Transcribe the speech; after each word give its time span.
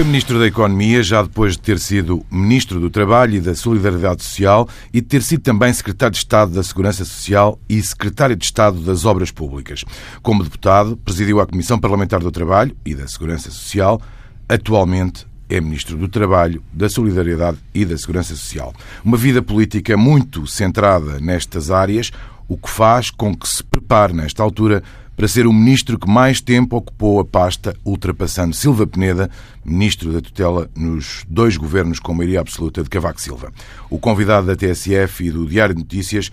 Foi 0.00 0.06
Ministro 0.06 0.38
da 0.38 0.46
Economia 0.46 1.02
já 1.02 1.20
depois 1.20 1.52
de 1.52 1.58
ter 1.60 1.78
sido 1.78 2.24
Ministro 2.30 2.80
do 2.80 2.88
Trabalho 2.88 3.34
e 3.34 3.40
da 3.40 3.54
Solidariedade 3.54 4.24
Social 4.24 4.66
e 4.94 4.98
de 5.02 5.06
ter 5.06 5.22
sido 5.22 5.42
também 5.42 5.70
Secretário 5.74 6.12
de 6.12 6.16
Estado 6.16 6.52
da 6.52 6.62
Segurança 6.62 7.04
Social 7.04 7.60
e 7.68 7.82
Secretário 7.82 8.34
de 8.34 8.42
Estado 8.42 8.80
das 8.80 9.04
Obras 9.04 9.30
Públicas. 9.30 9.84
Como 10.22 10.42
deputado, 10.42 10.96
presidiu 10.96 11.38
a 11.38 11.46
Comissão 11.46 11.78
Parlamentar 11.78 12.20
do 12.20 12.30
Trabalho 12.30 12.74
e 12.82 12.94
da 12.94 13.06
Segurança 13.06 13.50
Social. 13.50 14.00
Atualmente 14.48 15.26
é 15.50 15.60
Ministro 15.60 15.98
do 15.98 16.08
Trabalho, 16.08 16.62
da 16.72 16.88
Solidariedade 16.88 17.58
e 17.74 17.84
da 17.84 17.98
Segurança 17.98 18.34
Social. 18.34 18.72
Uma 19.04 19.18
vida 19.18 19.42
política 19.42 19.98
muito 19.98 20.46
centrada 20.46 21.20
nestas 21.20 21.70
áreas, 21.70 22.10
o 22.48 22.56
que 22.56 22.70
faz 22.70 23.10
com 23.10 23.36
que 23.36 23.46
se 23.46 23.62
prepare, 23.62 24.14
nesta 24.14 24.42
altura, 24.42 24.82
para 25.20 25.28
ser 25.28 25.46
o 25.46 25.52
ministro 25.52 25.98
que 25.98 26.08
mais 26.08 26.40
tempo 26.40 26.76
ocupou 26.76 27.20
a 27.20 27.24
pasta, 27.26 27.76
ultrapassando 27.84 28.56
Silva 28.56 28.86
Peneda, 28.86 29.28
ministro 29.62 30.10
da 30.10 30.18
tutela 30.22 30.70
nos 30.74 31.26
dois 31.28 31.58
governos 31.58 32.00
com 32.00 32.14
maioria 32.14 32.40
absoluta 32.40 32.82
de 32.82 32.88
Cavaco 32.88 33.20
Silva. 33.20 33.52
O 33.90 33.98
convidado 33.98 34.46
da 34.46 34.56
TSF 34.56 35.26
e 35.26 35.30
do 35.30 35.44
Diário 35.44 35.74
de 35.74 35.82
Notícias 35.82 36.30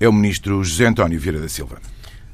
é 0.00 0.08
o 0.08 0.12
ministro 0.14 0.64
José 0.64 0.86
António 0.86 1.20
Vieira 1.20 1.38
da 1.38 1.50
Silva. 1.50 1.76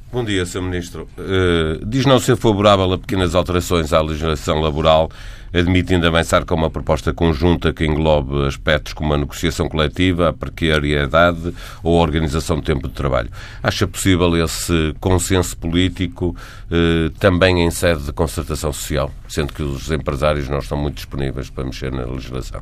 Bom 0.09 0.23
dia, 0.23 0.45
Sr. 0.45 0.61
Ministro. 0.61 1.09
Uh, 1.17 1.85
diz 1.85 2.05
não 2.05 2.21
ser 2.21 2.37
favorável 2.37 2.93
a 2.93 2.97
pequenas 2.97 3.35
alterações 3.35 3.91
à 3.91 3.99
legislação 3.99 4.61
laboral 4.61 5.11
admitindo 5.53 6.07
avançar 6.07 6.45
com 6.45 6.55
uma 6.55 6.69
proposta 6.69 7.13
conjunta 7.13 7.73
que 7.73 7.85
englobe 7.85 8.45
aspectos 8.47 8.93
como 8.93 9.13
a 9.13 9.17
negociação 9.17 9.67
coletiva, 9.69 10.29
a 10.29 10.33
precariedade 10.33 11.53
ou 11.83 11.99
a 11.99 12.01
organização 12.01 12.57
do 12.57 12.61
tempo 12.61 12.87
de 12.87 12.93
trabalho. 12.93 13.29
Acha 13.61 13.87
possível 13.87 14.35
esse 14.43 14.95
consenso 14.99 15.57
político 15.57 16.35
eh, 16.69 17.11
também 17.19 17.65
em 17.65 17.71
sede 17.71 18.03
de 18.03 18.13
concertação 18.13 18.73
social, 18.73 19.11
sendo 19.27 19.53
que 19.53 19.63
os 19.63 19.89
empresários 19.91 20.49
não 20.49 20.59
estão 20.59 20.77
muito 20.77 20.95
disponíveis 20.95 21.49
para 21.49 21.63
mexer 21.63 21.91
na 21.91 22.05
legislação? 22.05 22.61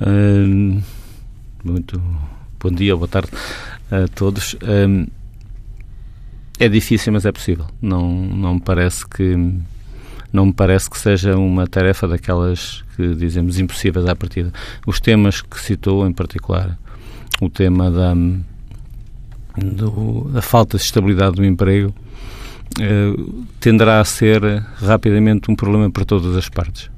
Uh, 0.00 0.82
muito 1.62 2.02
bom 2.60 2.70
dia, 2.70 2.96
boa 2.96 3.08
tarde 3.08 3.30
a 3.90 4.08
todos. 4.08 4.54
Uh, 4.54 5.08
é 6.58 6.68
difícil, 6.68 7.12
mas 7.12 7.24
é 7.24 7.32
possível. 7.32 7.66
Não, 7.80 8.10
não 8.12 8.54
me 8.54 8.60
parece 8.60 9.06
que 9.06 9.36
não 10.32 10.46
me 10.46 10.52
parece 10.52 10.88
que 10.88 10.98
seja 10.98 11.36
uma 11.36 11.66
tarefa 11.66 12.08
daquelas 12.08 12.82
que 12.96 13.14
dizemos 13.14 13.58
impossíveis 13.58 14.06
à 14.06 14.16
partida. 14.16 14.52
Os 14.86 15.00
temas 15.00 15.42
que 15.42 15.60
citou, 15.60 16.06
em 16.06 16.12
particular, 16.12 16.78
o 17.40 17.50
tema 17.50 17.90
da, 17.90 18.14
do, 19.56 20.30
da 20.32 20.40
falta 20.40 20.76
de 20.76 20.82
estabilidade 20.84 21.36
do 21.36 21.44
emprego, 21.44 21.94
eh, 22.80 23.14
tenderá 23.60 24.00
a 24.00 24.04
ser 24.04 24.42
rapidamente 24.76 25.50
um 25.50 25.54
problema 25.54 25.90
para 25.90 26.04
todas 26.04 26.36
as 26.36 26.48
partes. 26.48 26.90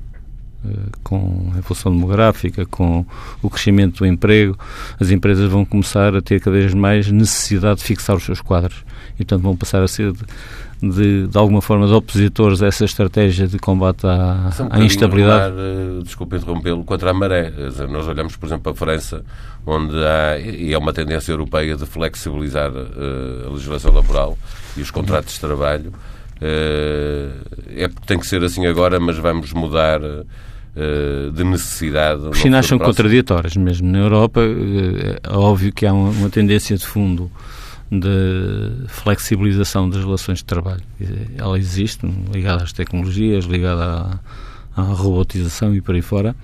Eh, 0.64 0.90
com 1.02 1.50
a 1.54 1.58
evolução 1.58 1.92
demográfica, 1.92 2.64
com 2.66 3.04
o 3.42 3.50
crescimento 3.50 3.98
do 3.98 4.06
emprego, 4.06 4.56
as 5.00 5.10
empresas 5.10 5.50
vão 5.50 5.64
começar 5.64 6.14
a 6.14 6.22
ter 6.22 6.40
cada 6.40 6.56
vez 6.56 6.72
mais 6.72 7.10
necessidade 7.10 7.80
de 7.80 7.84
fixar 7.84 8.16
os 8.16 8.24
seus 8.24 8.40
quadros. 8.40 8.84
E, 9.14 9.18
portanto, 9.18 9.42
vão 9.42 9.56
passar 9.56 9.82
a 9.82 9.88
ser 9.88 10.12
de, 10.90 11.26
de 11.26 11.38
alguma 11.38 11.60
forma, 11.60 11.86
de 11.86 11.92
opositores 11.92 12.62
a 12.62 12.66
essa 12.66 12.84
estratégia 12.84 13.46
de 13.46 13.58
combate 13.58 14.06
à, 14.06 14.50
um 14.60 14.68
à 14.70 14.84
instabilidade? 14.84 15.54
Regular, 15.54 16.02
desculpe 16.02 16.36
interrompê-lo, 16.36 16.84
contra 16.84 17.10
a 17.10 17.14
maré. 17.14 17.52
Nós 17.88 18.06
olhamos, 18.06 18.36
por 18.36 18.46
exemplo, 18.46 18.62
para 18.62 18.72
a 18.72 18.74
França, 18.74 19.24
onde 19.66 19.96
há, 19.96 20.38
e 20.38 20.72
é 20.72 20.78
uma 20.78 20.92
tendência 20.92 21.32
europeia 21.32 21.76
de 21.76 21.86
flexibilizar 21.86 22.70
uh, 22.70 23.48
a 23.48 23.50
legislação 23.50 23.92
laboral 23.92 24.38
e 24.76 24.80
os 24.80 24.90
contratos 24.90 25.34
de 25.34 25.40
trabalho. 25.40 25.92
Uh, 26.36 27.32
é 27.76 27.88
porque 27.88 28.06
tem 28.06 28.18
que 28.18 28.26
ser 28.26 28.42
assim 28.42 28.66
agora, 28.66 28.98
mas 29.00 29.16
vamos 29.18 29.52
mudar 29.52 30.00
de 31.32 31.44
necessidade. 31.44 32.20
Os 32.30 32.38
sinais 32.38 32.66
são 32.66 32.80
contraditórios 32.80 33.56
mesmo. 33.56 33.88
Na 33.92 33.98
Europa, 33.98 34.40
é 34.42 35.32
óbvio 35.32 35.72
que 35.72 35.86
há 35.86 35.92
uma 35.92 36.28
tendência 36.28 36.76
de 36.76 36.84
fundo 36.84 37.30
de 37.98 38.88
flexibilização 38.88 39.88
das 39.88 40.02
relações 40.02 40.38
de 40.38 40.44
trabalho. 40.44 40.82
Ela 41.36 41.58
existe, 41.58 42.06
ligada 42.32 42.62
às 42.62 42.72
tecnologias, 42.72 43.44
ligada 43.44 43.84
à, 44.76 44.80
à 44.80 44.82
robotização 44.82 45.74
e 45.74 45.80
por 45.80 45.94
aí 45.94 46.02
fora, 46.02 46.34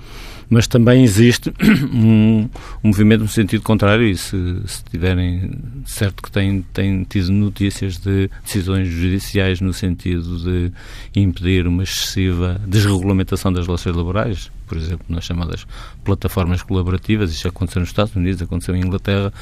mas 0.50 0.66
também 0.66 1.04
existe 1.04 1.52
um, 1.94 2.48
um 2.82 2.88
movimento 2.88 3.20
no 3.20 3.28
sentido 3.28 3.62
contrário 3.62 4.04
e 4.04 4.16
se, 4.16 4.36
se 4.66 4.84
tiverem 4.84 5.52
certo 5.86 6.22
que 6.22 6.30
têm, 6.30 6.62
têm 6.72 7.04
tido 7.04 7.30
notícias 7.30 7.96
de 7.98 8.28
decisões 8.42 8.88
judiciais 8.88 9.60
no 9.60 9.72
sentido 9.72 10.38
de 10.38 10.72
impedir 11.14 11.68
uma 11.68 11.84
excessiva 11.84 12.60
desregulamentação 12.66 13.52
das 13.52 13.66
relações 13.66 13.94
laborais, 13.94 14.50
por 14.70 14.78
exemplo, 14.78 15.04
nas 15.08 15.24
chamadas 15.24 15.66
plataformas 16.04 16.62
colaborativas, 16.62 17.32
isto 17.32 17.48
aconteceu 17.48 17.80
nos 17.80 17.88
Estados 17.88 18.14
Unidos, 18.14 18.40
aconteceu 18.40 18.76
em 18.76 18.78
Inglaterra, 18.78 19.32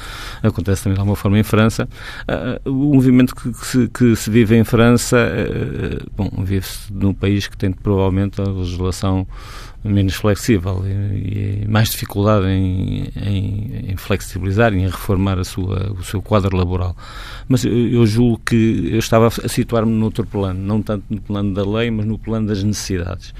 acontece 0.41 0.83
também 0.83 0.95
de 0.95 1.01
alguma 1.01 1.15
forma 1.15 1.37
em 1.37 1.43
França. 1.43 1.87
Uh, 2.65 2.67
o 2.71 2.95
movimento 2.95 3.35
que, 3.35 3.51
que, 3.53 3.65
se, 3.67 3.87
que, 3.89 4.15
se, 4.15 4.27
vive 4.31 4.55
em 4.55 4.63
França, 4.63 5.17
uh, 5.17 6.09
bom, 6.17 6.31
vive-se 6.43 6.91
num 6.91 7.13
país 7.13 7.47
que 7.47 7.55
tem 7.55 7.71
provavelmente 7.71 8.41
a 8.41 8.45
legislação 8.45 9.27
menos 9.83 10.15
flexível 10.15 10.83
e, 10.83 11.63
e 11.63 11.67
mais 11.67 11.91
dificuldade 11.91 12.47
em, 12.47 13.11
em, 13.15 13.91
em, 13.91 13.97
flexibilizar 13.97 14.73
em 14.73 14.87
reformar 14.87 15.37
a 15.37 15.43
sua, 15.43 15.93
o 15.93 16.03
seu 16.03 16.23
quadro 16.23 16.57
laboral. 16.57 16.97
Mas 17.47 17.63
eu, 17.63 17.71
eu 17.71 18.05
julgo 18.07 18.41
que 18.43 18.89
eu 18.91 18.97
estava 18.97 19.27
a 19.27 19.47
situar-me 19.47 19.91
noutro 19.91 20.25
plano, 20.25 20.59
não 20.59 20.81
tanto 20.81 21.03
no 21.07 21.21
plano 21.21 21.53
da 21.53 21.63
lei, 21.63 21.91
mas 21.91 22.07
no 22.07 22.17
plano 22.17 22.47
das 22.47 22.63
necessidades 22.63 23.31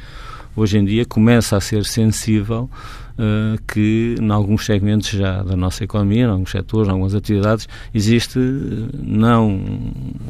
hoje 0.59 0.77
em 0.77 0.85
dia 0.85 1.05
começa 1.05 1.55
a 1.55 1.61
ser 1.61 1.85
sensível 1.85 2.69
uh, 3.17 3.61
que, 3.67 4.15
em 4.19 4.29
alguns 4.31 4.65
segmentos 4.65 5.09
já 5.09 5.41
da 5.43 5.55
nossa 5.55 5.83
economia, 5.83 6.25
em 6.25 6.29
alguns 6.29 6.51
setores, 6.51 6.87
em 6.87 6.91
algumas 6.91 7.15
atividades, 7.15 7.67
existe 7.93 8.39
não 8.93 9.61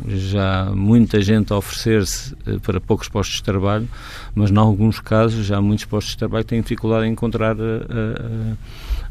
já 0.07 0.71
muita 0.75 1.21
gente 1.21 1.53
a 1.53 1.57
oferecer-se 1.57 2.33
uh, 2.47 2.59
para 2.61 2.79
poucos 2.79 3.07
postos 3.07 3.37
de 3.37 3.43
trabalho, 3.43 3.87
mas, 4.33 4.51
em 4.51 4.57
alguns 4.57 4.99
casos, 4.99 5.45
já 5.45 5.61
muitos 5.61 5.85
postos 5.85 6.13
de 6.13 6.17
trabalho 6.19 6.43
têm 6.43 6.61
dificuldade 6.61 7.07
em 7.07 7.11
encontrar 7.11 7.55
uh, 7.55 8.57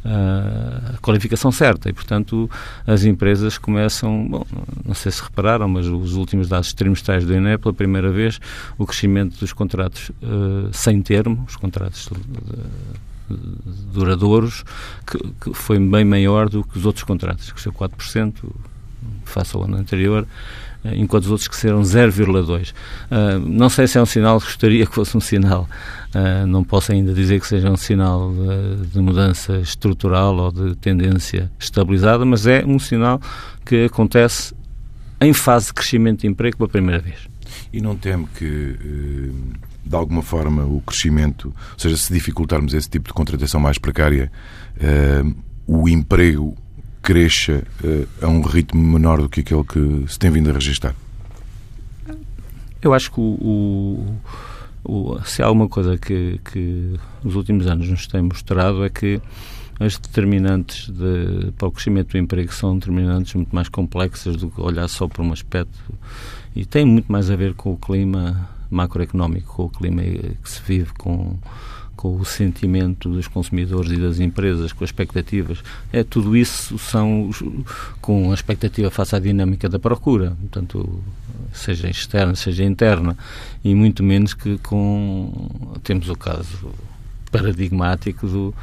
a 0.05 0.99
qualificação 0.99 1.51
certa. 1.51 1.89
E, 1.89 1.93
portanto, 1.93 2.51
as 2.87 3.05
empresas 3.05 3.59
começam, 3.59 4.27
bom, 4.29 4.47
não 4.85 4.95
sei 4.95 5.13
se 5.13 5.23
repararam, 5.23 5.69
mas 5.69 5.87
os 5.87 6.15
últimos 6.15 6.49
dados 6.49 6.73
trimestrais 6.73 7.25
do 7.25 7.35
INE, 7.35 7.59
pela 7.59 7.75
primeira 7.75 8.11
vez, 8.11 8.41
o 8.77 8.87
crescimento 8.87 9.39
dos 9.39 9.53
contratos 9.53 10.11
uh, 10.23 10.69
sem 10.73 11.01
termo, 11.03 11.45
os 11.47 11.57
contratos 11.57 12.09
duradouros, 13.93 14.65
que, 15.07 15.19
que, 15.41 15.55
foi 15.55 15.79
bem 15.79 16.05
maior 16.05 16.49
do 16.49 16.65
que 16.65 16.79
os 16.79 16.87
outros 16.87 17.05
contratos, 17.05 17.53
cresceu 17.53 17.73
4% 17.73 18.33
face 19.25 19.55
ao 19.55 19.65
ano 19.65 19.77
anterior, 19.77 20.27
enquanto 20.85 21.25
os 21.25 21.31
outros 21.31 21.49
cresceram 21.49 21.83
0,2%. 21.83 22.71
Uh, 22.71 23.39
não 23.41 23.69
sei 23.69 23.87
se 23.87 23.99
é 23.99 24.03
um 24.03 24.07
sinal, 24.07 24.39
gostaria 24.41 24.87
que 24.87 24.95
fosse 24.95 25.17
um 25.17 25.21
sinal. 25.21 25.69
Uh, 26.15 26.47
não 26.47 26.65
posso 26.65 26.93
ainda 26.93 27.13
dizer 27.13 27.41
que 27.41 27.47
seja 27.47 27.71
um 27.71 27.77
sinal 27.77 28.33
de, 28.33 28.87
de, 28.87 28.99
mudança 29.01 29.59
estrutural 29.59 30.37
ou 30.37 30.53
de 30.53 30.77
tendência 30.77 31.51
estabilizada, 31.59 32.25
mas 32.25 32.47
é 32.47 32.65
um 32.65 32.79
sinal 32.79 33.21
que 33.65 33.85
acontece 33.85 34.55
em 35.21 35.33
fase 35.33 35.67
de 35.67 35.75
crescimento 35.75 36.21
de 36.21 36.27
emprego 36.27 36.57
pela 36.57 36.69
primeira 36.69 37.01
vez. 37.01 37.29
E 37.73 37.81
não 37.81 37.97
teme 37.97 38.27
que, 38.37 38.45
eh, 38.45 39.59
de 39.85 39.97
alguma 39.97 40.23
forma, 40.23 40.65
o 40.65 40.81
crescimento, 40.81 41.49
ou 41.49 41.79
seja, 41.79 41.97
se 41.97 42.13
dificultarmos 42.13 42.73
esse 42.75 42.89
tipo 42.89 43.09
de 43.09 43.15
contratação 43.15 43.61
mais 43.61 43.79
precária, 43.79 44.31
eh, 44.79 45.25
o 45.67 45.89
emprego 45.89 46.57
cresça 47.09 47.65
uh, 47.83 48.07
a 48.21 48.29
um 48.29 48.43
ritmo 48.43 48.83
menor 48.83 49.23
do 49.23 49.31
que 49.31 49.41
aquele 49.41 49.65
que 49.65 50.05
se 50.13 50.19
tem 50.19 50.31
vindo 50.31 50.51
a 50.51 50.53
registrar? 50.53 50.95
Eu 52.83 52.93
acho 52.93 53.11
que 53.11 53.19
o, 53.19 54.21
o, 54.85 55.15
o, 55.15 55.25
se 55.25 55.43
há 55.43 55.47
alguma 55.47 55.71
coisa 55.71 55.97
que, 55.97 56.39
que 56.53 57.01
últimos 57.25 57.67
anos 57.67 57.89
nos 57.89 58.07
tem 58.07 58.21
mostrado 58.21 58.85
é 58.85 58.91
que 58.91 59.23
as 59.81 59.97
determinantes 59.97 60.91
de, 60.91 61.51
para 61.53 61.69
o 61.69 61.73
crescimento 61.73 62.11
do 62.11 62.19
emprego 62.19 62.53
são 62.53 62.79
determinantes 62.79 63.33
muito 63.33 63.55
mais 63.55 63.71
complexas 63.71 64.37
do 64.37 64.51
que 64.51 64.61
olhar 64.61 64.87
só 64.87 65.09
para 65.09 65.23
um 65.23 65.33
aspecto 65.33 65.79
e 66.55 66.67
tem 66.67 66.85
muito 66.85 67.11
mais 67.11 67.31
a 67.31 67.37
ver 67.37 67.55
com 67.55 67.73
o 67.73 67.79
clima 67.79 68.51
macroeconómico, 68.71 69.55
com 69.55 69.65
o 69.65 69.71
clima 69.71 70.03
que 70.03 70.51
se 70.51 70.61
vive, 70.63 70.93
com 70.93 71.39
com 71.99 72.15
o 72.15 72.25
sentimento 72.25 73.09
dos 73.09 73.27
consumidores 73.27 73.91
e 73.91 73.97
das 73.97 74.21
empresas, 74.21 74.73
com 74.73 74.85
as 74.85 74.91
expectativas. 74.91 75.59
É, 75.93 76.05
tudo 76.05 76.37
isso 76.37 76.79
são 76.79 77.29
com 78.01 78.31
a 78.31 78.35
expectativa 78.35 78.89
face 78.89 79.17
à 79.17 79.19
dinâmica 79.19 79.69
da 79.69 79.81
procura, 79.81 80.37
portanto, 80.41 81.03
seja 81.53 81.91
externa, 81.91 82.37
seja 82.37 82.63
interna, 82.63 83.19
e 83.65 83.75
muito 83.75 84.05
menos 84.05 84.33
que 84.33 84.59
com. 84.59 85.51
Temos 85.83 86.09
o 86.09 86.15
caso 86.15 86.71
paradigmático 87.33 88.29
do, 88.29 88.55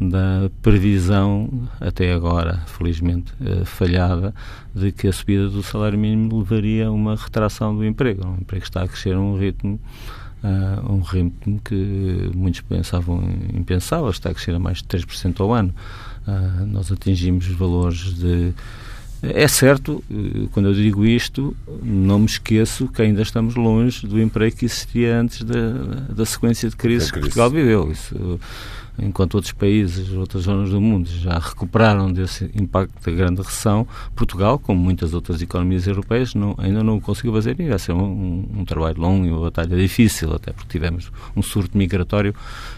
da 0.00 0.48
previsão, 0.62 1.68
até 1.80 2.12
agora, 2.12 2.62
felizmente 2.66 3.32
eh, 3.44 3.64
falhada, 3.64 4.32
de 4.72 4.92
que 4.92 5.08
a 5.08 5.12
subida 5.12 5.48
do 5.48 5.60
salário 5.60 5.98
mínimo 5.98 6.38
levaria 6.38 6.86
a 6.86 6.92
uma 6.92 7.16
retração 7.16 7.74
do 7.74 7.84
emprego. 7.84 8.28
O 8.28 8.40
emprego 8.40 8.62
está 8.62 8.84
a 8.84 8.88
crescer 8.88 9.16
a 9.16 9.20
um 9.20 9.36
ritmo 9.36 9.80
uh, 10.46 10.92
um 10.92 11.00
ritmo 11.00 11.60
que 11.64 12.30
muitos 12.34 12.60
pensavam 12.60 13.22
impensável, 13.52 14.08
está 14.10 14.30
a 14.30 14.34
crescer 14.34 14.54
a 14.54 14.58
mais 14.58 14.78
de 14.78 14.84
3% 14.84 15.40
ao 15.40 15.52
ano. 15.52 15.74
Uh, 16.26 16.66
nós 16.66 16.90
atingimos 16.90 17.46
valores 17.48 18.14
de 18.14 18.54
é 19.22 19.48
certo, 19.48 20.04
eh, 20.10 20.46
quando 20.52 20.68
eu 20.68 20.74
digo 20.74 21.04
isto, 21.04 21.56
não 21.82 22.18
me 22.18 22.26
esqueço 22.26 22.86
que 22.86 23.00
ainda 23.00 23.22
estamos 23.22 23.54
longe 23.54 24.06
do 24.06 24.20
emprego 24.20 24.54
que 24.54 24.66
existia 24.66 25.18
antes 25.18 25.42
da, 25.42 25.72
da 26.14 26.26
sequência 26.26 26.68
de 26.68 26.76
crises 26.76 27.10
que 27.10 27.20
Portugal 27.20 27.50
viveu. 27.50 27.90
Isso, 27.90 28.38
enquanto 28.98 29.34
outros 29.34 29.52
países, 29.52 30.12
outras 30.12 30.44
zonas 30.44 30.70
do 30.70 30.80
mundo 30.80 31.08
já 31.08 31.38
recuperaram 31.38 32.12
desse 32.12 32.50
impacto 32.54 32.92
da 33.04 33.16
grande 33.16 33.42
recessão, 33.42 33.86
Portugal, 34.14 34.58
como 34.58 34.80
muitas 34.80 35.14
outras 35.14 35.42
economias 35.42 35.86
europeias, 35.86 36.34
não, 36.34 36.54
ainda 36.58 36.82
não 36.82 37.00
conseguiu 37.00 37.32
fazer. 37.32 37.58
E 37.60 37.68
vai 37.68 37.78
ser 37.78 37.92
um, 37.92 38.48
um, 38.58 38.64
trabalho 38.64 39.00
longo 39.00 39.26
e 39.26 39.30
uma 39.30 39.42
batalha 39.42 39.76
difícil, 39.76 40.32
até 40.34 40.52
porque 40.52 40.68
tivemos 40.68 41.10
um 41.34 41.42
surto 41.42 41.76
migratório 41.76 42.34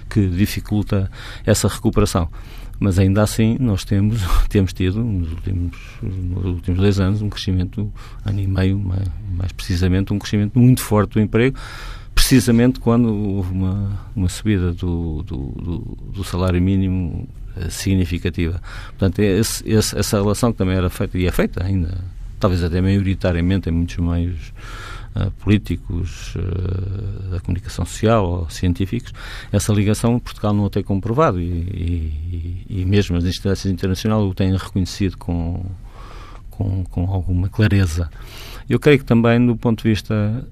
que 0.09 0.27
dificulta 0.27 1.11
essa 1.45 1.69
recuperação. 1.69 2.29
Mas 2.81 2.99
ainda 2.99 3.23
assim 3.23 3.57
nós 3.59 3.85
temos, 3.85 4.23
temos 4.49 4.73
tido 4.73 5.03
nos 5.03 5.33
últimos, 5.33 5.77
nos 6.03 6.45
últimos 6.45 6.81
dois 6.81 7.01
anos 7.01 7.23
um 7.23 7.29
crescimento, 7.29 7.93
ano 8.25 8.41
e 8.41 8.47
meio 8.47 8.79
mais, 8.79 9.09
mais 9.37 9.53
precisamente, 9.53 10.13
um 10.13 10.19
crescimento 10.19 10.59
muito 10.59 10.81
forte 10.81 11.15
do 11.15 11.21
emprego, 11.21 11.59
precisamente 12.19 12.81
quando 12.81 13.15
houve 13.15 13.53
uma, 13.53 13.97
uma 14.15 14.29
subida 14.29 14.73
do, 14.73 15.23
do, 15.23 15.37
do, 15.37 15.99
do 16.15 16.25
salário 16.25 16.61
mínimo 16.61 17.29
eh, 17.57 17.71
significativa. 17.71 18.61
Portanto, 18.89 19.21
esse, 19.21 19.67
esse, 19.67 19.97
essa 19.97 20.21
relação 20.21 20.51
que 20.51 20.59
também 20.59 20.77
era 20.77 20.91
feita, 20.91 21.17
e 21.17 21.27
é 21.29 21.31
feita 21.31 21.65
ainda, 21.65 21.97
talvez 22.41 22.65
até 22.65 22.81
maioritariamente 22.81 23.69
em 23.69 23.73
muitos 23.73 23.97
meios 23.99 24.53
uh, 25.15 25.31
políticos, 25.43 26.35
uh, 26.35 27.31
da 27.31 27.41
comunicação 27.41 27.87
social 27.87 28.29
ou 28.29 28.51
científicos, 28.51 29.13
essa 29.53 29.73
ligação 29.73 30.19
Portugal 30.19 30.53
não 30.53 30.67
a 30.67 30.71
tem 30.71 30.83
comprovado 30.83 31.41
e, 31.41 31.45
e, 31.47 32.67
e 32.69 32.85
mesmo 32.85 33.17
as 33.17 33.25
instâncias 33.25 33.73
internacionais 33.73 34.25
o 34.25 34.35
têm 34.35 34.57
reconhecido 34.57 35.17
com, 35.17 35.65
com, 36.51 36.83
com 36.83 37.05
alguma 37.13 37.49
clareza. 37.49 38.11
Eu 38.69 38.81
creio 38.81 38.99
que 38.99 39.05
também, 39.05 39.47
do 39.47 39.57
ponto 39.57 39.85
de 39.85 39.89
vista 39.89 40.45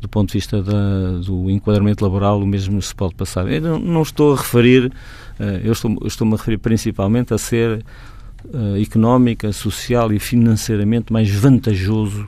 do 0.00 0.08
ponto 0.08 0.28
de 0.28 0.34
vista 0.34 0.62
da, 0.62 1.18
do 1.24 1.50
enquadramento 1.50 2.02
laboral, 2.02 2.40
o 2.40 2.46
mesmo 2.46 2.80
se 2.80 2.94
pode 2.94 3.14
passar. 3.14 3.50
Eu 3.50 3.60
não, 3.60 3.78
não 3.78 4.02
estou 4.02 4.32
a 4.32 4.36
referir, 4.36 4.86
uh, 4.86 5.42
eu 5.62 5.72
estou-me 5.72 5.98
estou 6.04 6.26
a 6.26 6.30
referir 6.32 6.58
principalmente 6.58 7.34
a 7.34 7.38
ser 7.38 7.84
uh, 8.46 8.80
económica, 8.80 9.52
social 9.52 10.12
e 10.12 10.18
financeiramente 10.18 11.12
mais 11.12 11.30
vantajoso 11.30 12.26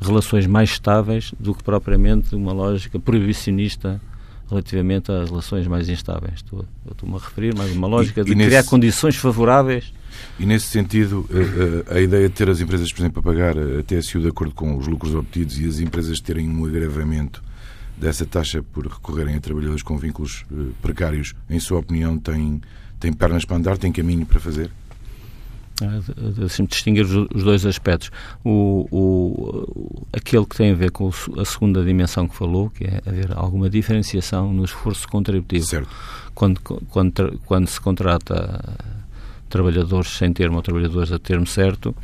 relações 0.00 0.46
mais 0.46 0.70
estáveis 0.70 1.32
do 1.38 1.54
que 1.54 1.62
propriamente 1.62 2.34
uma 2.34 2.52
lógica 2.52 2.98
proibicionista 2.98 4.00
relativamente 4.48 5.10
às 5.10 5.30
relações 5.30 5.66
mais 5.66 5.88
instáveis. 5.88 6.34
Estou, 6.36 6.64
estou-me 6.90 7.14
a 7.16 7.18
referir 7.18 7.56
mais 7.56 7.72
uma 7.72 7.86
lógica 7.86 8.20
e, 8.20 8.24
de 8.24 8.32
e 8.32 8.34
criar 8.34 8.48
nesse, 8.58 8.68
condições 8.68 9.16
favoráveis. 9.16 9.92
E 10.38 10.46
nesse 10.46 10.66
sentido, 10.66 11.28
a, 11.30 11.36
eh, 11.36 11.84
eh, 11.88 11.98
a, 11.98 12.00
ideia 12.00 12.28
de 12.28 12.34
ter 12.34 12.48
as 12.48 12.60
empresas, 12.60 12.92
por 12.92 13.00
exemplo, 13.00 13.20
a 13.20 13.22
pagar 13.22 13.56
a 13.58 13.82
TSU 13.82 14.20
de 14.20 14.28
acordo 14.28 14.54
com 14.54 14.76
os 14.76 14.86
lucros 14.86 15.14
obtidos 15.14 15.58
e 15.58 15.66
as 15.66 15.78
empresas 15.80 16.20
terem 16.20 16.48
um 16.48 16.64
agravamento 16.64 17.42
dessa 17.96 18.26
taxa 18.26 18.62
por 18.62 18.86
recorrerem 18.86 19.36
a 19.36 19.40
trabalhadores 19.40 19.82
com 19.82 19.96
vínculos 19.96 20.44
eh, 20.50 20.72
precários, 20.80 21.34
em 21.48 21.60
sua 21.60 21.78
opinião, 21.78 22.18
tem, 22.18 22.60
tem 22.98 23.12
pernas 23.12 23.44
para 23.44 23.56
andar, 23.56 23.78
tem 23.78 23.92
caminho 23.92 24.26
para 24.26 24.40
fazer? 24.40 24.70
Deixe-me 26.36 26.68
distinguir 26.68 27.04
os 27.04 27.42
dois 27.42 27.66
aspectos. 27.66 28.10
O, 28.44 28.86
o, 28.90 30.06
aquele 30.12 30.44
que 30.46 30.56
tem 30.56 30.70
a 30.70 30.74
ver 30.74 30.90
com 30.90 31.10
a 31.38 31.44
segunda 31.44 31.84
dimensão 31.84 32.28
que 32.28 32.36
falou, 32.36 32.70
que 32.70 32.84
é 32.84 33.00
haver 33.06 33.32
alguma 33.36 33.68
diferenciação 33.68 34.52
no 34.52 34.64
esforço 34.64 35.08
contributivo. 35.08 35.64
Certo. 35.64 35.88
Quando, 36.34 36.60
quando, 36.60 37.40
quando 37.46 37.66
se 37.66 37.80
contrata 37.80 38.76
trabalhadores 39.52 40.10
sem 40.10 40.32
termo 40.32 40.56
ou 40.56 40.62
trabalhadores 40.62 41.12
a 41.12 41.18
termo 41.18 41.46
certo, 41.46 41.94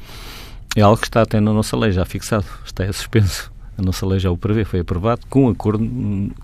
é 0.76 0.82
algo 0.82 1.00
que 1.00 1.06
está 1.06 1.22
até 1.22 1.40
na 1.40 1.52
nossa 1.52 1.76
lei 1.76 1.90
já 1.90 2.04
fixado, 2.04 2.46
está 2.64 2.84
é 2.84 2.92
suspenso. 2.92 3.50
A 3.76 3.82
nossa 3.82 4.06
lei 4.06 4.18
já 4.18 4.30
o 4.30 4.36
prevê, 4.36 4.64
foi 4.64 4.80
aprovado 4.80 5.22
com 5.28 5.48
acordo 5.48 5.84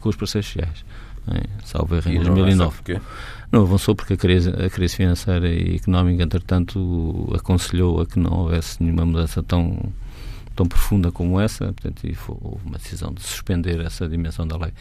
com 0.01 0.09
os 0.09 0.17
parceiros 0.17 0.47
sociais. 0.47 0.85
É, 1.29 1.43
salvo 1.65 1.97
erro 1.97 2.11
em 2.11 2.23
2009. 2.23 3.01
Não 3.53 3.63
avançou 3.63 3.95
porque 3.95 4.15
a 4.15 4.17
crise, 4.17 4.51
a 4.51 4.71
crise 4.71 4.97
financeira 4.97 5.49
e 5.49 5.77
económica, 5.77 6.23
entretanto, 6.23 7.31
aconselhou 7.35 8.01
a 8.01 8.07
que 8.07 8.19
não 8.19 8.33
houvesse 8.33 8.83
nenhuma 8.83 9.05
mudança 9.05 9.43
tão 9.43 9.93
tão 10.55 10.67
profunda 10.67 11.11
como 11.11 11.41
essa, 11.41 11.65
portanto, 11.65 12.07
e 12.07 12.17
houve 12.29 12.65
uma 12.65 12.79
decisão 12.79 13.13
de 13.13 13.21
suspender 13.21 13.81
essa 13.81 14.09
dimensão 14.09 14.47
da 14.47 14.57
lei. 14.57 14.73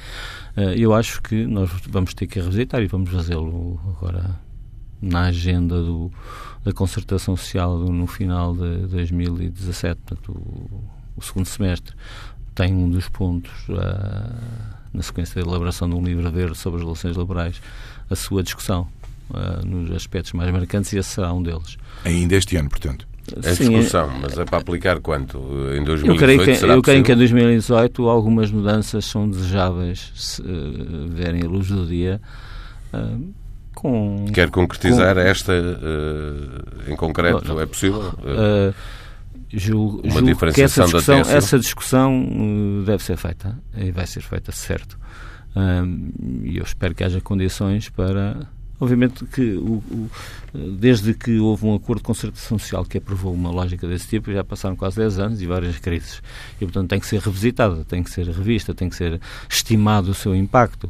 Eh, 0.56 0.76
eu 0.78 0.94
acho 0.94 1.20
que 1.20 1.48
nós 1.48 1.68
vamos 1.90 2.14
ter 2.14 2.28
que 2.28 2.40
revisitar 2.40 2.84
e 2.84 2.86
vamos 2.86 3.10
fazê-lo 3.10 3.80
agora 3.98 4.40
na 5.04 5.24
agenda 5.24 5.82
do, 5.82 6.12
da 6.64 6.72
concertação 6.72 7.36
social 7.36 7.78
no 7.78 8.08
final 8.08 8.56
de 8.56 8.88
2017, 8.88 10.00
portanto, 10.06 10.32
o, 10.32 10.82
o 11.18 11.22
segundo 11.22 11.46
semestre, 11.46 11.94
tem 12.56 12.74
um 12.74 12.90
dos 12.90 13.10
pontos, 13.10 13.52
uh, 13.70 13.76
na 14.94 15.02
sequência 15.02 15.42
da 15.42 15.50
elaboração 15.50 15.90
de 15.90 15.96
um 15.96 16.04
livro 16.04 16.30
verde 16.32 16.58
sobre 16.58 16.80
as 16.80 16.84
relações 16.84 17.18
laborais, 17.18 17.62
a 18.10 18.16
sua 18.16 18.42
discussão 18.44 18.88
uh, 19.32 19.66
nos 19.66 19.92
aspectos 19.92 20.34
mais 20.34 20.52
marcantes 20.52 20.94
e 20.94 20.98
esse 20.98 21.10
será 21.10 21.34
um 21.34 21.44
deles. 21.44 21.78
Ainda 22.06 22.36
este 22.36 22.56
ano, 22.56 22.70
portanto? 22.70 23.08
A 23.38 23.56
Sim, 23.56 23.70
discussão, 23.70 24.12
é... 24.12 24.20
mas 24.22 24.38
é 24.38 24.46
para 24.46 24.60
aplicar 24.60 25.00
quanto? 25.00 25.38
Em 25.76 25.84
2018 25.84 26.08
Eu 26.08 26.16
creio 26.18 26.44
que, 26.44 26.66
eu 26.66 26.82
creio 26.82 27.04
que 27.04 27.12
em 27.12 27.16
2018 27.16 28.08
algumas 28.08 28.52
mudanças 28.52 29.06
são 29.06 29.30
desejáveis 29.30 30.12
se 30.16 30.42
uh, 30.42 31.08
verem 31.08 31.42
a 31.42 31.48
luz 31.48 31.68
do 31.68 31.86
dia. 31.86 32.22
Uh, 32.94 33.34
com, 33.74 34.26
Quer 34.34 34.50
concretizar 34.50 35.16
com... 35.16 35.22
esta 35.22 35.54
uh, 35.54 36.92
em 36.92 36.96
concreto? 36.96 37.48
Não, 37.48 37.56
não. 37.56 37.62
É 37.62 37.66
possível? 37.66 38.14
julgo, 39.52 40.02
Uma 40.04 40.22
julgo 40.22 40.54
que 40.54 40.62
essa 40.62 40.84
discussão, 40.84 41.20
essa 41.20 41.60
discussão 41.60 42.84
deve 42.86 43.04
ser 43.04 43.18
feita 43.18 43.60
e 43.78 43.92
vai 43.92 44.08
ser 44.08 44.22
feita, 44.22 44.52
certo. 44.52 44.98
E 46.44 46.58
eu 46.58 46.64
espero 46.64 46.96
que 46.96 47.04
haja 47.04 47.22
condições 47.22 47.90
para. 47.90 48.48
Obviamente 48.80 49.24
que 49.26 49.54
o, 49.54 49.76
o, 49.76 50.10
desde 50.54 51.14
que 51.14 51.40
houve 51.40 51.66
um 51.66 51.76
acordo 51.76 52.00
de 52.00 52.04
concertação 52.04 52.58
social 52.58 52.84
que 52.84 52.98
aprovou 52.98 53.34
uma 53.34 53.50
lógica 53.50 53.88
desse 53.88 54.08
tipo, 54.08 54.34
já 54.34 54.44
passaram 54.44 54.76
quase 54.76 54.98
10 54.98 55.20
anos 55.20 55.42
e 55.42 55.46
várias 55.46 55.78
crises. 55.78 56.22
E, 56.60 56.66
portanto, 56.66 56.90
tem 56.90 57.00
que 57.00 57.06
ser 57.06 57.20
revisitada, 57.22 57.86
tem 57.86 58.04
que 58.04 58.10
ser 58.10 58.28
revista, 58.28 58.74
tem 58.74 58.90
que 58.90 58.96
ser 58.96 59.22
estimado 59.48 60.12
o 60.12 60.14
seu 60.14 60.36
impacto. 60.36 60.90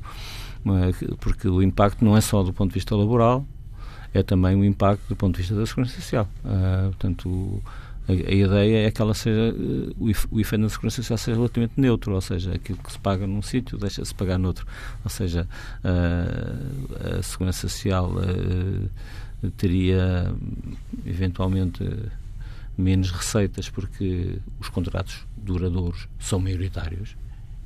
É? 0.66 1.16
Porque 1.18 1.48
o 1.48 1.62
impacto 1.62 2.04
não 2.04 2.16
é 2.16 2.22
só 2.22 2.42
do 2.42 2.54
ponto 2.54 2.70
de 2.70 2.76
vista 2.76 2.96
laboral, 2.96 3.46
é 4.14 4.24
também 4.24 4.56
o 4.56 4.64
impacto 4.64 5.08
do 5.10 5.16
ponto 5.16 5.36
de 5.36 5.42
vista 5.42 5.56
da 5.56 5.66
segurança 5.66 5.96
social. 5.96 6.28
Uh, 6.46 6.90
portanto, 6.90 7.62
a, 8.08 8.12
a, 8.12 8.34
ideia 8.34 8.88
é 8.88 8.92
que 8.92 9.02
ela 9.02 9.14
seja, 9.14 9.54
uh, 9.54 9.96
o 10.32 10.40
efeito 10.40 10.62
na 10.62 10.70
segurança 10.70 10.98
social 10.98 11.18
seja 11.18 11.36
relativamente 11.36 11.74
neutro, 11.78 12.14
ou 12.14 12.22
seja, 12.22 12.54
aquilo 12.54 12.78
que 12.78 12.92
se 12.92 13.00
paga 13.00 13.26
num 13.26 13.42
sítio 13.42 13.78
deixa-se 13.78 14.14
pagar 14.14 14.38
noutro. 14.38 14.66
Ou 15.04 15.10
seja, 15.10 15.48
uh, 15.84 17.20
a 17.20 17.24
segurança 17.24 17.68
social 17.68 18.12
uh, 18.12 19.50
teria 19.58 20.34
eventualmente 21.06 21.84
menos 22.78 23.12
receitas 23.12 23.70
porque 23.70 24.40
os 24.60 24.70
contratos 24.70 25.26
duradouros 25.38 26.08
são 26.20 26.40
maioritários 26.40 27.16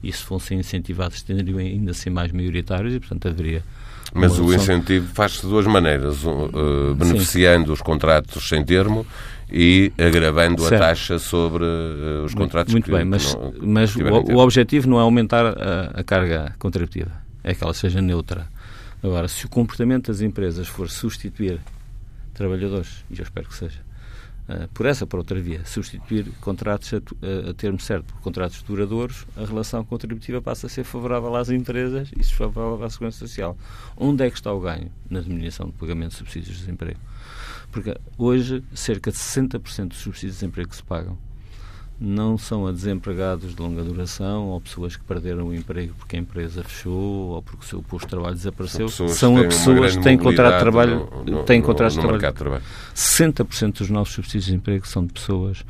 e 0.03 0.11
se 0.11 0.23
fossem 0.23 0.59
incentivados 0.59 1.21
tenderiam 1.21 1.59
ainda 1.59 1.91
a 1.91 1.93
ser 1.93 2.09
mais 2.09 2.31
maioritários 2.31 2.93
e 2.93 2.99
portanto 2.99 3.27
haveria 3.27 3.63
mas 4.13 4.39
o 4.39 4.53
incentivo 4.53 5.07
faz-se 5.13 5.41
de 5.41 5.47
duas 5.47 5.65
maneiras, 5.65 6.23
uh, 6.23 6.95
beneficiando 6.95 7.67
Sim. 7.67 7.71
os 7.73 7.81
contratos 7.81 8.47
sem 8.47 8.63
termo 8.63 9.05
e 9.51 9.91
agravando 9.97 10.61
certo. 10.61 10.75
a 10.75 10.87
taxa 10.87 11.19
sobre 11.19 11.63
uh, 11.63 12.23
os 12.25 12.33
contratos 12.33 12.73
muito, 12.73 12.85
que, 12.85 12.91
bem, 12.91 13.05
mas, 13.05 13.33
não, 13.35 13.53
mas 13.61 13.95
o, 13.95 14.33
o, 14.33 14.37
objetivo 14.37 14.89
não 14.89 14.97
é 14.97 15.01
aumentar 15.01 15.45
a, 15.45 15.99
a, 15.99 16.03
carga 16.03 16.53
contributiva, 16.57 17.11
é 17.43 17.53
que 17.53 17.63
ela 17.63 17.73
seja 17.73 18.01
neutra. 18.01 18.47
Agora, 19.03 19.27
se 19.27 19.45
o 19.45 19.49
comportamento 19.49 20.07
das 20.07 20.21
empresas 20.21 20.67
for 20.67 20.89
substituir 20.89 21.59
trabalhadores, 22.33 23.03
e 23.11 23.19
eu 23.19 23.23
espero 23.23 23.47
que 23.47 23.55
seja, 23.55 23.79
por 24.73 24.85
essa 24.85 25.05
por 25.05 25.19
outra 25.19 25.39
via, 25.39 25.65
substituir 25.65 26.31
contratos 26.39 26.93
a, 26.93 26.97
a, 26.97 27.49
a, 27.51 27.53
termo 27.53 27.79
certo 27.79 28.13
por 28.13 28.21
contratos 28.21 28.61
duradouros, 28.61 29.25
a 29.35 29.45
relação 29.45 29.83
contributiva 29.83 30.41
passa 30.41 30.67
a 30.67 30.69
ser 30.69 30.83
favorável 30.83 31.35
às 31.35 31.49
empresas 31.49 32.09
e 32.11 32.15
desfavorável 32.15 32.85
à 32.85 32.89
segurança 32.89 33.19
social. 33.19 33.57
Onde 33.97 34.25
é 34.25 34.29
que 34.29 34.37
está 34.37 34.51
o 34.53 34.59
ganho? 34.59 34.89
Na 35.09 35.19
diminuição 35.19 35.67
do 35.67 35.73
pagamento 35.73 36.11
de 36.11 36.17
subsídios 36.17 36.55
de 36.55 36.59
desemprego. 36.61 36.99
Porque 37.71 37.95
hoje, 38.17 38.63
cerca 38.73 39.11
de 39.11 39.17
60% 39.17 39.89
dos 39.89 39.97
subsídios 39.97 40.35
de 40.35 40.39
desemprego 40.39 40.69
que 40.69 40.75
se 40.75 40.83
pagam 40.83 41.17
não 41.99 42.37
são 42.37 42.67
a 42.67 42.71
desempregados 42.71 43.55
de 43.55 43.61
longa 43.61 43.83
duração 43.83 44.49
ou 44.49 44.61
pessoas 44.61 44.95
que 44.95 45.03
perderam 45.03 45.47
o 45.47 45.55
emprego 45.55 45.93
porque 45.97 46.15
a 46.15 46.19
empresa 46.19 46.63
fechou 46.63 47.29
ou 47.31 47.41
porque 47.41 47.65
o 47.65 47.67
seu 47.67 47.81
posto 47.81 48.05
de 48.05 48.09
trabalho 48.11 48.35
desapareceu. 48.35 48.87
São, 48.87 49.07
são 49.07 49.37
a 49.37 49.43
pessoas 49.43 49.97
que 49.97 50.03
têm 50.03 50.17
contrato 50.17 50.53
de 50.53 50.59
trabalho, 50.59 51.09
no, 51.25 51.37
no, 51.37 51.43
têm 51.43 51.61
contratos 51.61 51.95
de 51.95 52.01
trabalho. 52.01 52.21
de 52.21 52.33
trabalho. 52.33 52.63
60% 52.95 53.79
dos 53.79 53.89
nossos 53.89 54.13
subsídios 54.13 54.45
de 54.45 54.55
emprego 54.55 54.87
são 54.87 55.05
de 55.05 55.13
pessoas 55.13 55.65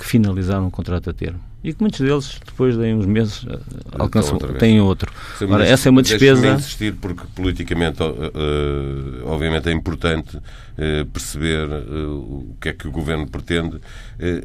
que 0.00 0.06
finalizaram 0.06 0.66
o 0.66 0.70
contrato 0.70 1.10
a 1.10 1.12
termo. 1.12 1.38
E 1.62 1.74
que 1.74 1.82
muitos 1.82 2.00
deles, 2.00 2.40
depois 2.46 2.74
de 2.74 2.94
uns 2.94 3.04
meses, 3.04 3.44
eh, 3.46 3.58
alcançam, 3.98 4.38
têm 4.38 4.80
outro. 4.80 5.12
Ora, 5.46 5.66
essa 5.66 5.90
é 5.90 5.90
uma 5.90 6.00
despesa. 6.00 6.54
insistir, 6.54 6.94
porque 6.94 7.22
politicamente, 7.34 8.02
uh, 8.02 9.26
obviamente, 9.26 9.68
é 9.68 9.72
importante 9.72 10.38
uh, 10.38 11.04
perceber 11.12 11.68
uh, 11.68 12.16
o 12.16 12.56
que 12.58 12.70
é 12.70 12.72
que 12.72 12.88
o 12.88 12.90
Governo 12.90 13.26
pretende. 13.28 13.78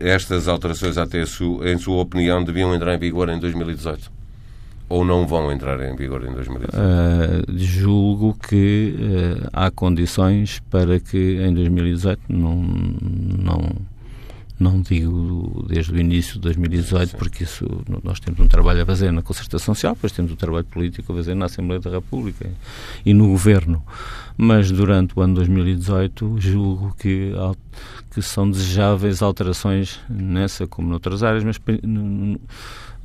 estas 0.02 0.50
alterações, 0.50 0.98
até 0.98 1.22
em 1.22 1.78
sua 1.78 2.02
opinião, 2.02 2.44
deviam 2.44 2.76
entrar 2.76 2.94
em 2.94 3.00
vigor 3.00 3.30
em 3.30 3.40
2018 3.40 4.12
ou 4.90 5.04
não 5.04 5.26
vão 5.26 5.52
entrar 5.52 5.80
em 5.82 5.96
vigor 5.96 6.24
em 6.26 6.34
2018? 6.34 6.76
Uh, 6.76 7.58
julgo 7.58 8.38
que 8.48 8.96
uh, 9.00 9.50
há 9.52 9.72
condições 9.72 10.62
para 10.70 11.00
que 11.00 11.40
em 11.42 11.54
2018 11.54 12.22
não, 12.30 12.56
não, 12.56 13.70
não 14.60 14.82
digo 14.82 15.66
desde 15.68 15.92
o 15.92 16.00
início 16.00 16.36
de 16.36 16.40
2018, 16.42 17.12
Sim. 17.12 17.18
porque 17.18 17.44
isso 17.44 17.66
nós 18.04 18.20
temos 18.20 18.40
um 18.40 18.48
trabalho 18.48 18.84
a 18.84 18.86
fazer 18.86 19.12
na 19.12 19.22
concertação 19.22 19.76
social, 19.76 19.96
depois 19.96 20.14
temos 20.14 20.32
um 20.32 20.36
trabalho 20.36 20.66
político 20.66 21.12
a 21.12 21.16
fazer 21.16 21.36
na 21.36 21.46
Assembleia 21.46 21.82
da 21.82 21.90
República 21.90 22.50
e 23.06 23.14
no 23.14 23.28
Governo. 23.28 23.84
Mas 24.38 24.72
durante 24.72 25.18
o 25.18 25.22
ano 25.22 25.36
2018 25.36 26.36
julgo 26.40 26.96
que, 26.98 27.32
que 28.12 28.22
são 28.22 28.50
desejáveis 28.50 29.22
alterações 29.22 30.00
nessa 30.10 30.68
como 30.68 30.90
noutras 30.90 31.22
áreas, 31.24 31.44
mas 31.44 31.60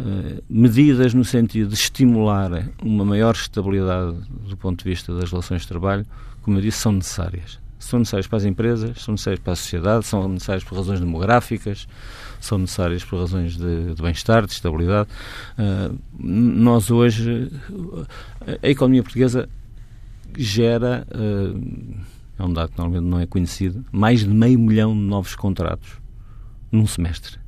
eh, 0.00 0.42
medidas 0.48 1.12
no 1.12 1.24
sentido 1.24 1.68
de 1.68 1.74
estimular 1.74 2.50
uma 2.82 3.04
maior 3.04 3.34
estabilidade 3.34 4.16
do 4.48 4.56
ponto 4.56 4.82
de 4.82 4.88
vista 4.88 5.14
das 5.14 5.30
relações 5.30 5.62
de 5.62 5.68
trabalho, 5.68 6.06
como 6.42 6.56
eu 6.56 6.62
disse, 6.62 6.78
são 6.78 6.92
necessárias. 6.92 7.59
São 7.80 7.98
necessárias 7.98 8.26
para 8.26 8.36
as 8.36 8.44
empresas, 8.44 9.02
são 9.02 9.12
necessárias 9.12 9.40
para 9.40 9.52
a 9.54 9.56
sociedade, 9.56 10.06
são 10.06 10.28
necessárias 10.28 10.62
por 10.62 10.76
razões 10.76 11.00
demográficas, 11.00 11.88
são 12.38 12.58
necessárias 12.58 13.02
por 13.02 13.18
razões 13.18 13.56
de, 13.56 13.94
de 13.94 14.02
bem-estar, 14.02 14.46
de 14.46 14.52
estabilidade. 14.52 15.08
Uh, 15.58 15.98
nós 16.18 16.90
hoje, 16.90 17.50
a 18.62 18.68
economia 18.68 19.02
portuguesa 19.02 19.48
gera, 20.36 21.06
uh, 21.10 22.00
é 22.38 22.44
um 22.44 22.52
dado 22.52 22.70
que 22.70 22.78
normalmente 22.78 23.10
não 23.10 23.18
é 23.18 23.26
conhecido, 23.26 23.84
mais 23.90 24.20
de 24.20 24.28
meio 24.28 24.58
milhão 24.58 24.94
de 24.94 25.00
novos 25.00 25.34
contratos 25.34 25.90
num 26.70 26.86
semestre 26.86 27.40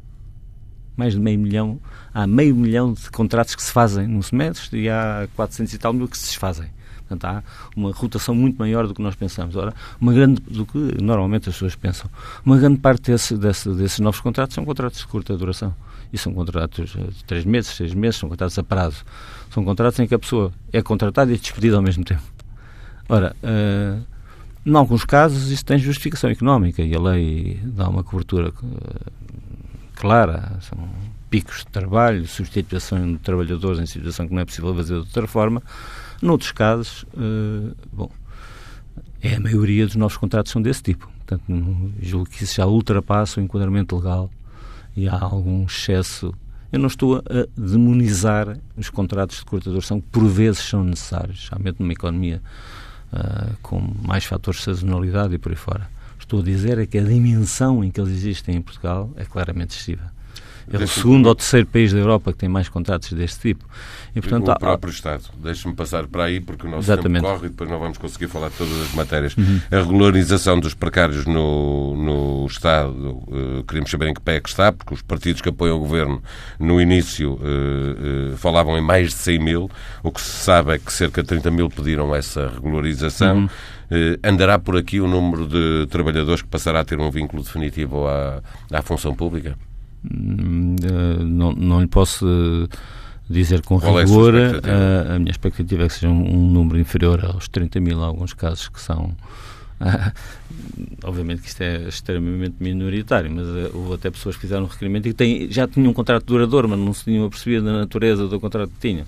mais 0.96 1.14
de 1.14 1.20
meio 1.20 1.38
milhão, 1.38 1.80
há 2.12 2.26
meio 2.26 2.54
milhão 2.54 2.92
de 2.92 3.10
contratos 3.10 3.54
que 3.54 3.62
se 3.62 3.72
fazem 3.72 4.06
num 4.06 4.22
semestre 4.22 4.80
e 4.80 4.88
há 4.88 5.28
400 5.34 5.72
e 5.72 5.78
tal 5.78 5.92
mil 5.92 6.06
que 6.06 6.18
se 6.18 6.26
desfazem. 6.26 6.70
Portanto, 7.12 7.24
há 7.24 7.42
uma 7.76 7.92
rotação 7.92 8.34
muito 8.34 8.56
maior 8.58 8.86
do 8.86 8.94
que 8.94 9.02
nós 9.02 9.14
pensamos. 9.14 9.54
Ora, 9.56 9.74
uma 10.00 10.12
grande, 10.12 10.40
do 10.42 10.64
que 10.64 10.78
normalmente 11.02 11.48
as 11.48 11.54
pessoas 11.54 11.74
pensam. 11.74 12.10
Uma 12.44 12.56
grande 12.56 12.78
parte 12.78 13.10
desse, 13.10 13.36
desse, 13.36 13.68
desses 13.70 14.00
novos 14.00 14.20
contratos 14.20 14.54
são 14.54 14.64
contratos 14.64 15.00
de 15.00 15.06
curta 15.06 15.36
duração. 15.36 15.74
E 16.12 16.18
são 16.18 16.32
contratos 16.32 16.90
de 16.90 17.24
três 17.24 17.44
meses, 17.44 17.74
seis 17.74 17.94
meses, 17.94 18.16
são 18.16 18.28
contratos 18.28 18.58
a 18.58 18.62
prazo. 18.62 19.04
São 19.50 19.64
contratos 19.64 19.98
em 20.00 20.06
que 20.06 20.14
a 20.14 20.18
pessoa 20.18 20.52
é 20.72 20.82
contratada 20.82 21.32
e 21.32 21.38
despedida 21.38 21.76
ao 21.76 21.82
mesmo 21.82 22.04
tempo. 22.04 22.22
Ora, 23.08 23.34
uh, 23.42 24.02
em 24.64 24.74
alguns 24.74 25.04
casos 25.04 25.50
isso 25.50 25.64
tem 25.64 25.78
justificação 25.78 26.30
económica 26.30 26.82
e 26.82 26.94
a 26.94 27.00
lei 27.00 27.58
dá 27.64 27.88
uma 27.88 28.04
cobertura 28.04 28.50
uh, 28.50 29.12
clara, 29.94 30.58
são 30.60 30.78
picos 31.30 31.60
de 31.60 31.66
trabalho, 31.68 32.26
substituição 32.26 33.12
de 33.12 33.18
trabalhadores 33.18 33.80
em 33.80 33.86
situação 33.86 34.28
que 34.28 34.34
não 34.34 34.42
é 34.42 34.44
possível 34.44 34.74
fazer 34.74 34.94
de 34.94 35.00
outra 35.00 35.26
forma. 35.26 35.62
Noutros 36.22 36.52
casos, 36.52 37.02
uh, 37.14 37.76
bom, 37.92 38.10
é 39.20 39.34
a 39.34 39.40
maioria 39.40 39.84
dos 39.84 39.96
novos 39.96 40.16
contratos 40.16 40.52
são 40.52 40.62
desse 40.62 40.82
tipo. 40.82 41.10
Portanto, 41.18 41.44
julgo 42.00 42.30
que 42.30 42.44
isso 42.44 42.54
já 42.54 42.66
ultrapassa 42.66 43.40
o 43.40 43.42
enquadramento 43.42 43.96
legal 43.96 44.30
e 44.96 45.08
há 45.08 45.18
algum 45.18 45.64
excesso. 45.64 46.32
Eu 46.70 46.78
não 46.78 46.86
estou 46.86 47.16
a 47.18 47.46
demonizar 47.56 48.56
os 48.76 48.88
contratos 48.88 49.38
de 49.38 49.44
curta 49.44 49.68
duração 49.68 50.00
que 50.00 50.06
por 50.08 50.26
vezes 50.26 50.60
são 50.60 50.84
necessários, 50.84 51.38
especialmente 51.38 51.80
numa 51.80 51.92
economia 51.92 52.40
uh, 53.12 53.56
com 53.60 53.80
mais 54.02 54.24
fatores 54.24 54.60
de 54.60 54.64
sazonalidade 54.64 55.34
e 55.34 55.38
por 55.38 55.50
aí 55.50 55.56
fora 55.56 55.90
estou 56.32 56.40
a 56.40 56.42
dizer 56.42 56.78
é 56.78 56.86
que 56.86 56.98
a 56.98 57.02
dimensão 57.02 57.84
em 57.84 57.90
que 57.90 58.00
eles 58.00 58.12
existem 58.12 58.56
em 58.56 58.62
Portugal 58.62 59.10
é 59.16 59.24
claramente 59.24 59.76
excessiva. 59.76 60.11
É 60.72 60.84
o 60.84 60.88
segundo 60.88 61.26
ou 61.26 61.34
terceiro 61.34 61.66
país 61.66 61.92
da 61.92 61.98
Europa 61.98 62.32
que 62.32 62.38
tem 62.38 62.48
mais 62.48 62.68
contratos 62.68 63.12
deste 63.12 63.40
tipo. 63.40 63.64
E, 64.14 64.20
portanto, 64.20 64.50
o 64.50 64.58
próprio 64.58 64.90
há... 64.90 64.94
Estado. 64.94 65.24
Deixe-me 65.42 65.74
passar 65.74 66.06
para 66.06 66.24
aí, 66.24 66.40
porque 66.40 66.66
o 66.66 66.70
nosso 66.70 66.84
Exatamente. 66.84 67.22
tempo 67.22 67.34
corre 67.34 67.46
e 67.46 67.50
depois 67.50 67.70
não 67.70 67.78
vamos 67.78 67.98
conseguir 67.98 68.28
falar 68.28 68.48
de 68.48 68.56
todas 68.56 68.80
as 68.80 68.94
matérias. 68.94 69.36
Uhum. 69.36 69.60
A 69.70 69.76
regularização 69.76 70.60
dos 70.60 70.74
precários 70.74 71.26
no, 71.26 71.96
no 71.96 72.46
Estado, 72.46 72.92
uh, 72.92 73.64
queríamos 73.66 73.90
saber 73.90 74.08
em 74.08 74.14
que 74.14 74.20
pé 74.20 74.36
é 74.36 74.40
que 74.40 74.48
está, 74.48 74.72
porque 74.72 74.94
os 74.94 75.02
partidos 75.02 75.40
que 75.40 75.48
apoiam 75.48 75.76
o 75.76 75.80
Governo 75.80 76.22
no 76.58 76.80
início 76.80 77.32
uh, 77.32 78.32
uh, 78.32 78.36
falavam 78.36 78.76
em 78.76 78.82
mais 78.82 79.08
de 79.08 79.14
100 79.14 79.38
mil. 79.38 79.70
O 80.02 80.10
que 80.10 80.20
se 80.20 80.44
sabe 80.44 80.72
é 80.72 80.78
que 80.78 80.92
cerca 80.92 81.22
de 81.22 81.28
30 81.28 81.50
mil 81.50 81.68
pediram 81.68 82.14
essa 82.14 82.48
regularização. 82.48 83.40
Uhum. 83.42 83.48
andará 84.24 84.58
por 84.58 84.76
aqui 84.76 85.00
o 85.00 85.06
número 85.06 85.46
de 85.46 85.86
trabalhadores 85.90 86.42
que 86.42 86.48
passará 86.48 86.80
a 86.80 86.84
ter 86.84 86.98
um 86.98 87.10
vínculo 87.10 87.42
definitivo 87.42 88.06
à, 88.06 88.42
à 88.70 88.82
função 88.82 89.14
pública? 89.14 89.56
Hum, 90.84 91.24
não, 91.24 91.52
não 91.52 91.80
lhe 91.80 91.86
posso 91.86 92.26
dizer 93.28 93.62
com 93.62 93.80
Qual 93.80 93.98
rigor. 93.98 94.34
É 94.34 95.10
a, 95.10 95.14
a, 95.14 95.18
minha 95.18 95.30
expectativa 95.30 95.84
é 95.84 95.88
que 95.88 95.94
seja 95.94 96.08
um, 96.08 96.34
um, 96.34 96.50
número 96.50 96.78
inferior 96.78 97.24
aos 97.24 97.48
30 97.48 97.80
mil, 97.80 98.02
alguns 98.02 98.32
casos 98.32 98.68
que 98.68 98.80
são. 98.80 99.14
obviamente 101.02 101.42
que 101.42 101.48
isto 101.48 101.60
é 101.60 101.88
extremamente 101.88 102.54
minoritário, 102.60 103.28
mas 103.30 103.74
houve 103.74 103.94
até 103.94 104.10
pessoas 104.10 104.36
que 104.36 104.42
fizeram 104.42 104.62
um 104.64 104.68
requerimento 104.68 105.08
e 105.08 105.10
que 105.10 105.16
têm, 105.16 105.50
já 105.50 105.66
tinham 105.66 105.90
um 105.90 105.94
contrato 105.94 106.24
duradouro, 106.24 106.68
mas 106.68 106.78
não 106.78 106.92
se 106.92 107.04
tinham 107.04 107.26
apercebido 107.26 107.64
da 107.64 107.72
natureza 107.72 108.28
do 108.28 108.38
contrato 108.38 108.70
que 108.70 108.88
tinham. 108.88 109.04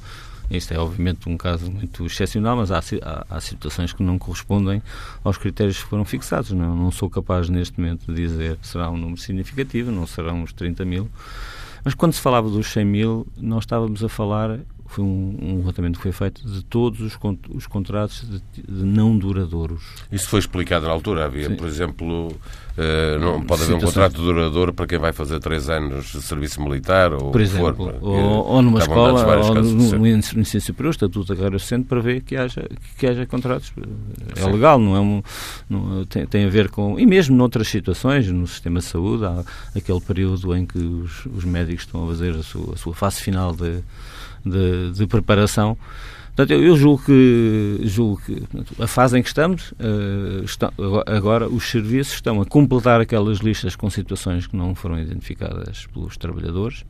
Isto 0.51 0.75
é, 0.75 0.79
obviamente, 0.79 1.29
um 1.29 1.37
caso 1.37 1.71
muito 1.71 2.05
excepcional, 2.05 2.57
mas 2.57 2.71
há, 2.71 2.79
há, 2.79 3.27
há, 3.31 3.41
situações 3.41 3.93
que 3.93 4.03
não 4.03 4.19
correspondem 4.19 4.83
aos 5.23 5.39
critérios 5.39 5.83
que 5.83 5.89
foram 5.89 6.05
fixados. 6.05 6.51
Não, 6.51 6.77
não 6.77 6.91
sou 6.91 7.09
capaz, 7.09 7.49
neste 7.49 7.81
momento, 7.81 8.13
de 8.13 8.15
dizer 8.15 8.57
que 8.59 8.67
será 8.67 8.91
um 8.91 8.97
número 8.97 9.21
significativo, 9.21 9.91
não 9.91 10.07
serão 10.07 10.43
os 10.43 10.53
30 10.53 10.85
mil. 10.85 11.09
Mas 11.85 11.95
quando 11.95 12.15
se 12.15 12.21
falava 12.21 12.49
dos 12.49 12.73
100 12.73 12.85
mil, 12.85 13.27
nós 13.37 13.65
estávamos 13.65 14.03
a 14.03 14.09
falar 14.09 14.61
foi 14.95 15.05
um, 15.05 15.37
um 15.43 15.57
levantamento 15.57 15.97
que 15.97 16.03
foi 16.03 16.13
feito 16.13 16.47
de 16.47 16.63
todos 16.65 17.01
os, 17.01 17.19
os 17.53 17.67
contratos 17.67 18.25
de, 18.29 18.63
de, 18.63 18.85
não 18.85 19.17
duradouros. 19.19 19.83
Isso 20.11 20.29
foi 20.29 20.39
explicado 20.39 20.87
na 20.87 20.93
altura. 20.93 21.25
Havia, 21.25 21.49
Sim. 21.49 21.57
por 21.57 21.67
exemplo, 21.67 22.29
uh, 22.29 23.19
não 23.19 23.43
pode 23.43 23.65
haver 23.65 23.75
um 23.75 23.81
contrato 23.81 24.15
duradouro 24.15 24.73
para 24.73 24.87
quem 24.87 24.99
vai 24.99 25.13
fazer 25.13 25.41
três 25.41 25.69
anos 25.69 26.13
de 26.13 26.23
serviço 26.23 26.63
militar 26.63 27.13
ou 27.13 27.33
por 27.33 27.41
exemplo, 27.41 27.75
for, 27.75 27.99
ou, 28.01 28.47
ou, 28.47 28.63
numa 28.63 28.79
escola 28.79 29.37
ou 29.37 29.55
no, 29.55 29.99
no 29.99 30.07
ensino 30.07 30.45
superior, 30.45 30.89
o 30.89 30.91
Estatuto 30.91 31.27
da 31.27 31.35
Carreira 31.35 31.59
Docente 31.59 31.89
prevê 31.89 32.21
que 32.21 32.37
haja, 32.37 32.69
que 32.97 33.07
haja 33.07 33.27
contratos. 33.27 33.73
É 34.37 34.43
Sim. 34.43 34.53
legal, 34.53 34.79
não 34.79 34.95
é 34.95 35.01
um, 35.01 35.23
não, 35.69 36.05
tem, 36.05 36.25
tem 36.27 36.45
a 36.45 36.49
ver 36.49 36.69
com... 36.69 37.01
E 37.01 37.05
mesmo 37.05 37.37
noutras 37.37 37.67
situações, 37.67 38.31
no 38.31 38.47
sistema 38.47 38.79
de 38.79 38.87
saúde, 38.87 39.25
há 39.25 39.45
aquele 39.77 40.01
período 40.01 40.55
em 40.55 40.65
que 40.65 40.79
os, 40.79 41.27
os 41.27 41.45
médicos 41.45 41.85
estão 41.85 42.05
a 42.05 42.09
fazer 42.09 42.37
a 42.37 42.43
sua, 42.45 42.75
a 42.75 42.77
sua 42.77 42.95
fase 42.95 43.21
final 43.21 43.53
de 43.53 43.83
de, 44.45 44.93
de 44.93 45.07
preparação. 45.07 45.77
Portanto, 46.35 46.51
eu, 46.51 46.65
eu 46.65 46.77
julgo 46.77 47.05
que, 47.05 47.81
julgo 47.85 48.21
que 48.23 48.43
a 48.83 48.89
fase 48.89 49.17
em 49.17 49.23
que 49.23 49.29
estamos, 49.29 49.71
uh, 49.73 50.45
está, 50.45 50.73
agora 51.07 51.49
os 51.49 51.71
serviços 51.71 52.15
estão 52.15 52.41
a 52.41 52.45
completar 52.45 53.01
aquelas 53.01 53.39
listas 53.39 53.77
com 53.77 53.89
situações 53.89 54.47
que 54.49 54.57
não 54.57 54.75
foram 54.75 54.99
identificadas 54.99 55.87
pelos 55.87 56.17
trabalhadores 56.17 56.85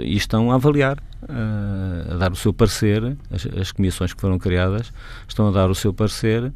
e 0.00 0.16
estão 0.16 0.50
a 0.50 0.56
avaliar, 0.56 0.98
uh, 1.22 2.14
a 2.14 2.16
dar 2.16 2.32
o 2.32 2.36
seu 2.36 2.52
parecer, 2.52 3.16
as, 3.30 3.46
as, 3.46 3.72
comissões 3.72 4.12
que 4.12 4.20
foram 4.20 4.38
criadas 4.38 4.92
estão 5.28 5.48
a 5.48 5.50
dar 5.52 5.70
o 5.70 5.74
seu 5.74 5.92
parecer 5.92 6.44
uh, 6.46 6.52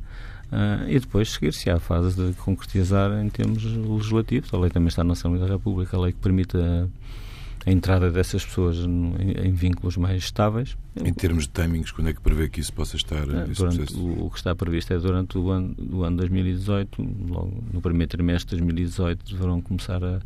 e 0.89 0.99
depois 0.99 1.31
seguir-se 1.31 1.71
à 1.71 1.79
fase 1.79 2.17
de 2.17 2.33
concretizar 2.35 3.13
em 3.21 3.29
termos 3.29 3.65
legislativos. 3.65 4.53
A 4.53 4.59
lei 4.59 4.71
também 4.71 4.89
está 4.89 5.03
na 5.03 5.13
Assembleia 5.13 5.47
da 5.47 5.53
República, 5.53 5.97
a 5.97 6.01
lei 6.01 6.13
que 6.13 6.19
permite 6.19 6.57
a 7.69 7.71
entrada 7.71 8.11
dessas 8.11 8.47
pessoas 8.47 8.79
em, 8.79 9.47
em, 9.47 9.53
vínculos 9.53 9.99
mais 9.99 10.23
estáveis. 10.23 10.75
Em 11.05 11.13
termos 11.13 11.45
de 11.45 11.51
timings, 11.51 11.93
quando 11.93 12.09
é 12.09 12.15
que 12.15 12.21
prevê 12.21 12.49
que 12.49 12.61
isso 12.61 12.73
possa 12.73 12.97
estar? 12.97 13.29
É, 13.29 13.45
durante, 13.45 13.95
o, 13.95 14.25
o, 14.25 14.31
que 14.31 14.39
está 14.39 14.55
previsto 14.55 14.95
é 14.95 14.99
durante 14.99 15.37
o 15.37 15.51
ano, 15.51 15.77
o 15.93 16.03
ano 16.03 16.17
2018, 16.17 17.03
logo 17.29 17.63
no 17.71 17.81
primeiro 17.83 18.09
trimestre 18.09 18.57
de 18.57 18.63
2018 18.63 19.35
deverão 19.35 19.61
começar 19.61 20.03
a, 20.03 20.19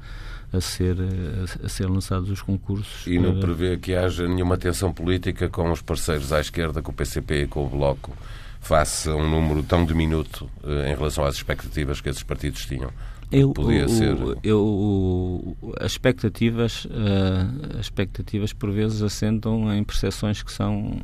a 0.52 0.60
ser, 0.60 0.96
a, 1.00 1.66
a, 1.66 1.68
ser 1.68 1.90
lançados 1.90 2.30
os 2.30 2.40
concursos. 2.40 3.06
E 3.08 3.18
não 3.18 3.40
prevê 3.40 3.76
que 3.76 3.92
haja 3.92 4.28
nenhuma 4.28 4.56
tensão 4.56 4.92
política 4.92 5.48
com 5.48 5.68
os 5.72 5.82
parceiros 5.82 6.32
à 6.32 6.40
esquerda, 6.40 6.80
com 6.80 6.92
o 6.92 6.94
PCP 6.94 7.42
e 7.42 7.46
com 7.48 7.66
o 7.66 7.68
Bloco, 7.68 8.16
face 8.60 9.10
a 9.10 9.16
um 9.16 9.28
número 9.28 9.64
tão 9.64 9.84
diminuto 9.84 10.48
eh, 10.62 10.92
em 10.92 10.94
relação 10.94 11.24
às 11.24 11.34
expectativas 11.34 12.00
que 12.00 12.08
esses 12.08 12.22
partidos 12.22 12.64
tinham? 12.66 12.92
Eu, 13.32 13.52
podia 13.52 13.86
o, 13.86 13.88
ser. 13.88 14.16
Eu, 14.42 15.56
as 15.80 15.92
expectativas, 15.92 16.84
uh, 16.84 17.78
as 17.78 17.86
expectativas 17.86 18.52
por 18.52 18.70
vezes 18.70 19.02
assentam 19.02 19.72
em 19.72 19.82
percepções 19.82 20.42
que 20.42 20.52
são 20.52 21.00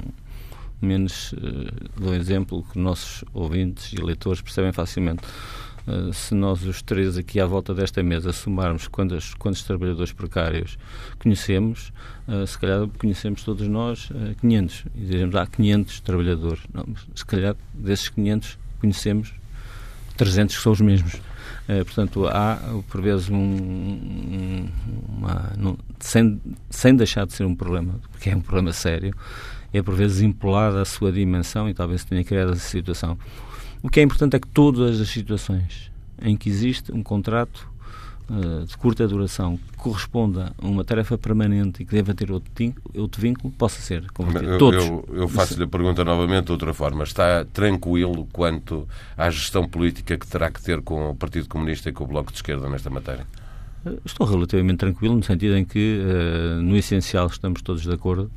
menos. 0.80 1.32
Uh, 1.32 1.90
dou 1.99 2.11
um 2.11 2.14
exemplo 2.14 2.64
que 2.70 2.78
nossos 2.78 3.25
ouvintes 3.32 3.92
e 3.94 3.97
leitores 3.97 4.42
percebem 4.42 4.73
facilmente. 4.73 5.23
Uh, 5.88 6.12
se 6.12 6.35
nós 6.35 6.62
os 6.64 6.82
três 6.82 7.16
aqui 7.16 7.40
à 7.40 7.47
volta 7.47 7.73
desta 7.75 8.02
mesa 8.02 8.30
somarmos 8.30 8.87
quantos, 8.87 9.32
quantos 9.32 9.62
trabalhadores 9.62 10.12
precários 10.12 10.76
conhecemos, 11.18 11.90
uh, 12.28 12.47
se 12.47 12.58
calhar 12.58 12.87
conhecemos 12.99 13.42
todos 13.42 13.66
nós 13.66 14.11
uh, 14.11 14.35
500. 14.38 14.85
E 14.94 15.00
dizemos, 15.06 15.35
há 15.35 15.42
ah, 15.42 15.47
500 15.47 16.00
trabalhadores. 16.00 16.61
Não, 16.75 16.85
se 17.14 17.25
calhar 17.25 17.56
desses 17.73 18.11
500 18.11 18.58
conhecemos 18.80 19.32
300 20.18 20.56
que 20.56 20.62
são 20.62 20.73
os 20.73 20.80
mesmos. 20.82 21.18
Uh, 21.69 21.85
portanto, 21.85 22.27
há, 22.27 22.59
por 22.89 23.03
vezes, 23.03 23.29
um, 23.29 24.67
uma, 25.07 25.53
não, 25.57 25.77
sem, 26.01 26.41
sem 26.71 26.97
deixar 26.97 27.27
de 27.27 27.35
ser 27.35 27.45
um 27.45 27.55
problema, 27.55 28.01
porque 28.11 28.31
é 28.31 28.37
um 28.37 28.41
problema 28.41 28.73
sério, 28.73 29.15
é 29.73 29.83
por 29.83 29.95
vezes 29.95 30.23
impolada 30.23 30.81
a 30.81 30.85
sua 30.87 31.13
dimensão 31.13 31.69
e 31.69 31.75
talvez 31.75 32.05
tenha 32.05 32.25
criado 32.25 32.53
essa 32.53 32.67
situação. 32.67 33.19
O 33.83 33.91
que 33.91 34.01
é 34.01 34.03
importante 34.03 34.35
é 34.35 34.41
que 34.41 34.49
todas 34.49 34.99
as 34.99 35.09
situações 35.09 35.91
em 36.23 36.37
que 36.37 36.49
existe 36.49 36.91
um 36.91 37.03
contrato 37.03 37.68
uh, 38.30 38.64
de 38.64 38.76
curta 38.76 39.06
duração 39.06 39.56
que 39.56 39.76
corresponda 39.76 40.52
a 40.61 40.66
uma 40.66 40.85
tarefa 40.85 41.16
permanente 41.16 41.82
e 41.82 41.87
que 41.87 41.92
deva 41.92 42.14
ter 42.14 42.30
outro, 42.30 42.50
outro 42.94 43.20
vínculo, 43.20 43.52
possa 43.52 43.80
ser 43.80 44.11
convertido. 44.12 44.52
Eu, 44.52 44.58
Todos. 44.58 44.85
Eu, 44.85 45.08
eu 45.12 45.28
faço-lhe 45.28 45.64
a 45.64 45.66
pergunta 45.66 46.04
novamente 46.04 46.47
de 46.47 46.52
outra 46.52 46.73
forma. 46.75 47.04
Está 47.04 47.44
tranquilo 47.44 48.26
quanto 48.32 48.87
à 49.16 49.30
gestão 49.30 49.68
política 49.68 50.16
que 50.16 50.26
terá 50.26 50.50
que 50.50 50.62
ter 50.62 50.82
com 50.82 51.11
o 51.11 51.14
Partido 51.14 51.49
Comunista 51.49 51.88
e 51.88 51.92
com 51.92 52.04
o 52.04 52.06
Bloco 52.06 52.30
de 52.30 52.38
Esquerda 52.38 52.68
nesta 52.68 52.90
matéria? 52.90 53.26
Eh, 53.85 53.99
estou 54.04 54.26
relativamente 54.26 54.78
tranquilo, 54.78 55.14
no 55.14 55.23
sentido 55.23 55.56
em 55.56 55.64
que, 55.64 56.00
uh, 56.00 56.62
no 56.62 56.76
essencial, 56.76 57.26
estamos 57.26 57.62
todos 57.62 57.82
de 57.82 57.92
acordo. 57.92 58.30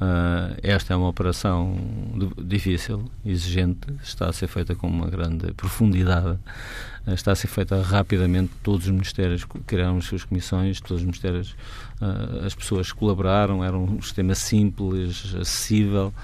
Uh, 0.00 0.56
esta 0.62 0.94
é 0.94 0.96
uma 0.96 1.08
operação 1.08 1.76
difícil, 2.42 3.04
exigente, 3.22 3.86
está 4.02 4.30
a 4.30 4.32
ser 4.32 4.46
feita 4.46 4.74
com 4.74 4.86
uma 4.86 5.06
grande 5.10 5.52
profundidade, 5.52 6.38
uh, 7.06 7.12
está 7.12 7.32
a 7.32 7.34
ser 7.34 7.48
feita 7.48 7.82
rapidamente. 7.82 8.50
Todos 8.62 8.86
os 8.86 8.92
ministérios 8.92 9.44
criaram 9.66 9.98
as 9.98 10.06
suas 10.06 10.24
comissões, 10.24 10.80
todos 10.80 11.02
os 11.02 11.04
ministérios, 11.04 11.54
uh, 12.00 12.46
as 12.46 12.54
pessoas 12.54 12.92
colaboraram, 12.92 13.62
era 13.62 13.76
um 13.76 14.00
sistema 14.00 14.34
simples, 14.34 15.34
acessível. 15.38 16.14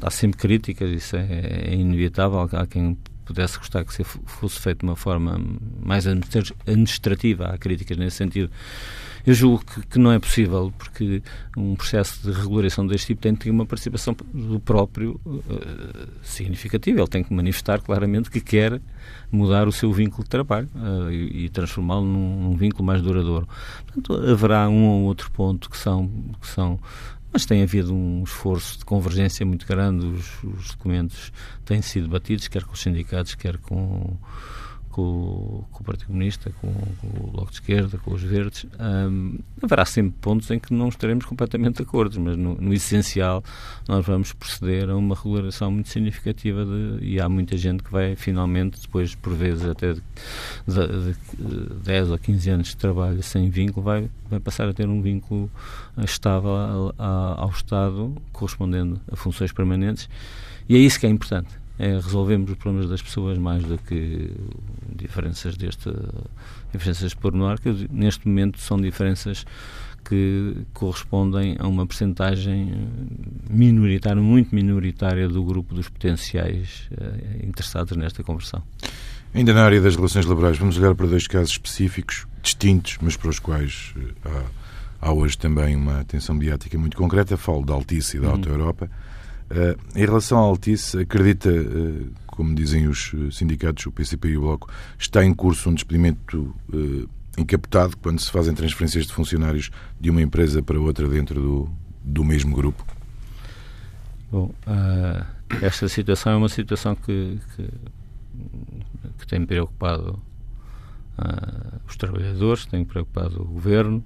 há 0.00 0.10
sempre 0.10 0.38
críticas, 0.38 0.88
isso 0.88 1.16
é, 1.16 1.70
é 1.70 1.74
inevitável. 1.74 2.48
Há 2.52 2.66
quem 2.68 2.96
pudesse 3.24 3.58
gostar 3.58 3.84
que 3.84 4.04
fosse 4.04 4.60
feito 4.60 4.78
de 4.78 4.84
uma 4.86 4.96
forma 4.96 5.40
mais 5.82 6.06
administrativa. 6.06 7.46
Há 7.46 7.58
críticas 7.58 7.96
nesse 7.96 8.16
sentido. 8.16 8.50
Eu 9.28 9.34
julgo 9.34 9.62
que, 9.62 9.86
que, 9.86 9.98
não 9.98 10.10
é 10.10 10.18
possível, 10.18 10.72
porque 10.78 11.22
um 11.54 11.74
processo 11.76 12.22
de 12.22 12.32
regulação 12.32 12.86
deste 12.86 13.08
tipo 13.08 13.20
tem 13.20 13.34
que 13.34 13.44
ter 13.44 13.50
uma 13.50 13.66
participação 13.66 14.16
do 14.32 14.58
próprio 14.58 15.20
uh, 15.26 16.08
significativa. 16.22 16.98
Ele 17.00 17.08
tem 17.08 17.22
que 17.22 17.34
manifestar 17.34 17.82
claramente 17.82 18.30
que 18.30 18.40
quer 18.40 18.80
mudar 19.30 19.68
o 19.68 19.72
seu 19.72 19.92
vínculo 19.92 20.24
de 20.24 20.30
trabalho 20.30 20.66
uh, 20.74 21.12
e, 21.12 21.44
e 21.44 21.48
transformá-lo 21.50 22.06
num, 22.06 22.42
num, 22.44 22.56
vínculo 22.56 22.82
mais 22.86 23.02
duradouro. 23.02 23.46
Portanto, 23.84 24.14
haverá 24.14 24.66
um 24.66 24.86
ou 24.86 25.02
outro 25.02 25.30
ponto 25.30 25.68
que 25.68 25.76
são, 25.76 26.08
que 26.40 26.48
são 26.48 26.80
mas 27.30 27.44
tem 27.44 27.62
havido 27.62 27.92
um 27.92 28.22
esforço 28.22 28.78
de 28.78 28.86
convergência 28.86 29.44
muito 29.44 29.66
grande, 29.66 30.06
os, 30.06 30.42
os 30.42 30.68
documentos 30.68 31.30
têm 31.66 31.82
sido 31.82 32.04
debatidos, 32.04 32.48
quer 32.48 32.64
com 32.64 32.72
os 32.72 32.80
sindicatos, 32.80 33.34
quer 33.34 33.58
com 33.58 34.16
com, 34.98 35.64
com 35.70 35.80
o 35.80 35.84
Partido 35.84 36.08
Comunista, 36.08 36.50
com, 36.60 36.72
com, 36.72 37.24
o 37.24 37.30
Bloco 37.30 37.50
de 37.50 37.58
Esquerda, 37.58 37.98
com 37.98 38.12
os 38.12 38.20
Verdes, 38.20 38.66
hum, 38.80 39.38
haverá 39.62 39.84
sempre 39.84 40.14
pontos 40.20 40.50
em 40.50 40.58
que 40.58 40.74
não 40.74 40.88
estaremos 40.88 41.24
completamente 41.24 41.76
de 41.76 41.82
acordo, 41.82 42.20
mas 42.20 42.36
no, 42.36 42.56
no, 42.56 42.74
essencial 42.74 43.44
nós 43.86 44.04
vamos 44.04 44.32
proceder 44.32 44.90
a 44.90 44.96
uma 44.96 45.14
regulação 45.14 45.70
muito 45.70 45.88
significativa 45.88 46.64
de, 46.64 46.98
e 47.00 47.20
há 47.20 47.28
muita 47.28 47.56
gente 47.56 47.84
que 47.84 47.92
vai 47.92 48.16
finalmente, 48.16 48.80
depois 48.80 49.14
por 49.14 49.34
vezes 49.34 49.66
até 49.66 49.92
de, 49.92 50.02
de, 50.66 51.14
de 51.38 51.74
10 51.84 52.10
ou 52.10 52.18
15 52.18 52.50
anos 52.50 52.68
de 52.68 52.76
trabalho 52.76 53.22
sem 53.22 53.48
vínculo, 53.48 53.84
vai, 53.84 54.10
vai 54.28 54.40
passar 54.40 54.68
a 54.68 54.72
ter 54.72 54.88
um 54.88 55.00
vínculo 55.00 55.48
estável 55.98 56.56
a, 56.56 56.94
a, 56.98 57.42
ao 57.42 57.50
Estado, 57.50 58.16
correspondendo 58.32 59.00
a 59.12 59.14
funções 59.14 59.52
permanentes, 59.52 60.08
e 60.68 60.74
é 60.74 60.78
isso 60.78 60.98
que 60.98 61.06
é 61.06 61.08
importante 61.08 61.67
é 61.78 61.92
resolvemos 61.92 62.50
os 62.50 62.56
problemas 62.56 62.90
das 62.90 63.00
pessoas 63.00 63.38
mais 63.38 63.62
do 63.62 63.78
que 63.78 64.30
diferenças 64.94 65.56
deste 65.56 65.90
diferenças 66.72 67.10
de 67.10 67.16
pormenor, 67.16 67.60
que 67.60 67.88
neste 67.90 68.26
momento 68.26 68.60
são 68.60 68.80
diferenças 68.80 69.44
que 70.04 70.56
correspondem 70.72 71.56
a 71.58 71.66
uma 71.66 71.86
percentagem 71.86 72.88
minoritária, 73.48 74.20
muito 74.20 74.54
minoritária 74.54 75.28
do 75.28 75.44
grupo 75.44 75.74
dos 75.74 75.88
potenciais 75.88 76.88
eh, 76.98 77.46
interessados 77.46 77.96
nesta 77.96 78.22
conversão. 78.22 78.62
Ainda 79.34 79.52
na 79.52 79.62
área 79.64 79.80
das 79.80 79.96
relações 79.96 80.24
laborais, 80.24 80.56
vamos 80.56 80.78
olhar 80.78 80.94
para 80.94 81.06
dois 81.06 81.26
casos 81.26 81.50
específicos, 81.50 82.26
distintos, 82.42 82.96
mas 83.02 83.16
para 83.16 83.28
os 83.28 83.38
quais 83.38 83.92
eh, 83.98 84.14
há, 85.00 85.08
há 85.08 85.12
hoje 85.12 85.36
também 85.36 85.76
uma 85.76 86.00
atenção 86.00 86.34
mediática 86.34 86.78
muito 86.78 86.96
concreta. 86.96 87.36
Falo 87.36 87.64
da 87.64 87.74
Altice 87.74 88.16
e 88.16 88.20
da 88.20 88.28
uhum. 88.28 88.32
Auto 88.34 88.48
Europa. 88.48 88.90
Uh, 89.50 89.98
em 89.98 90.04
relação 90.04 90.38
à 90.38 90.42
Altice, 90.42 90.98
acredita, 90.98 91.50
uh, 91.50 92.12
como 92.26 92.54
dizem 92.54 92.86
os 92.86 93.14
sindicatos, 93.32 93.86
o 93.86 93.92
PCP 93.92 94.28
e 94.28 94.36
o 94.36 94.42
Bloco, 94.42 94.70
está 94.98 95.24
em 95.24 95.32
curso 95.32 95.70
um 95.70 95.74
despedimento 95.74 96.54
uh, 96.70 97.08
encapotado 97.38 97.96
quando 97.96 98.20
se 98.20 98.30
fazem 98.30 98.54
transferências 98.54 99.06
de 99.06 99.12
funcionários 99.12 99.70
de 99.98 100.10
uma 100.10 100.20
empresa 100.20 100.62
para 100.62 100.78
outra 100.78 101.08
dentro 101.08 101.40
do, 101.40 101.70
do 102.04 102.22
mesmo 102.22 102.54
grupo? 102.54 102.84
Bom, 104.30 104.52
esta 105.62 105.88
situação 105.88 106.32
é 106.32 106.36
uma 106.36 106.50
situação 106.50 106.94
que, 106.94 107.38
que, 107.56 107.70
que 109.18 109.26
tem 109.26 109.46
preocupado 109.46 110.20
os 111.88 111.96
trabalhadores, 111.96 112.66
tem 112.66 112.84
preocupado 112.84 113.40
o 113.40 113.44
governo. 113.46 114.04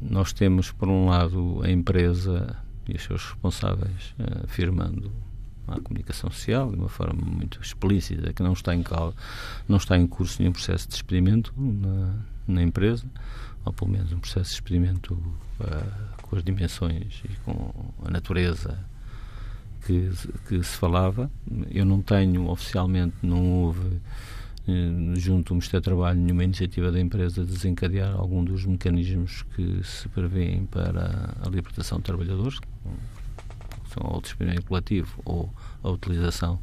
nós 0.00 0.32
temos, 0.32 0.70
por 0.70 0.88
um 0.88 1.06
lado, 1.06 1.60
a 1.64 1.70
empresa 1.70 2.56
e 2.88 2.96
os 2.96 3.02
seus 3.02 3.24
responsáveis 3.24 4.14
uh, 4.18 4.44
afirmando 4.44 5.10
à 5.66 5.80
comunicação 5.80 6.30
social 6.30 6.70
de 6.70 6.76
uma 6.76 6.88
forma 6.88 7.24
muito 7.24 7.60
explícita 7.60 8.32
que 8.32 8.42
não 8.42 8.52
está 8.52 8.74
em 8.74 8.82
causa, 8.82 9.16
não 9.66 9.78
está 9.78 9.96
em 9.96 10.06
curso 10.06 10.40
nenhum 10.40 10.52
processo 10.52 10.88
de 10.88 10.94
experimento 10.94 11.52
na, 11.56 12.14
na 12.46 12.62
empresa, 12.62 13.04
ou 13.64 13.72
pelo 13.72 13.90
menos 13.90 14.12
um 14.12 14.18
processo 14.18 14.50
de 14.50 14.54
experimento 14.56 15.14
uh, 15.14 16.22
com 16.22 16.36
as 16.36 16.44
dimensões 16.44 17.22
e 17.24 17.34
com 17.44 17.72
a 18.04 18.10
natureza 18.10 18.78
que, 19.86 20.10
que 20.48 20.62
se 20.62 20.76
falava. 20.76 21.30
Eu 21.70 21.84
não 21.84 22.02
tenho 22.02 22.48
oficialmente, 22.48 23.14
não 23.22 23.62
houve 23.62 23.86
eh, 23.86 23.98
junto 25.16 25.52
ao 25.52 25.56
Ministério 25.56 25.80
do 25.80 25.84
Trabalho 25.84 26.18
nenhuma 26.18 26.44
iniciativa 26.44 26.90
da 26.90 26.98
empresa 26.98 27.44
de 27.44 27.52
desencadear 27.52 28.14
algum 28.14 28.42
dos 28.42 28.64
mecanismos 28.64 29.42
que 29.54 29.80
se 29.84 30.08
prevêem 30.08 30.64
para 30.66 31.34
a 31.42 31.48
libertação 31.48 31.98
de 31.98 32.04
trabalhadores, 32.04 32.58
são 33.92 34.10
ou 34.10 34.18
o 34.18 34.20
despedimento 34.22 34.66
coletivo 34.66 35.20
ou 35.24 35.52
a 35.82 35.90
utilização 35.90 36.58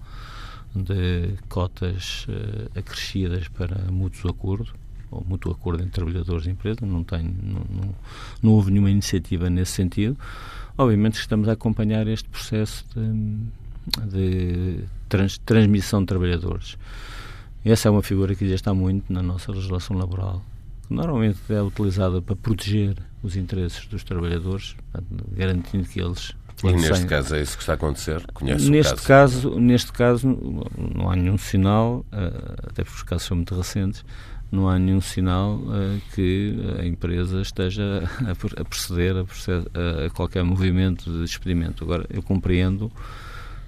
de 0.75 1.35
cotas 1.49 2.25
uh, 2.27 2.79
acrescidas 2.79 3.47
para 3.47 3.91
mútuo 3.91 4.31
acordo 4.31 4.73
ou 5.11 5.23
mútuo 5.27 5.51
acordo 5.51 5.83
entre 5.83 5.91
trabalhadores 5.91 6.45
e 6.45 6.51
empresa, 6.51 6.85
não, 6.85 7.03
tenho, 7.03 7.35
não, 7.43 7.65
não, 7.69 7.95
não 8.41 8.51
houve 8.53 8.71
nenhuma 8.71 8.89
iniciativa 8.89 9.49
nesse 9.49 9.73
sentido. 9.73 10.17
Obviamente 10.77 11.15
estamos 11.15 11.49
a 11.49 11.51
acompanhar 11.51 12.07
este 12.07 12.29
processo 12.29 12.85
de, 12.95 14.07
de 14.09 14.79
trans, 15.09 15.37
transmissão 15.39 15.99
de 15.99 16.07
trabalhadores. 16.07 16.77
Essa 17.63 17.87
é 17.87 17.91
uma 17.91 18.01
figura 18.01 18.35
que 18.35 18.47
já 18.47 18.55
está 18.55 18.73
muito 18.73 19.11
na 19.11 19.21
nossa 19.21 19.51
legislação 19.51 19.97
laboral, 19.97 20.43
que 20.87 20.93
normalmente 20.93 21.39
é 21.49 21.61
utilizada 21.61 22.21
para 22.21 22.35
proteger 22.35 22.95
os 23.21 23.35
interesses 23.35 23.85
dos 23.85 24.03
trabalhadores, 24.03 24.75
garantindo 25.31 25.87
que 25.87 25.99
eles 25.99 26.33
e 26.63 26.73
neste 26.73 27.07
caso 27.07 27.35
é 27.35 27.41
isso 27.41 27.57
que 27.57 27.63
está 27.63 27.73
a 27.73 27.75
acontecer? 27.75 28.23
Conhece 28.33 28.69
neste 28.69 28.93
o 28.93 28.97
caso? 28.97 29.49
caso? 29.49 29.59
Neste 29.59 29.91
caso, 29.91 30.37
não 30.95 31.09
há 31.09 31.15
nenhum 31.15 31.37
sinal, 31.37 32.05
eh, 32.11 32.55
até 32.67 32.83
porque 32.83 32.97
os 32.97 33.03
casos 33.03 33.27
são 33.27 33.37
muito 33.37 33.55
recentes, 33.55 34.05
não 34.51 34.69
há 34.69 34.77
nenhum 34.77 34.99
sinal 34.99 35.55
uh, 35.55 36.01
que 36.13 36.59
a 36.77 36.85
empresa 36.85 37.41
esteja 37.41 38.03
a, 38.27 38.65
proceder 38.65 39.15
a, 39.15 40.05
a, 40.05 40.09
qualquer 40.09 40.43
movimento 40.43 41.09
de 41.09 41.21
despedimento. 41.21 41.83
Agora, 41.83 42.05
eu 42.09 42.21
compreendo 42.21 42.91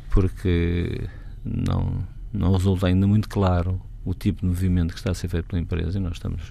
porque 0.10 1.08
não, 1.44 2.06
não 2.34 2.52
resulta 2.52 2.88
ainda 2.88 3.06
muito 3.06 3.30
claro 3.30 3.80
o 4.04 4.14
tipo 4.14 4.42
de 4.42 4.48
movimento 4.48 4.92
que 4.94 5.00
está 5.00 5.12
a 5.12 5.14
ser 5.14 5.28
feito 5.28 5.46
pela 5.46 5.62
empresa 5.62 5.98
e 5.98 6.02
nós 6.02 6.14
estamos, 6.14 6.42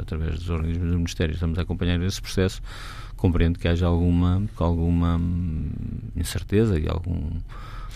através 0.00 0.38
dos 0.38 0.48
organismos 0.48 0.90
do 0.90 0.96
Ministério, 0.96 1.34
estamos 1.34 1.58
a 1.58 1.62
acompanhar 1.62 2.00
esse 2.02 2.20
processo. 2.20 2.62
Compreendo 3.16 3.58
que 3.58 3.66
haja 3.66 3.86
alguma, 3.86 4.42
alguma 4.56 5.20
incerteza 6.16 6.78
e 6.78 6.88
algum, 6.88 7.30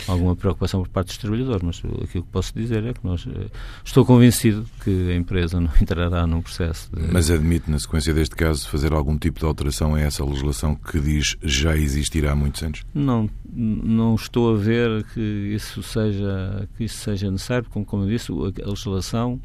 alguma 0.09 0.35
preocupação 0.35 0.83
por 0.83 0.89
parte 0.89 1.09
dos 1.09 1.19
trabalhadores, 1.19 1.63
mas 1.63 1.79
aquilo 2.03 2.25
que 2.25 2.31
posso 2.31 2.53
dizer 2.55 2.85
é 2.85 2.93
que 2.93 3.05
nós 3.05 3.27
eh, 3.27 3.47
estou 3.85 4.05
convencido 4.05 4.67
que 4.83 5.11
a 5.11 5.15
empresa 5.15 5.61
não 5.61 5.71
entrará 5.81 6.27
num 6.27 6.43
processo 6.43 6.91
de... 6.95 7.13
Mas 7.13 7.31
admite, 7.31 7.71
na 7.71 7.79
sequência 7.79 8.13
deste 8.13 8.35
caso, 8.35 8.69
fazer 8.69 8.93
algum 8.93 9.17
tipo 9.17 9.39
de 9.39 9.47
alteração 9.47 9.95
a 9.95 10.01
essa 10.01 10.25
legislação 10.25 10.75
que 10.75 11.01
diz 11.01 11.37
já 11.43 11.77
existirá 11.77 12.33
há 12.33 12.37
muitos 12.37 12.63
anos? 12.63 12.83
Não, 12.95 13.29
não 13.53 14.15
estou 14.15 14.55
a 14.55 14.59
ver 14.59 15.05
que 15.13 15.21
isso 15.21 15.83
seja, 15.83 16.69
que 16.77 16.85
isso 16.85 16.99
seja 16.99 17.31
necessário, 17.31 17.69
como, 17.71 17.85
como 17.85 18.05
eu 18.05 18.09
disse, 18.09 18.33
a 18.33 18.69
legislação, 18.69 19.41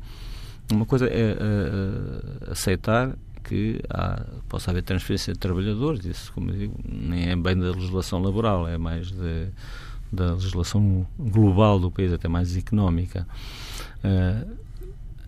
uma 0.71 0.86
coisa 0.86 1.07
é 1.07 1.33
a, 1.33 2.49
a, 2.49 2.51
aceitar 2.51 3.15
que 3.43 3.79
há, 3.89 4.25
possa 4.49 4.71
haver 4.71 4.83
transferência 4.83 5.33
de 5.33 5.39
trabalhadores, 5.39 6.05
isso, 6.05 6.31
como 6.33 6.51
eu 6.51 6.57
digo, 6.57 6.75
nem 6.86 7.29
é 7.29 7.36
bem 7.36 7.57
da 7.57 7.71
legislação 7.71 8.19
laboral, 8.21 8.67
é 8.67 8.77
mais 8.77 9.10
de, 9.10 9.47
da 10.11 10.33
legislação 10.33 11.05
global 11.19 11.79
do 11.79 11.91
país, 11.91 12.13
até 12.13 12.27
mais 12.27 12.55
económica. 12.55 13.27
Uh, 14.03 14.57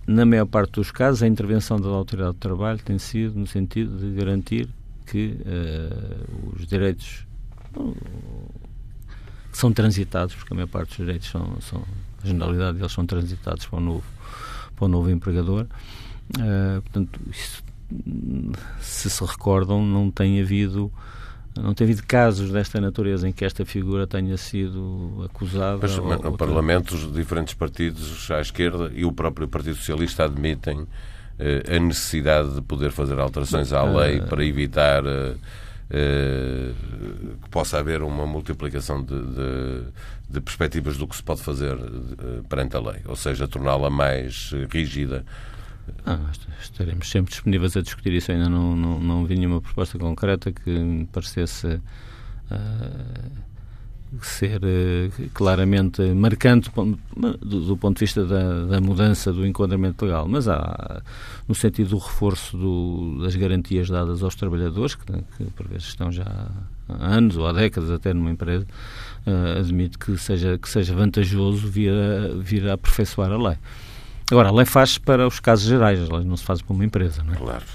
na 0.08 0.26
maior 0.26 0.48
parte 0.48 0.72
dos 0.72 0.90
casos, 0.90 1.22
a 1.22 1.28
intervenção 1.28 1.80
da 1.80 1.88
Autoridade 1.90 2.34
do 2.34 2.40
Trabalho 2.40 2.80
tem 2.80 2.98
sido 2.98 3.38
no 3.38 3.46
sentido 3.46 3.98
de 3.98 4.20
garantir 4.20 4.68
que 5.06 5.38
uh, 5.42 6.56
os 6.56 6.66
direitos 6.66 7.28
uh, 7.76 7.96
são 9.52 9.72
transitados, 9.72 10.34
porque 10.36 10.54
a 10.54 10.56
maior 10.56 10.68
parte 10.68 10.90
dos 10.90 10.98
direitos 10.98 11.30
são, 11.30 11.62
são 11.62 11.84
a 12.24 12.28
generalidade 12.28 12.78
deles 12.78 12.92
são 12.92 13.06
transitados 13.06 13.66
para 13.66 13.78
o 13.78 13.82
novo, 13.82 14.04
para 14.76 14.86
o 14.86 14.88
novo 14.88 15.10
empregador. 15.10 15.68
Uh, 16.38 16.82
portanto, 16.82 17.20
isso, 17.30 17.64
se 18.82 19.10
se 19.10 19.24
recordam, 19.24 19.86
não 19.86 20.12
tem 20.12 20.42
havido 20.42 20.92
não 21.58 21.74
tem 21.74 21.86
havido 21.86 22.04
casos 22.06 22.52
desta 22.52 22.80
natureza 22.80 23.28
em 23.28 23.32
que 23.32 23.44
esta 23.44 23.66
figura 23.66 24.06
tenha 24.06 24.38
sido 24.38 25.24
acusada. 25.26 25.80
Mas 25.82 25.98
ou, 25.98 26.18
no 26.18 26.38
Parlamento, 26.38 26.96
os 26.96 27.12
diferentes 27.12 27.54
partidos 27.54 28.30
à 28.32 28.40
esquerda 28.40 28.92
e 28.94 29.06
o 29.06 29.12
próprio 29.12 29.48
Partido 29.48 29.76
Socialista 29.76 30.26
admitem 30.26 30.88
eh, 31.40 31.78
a 31.78 31.80
necessidade 31.80 32.54
de 32.56 32.62
poder 32.62 32.92
fazer 32.92 33.20
alterações 33.20 33.72
à 33.72 33.84
lei 33.84 34.22
para 34.22 34.44
evitar 34.44 35.06
eh, 35.06 35.36
eh, 35.90 36.72
que 37.42 37.50
possa 37.50 37.80
haver 37.80 38.04
uma 38.04 38.28
multiplicação 38.28 39.02
de, 39.02 39.20
de, 39.20 39.84
de, 40.30 40.42
perspectivas 40.42 40.98
do 40.98 41.08
que 41.08 41.16
se 41.16 41.24
pode 41.24 41.42
fazer 41.42 41.78
perante 42.48 42.76
a 42.76 42.80
lei, 42.80 43.02
ou 43.06 43.16
seja, 43.16 43.48
torná-la 43.48 43.90
mais 43.90 44.52
rígida 44.70 45.26
ah, 46.06 46.32
estaremos 46.62 47.10
sempre 47.10 47.32
disponíveis 47.32 47.76
a 47.78 47.82
discutir 47.82 48.14
isso. 48.14 48.32
Ainda 48.32 48.50
não, 48.50 48.76
não, 48.76 49.00
não 49.00 49.26
vi 49.26 49.36
nenhuma 49.36 49.62
proposta 49.62 49.98
concreta 49.98 50.52
que 50.52 50.70
me 50.70 51.06
parecesse 51.06 51.68
uh, 51.68 53.30
ser 54.22 54.62
uh, 54.64 55.30
claramente 55.34 56.02
marcante 56.14 56.72
do, 57.42 57.66
do, 57.66 57.78
ponto 57.78 57.98
de 57.98 58.06
vista 58.06 58.26
da, 58.26 58.66
da, 58.66 58.82
mudança 58.82 59.32
do 59.32 59.46
enquadramento 59.46 60.06
legal. 60.06 60.28
Mas 60.28 60.48
há, 60.48 61.02
no 61.48 61.54
sentido 61.54 61.92
do 61.92 61.98
reforço 61.98 62.58
do, 62.58 63.22
das 63.22 63.36
garantias 63.36 63.90
dadas 63.90 64.24
aos 64.24 64.36
trabalhadores, 64.36 64.96
que, 64.96 65.06
que 65.06 65.44
por 65.52 65.68
vezes 65.68 65.88
estão 65.88 66.12
já 66.12 66.48
há 66.88 67.16
anos 67.16 67.38
ou 67.38 67.46
há 67.46 67.54
décadas 67.54 67.92
até 67.92 68.14
numa 68.14 68.32
empresa, 68.32 68.66
uh, 69.28 69.60
admito 69.60 70.00
que 70.00 70.18
seja, 70.18 70.58
que 70.58 70.68
seja 70.68 70.96
vantajoso 70.96 71.68
vir 71.68 71.94
a, 71.94 72.34
vir 72.36 72.68
a 72.68 72.74
aperfeiçoar 72.74 73.32
a 73.32 73.38
lei. 73.38 73.58
Agora, 74.32 74.50
a 74.50 74.52
lei 74.52 74.66
faz 74.66 74.98
para 74.98 75.28
os 75.28 75.40
casos 75.40 75.66
gerais, 75.66 76.00
a 76.00 76.18
lei 76.18 76.26
não 76.26 76.38
se 76.38 76.44
faz 76.44 76.62
para 76.62 76.74
uma 76.74 76.86
empresa, 76.86 77.24
não 77.24 77.34
é? 77.34 77.38
Claro. 77.38 77.66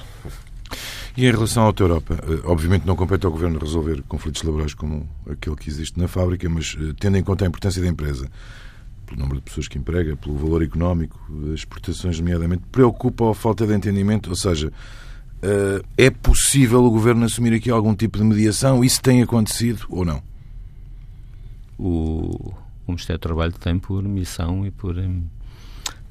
E 1.17 1.27
em 1.27 1.31
relação 1.31 1.69
à 1.69 1.75
Europa, 1.79 2.19
eh, 2.23 2.41
obviamente 2.45 2.87
não 2.87 2.97
compete 2.97 3.25
ao 3.25 3.31
Governo 3.31 3.59
resolver 3.59 4.03
conflitos 4.09 4.43
laborais 4.43 4.75
como 4.75 5.09
aquele 5.31 5.55
que 5.55 5.71
existe 5.71 5.99
na 5.99 6.09
fábrica, 6.09 6.49
mas 6.49 6.77
eh, 6.81 6.93
tendo 6.99 7.17
em 7.17 7.23
conta 7.23 7.45
a 7.45 7.49
importância 7.49 7.81
da 7.81 7.89
empresa, 7.89 8.29
pelo 9.07 9.21
número 9.21 9.39
de 9.39 9.45
pessoas 9.45 9.69
que 9.69 9.79
emprega, 9.79 10.17
pelo 10.17 10.37
valor 10.37 10.63
económico, 10.63 11.21
as 11.53 11.61
exportações, 11.61 12.19
nomeadamente, 12.19 12.65
preocupa 12.71 13.31
a 13.31 13.35
falta 13.35 13.65
de 13.65 13.75
entendimento? 13.75 14.31
Ou 14.31 14.37
seja, 14.37 14.73
eh, 15.43 15.83
é 15.97 16.11
possível 16.11 16.85
o 16.85 16.91
Governo 16.91 17.25
assumir 17.25 17.55
aqui 17.55 17.71
algum 17.71 17.95
tipo 17.95 18.19
de 18.19 18.25
mediação? 18.25 18.83
Isso 18.83 19.01
tem 19.01 19.23
acontecido 19.23 19.87
ou 19.91 20.05
não? 20.05 20.21
O, 21.79 22.55
o 22.87 22.93
Ministério 22.93 23.19
do 23.19 23.23
Trabalho 23.23 23.53
tem 23.53 23.79
por 23.79 24.03
missão 24.03 24.67
e 24.67 24.73
por 24.73 24.97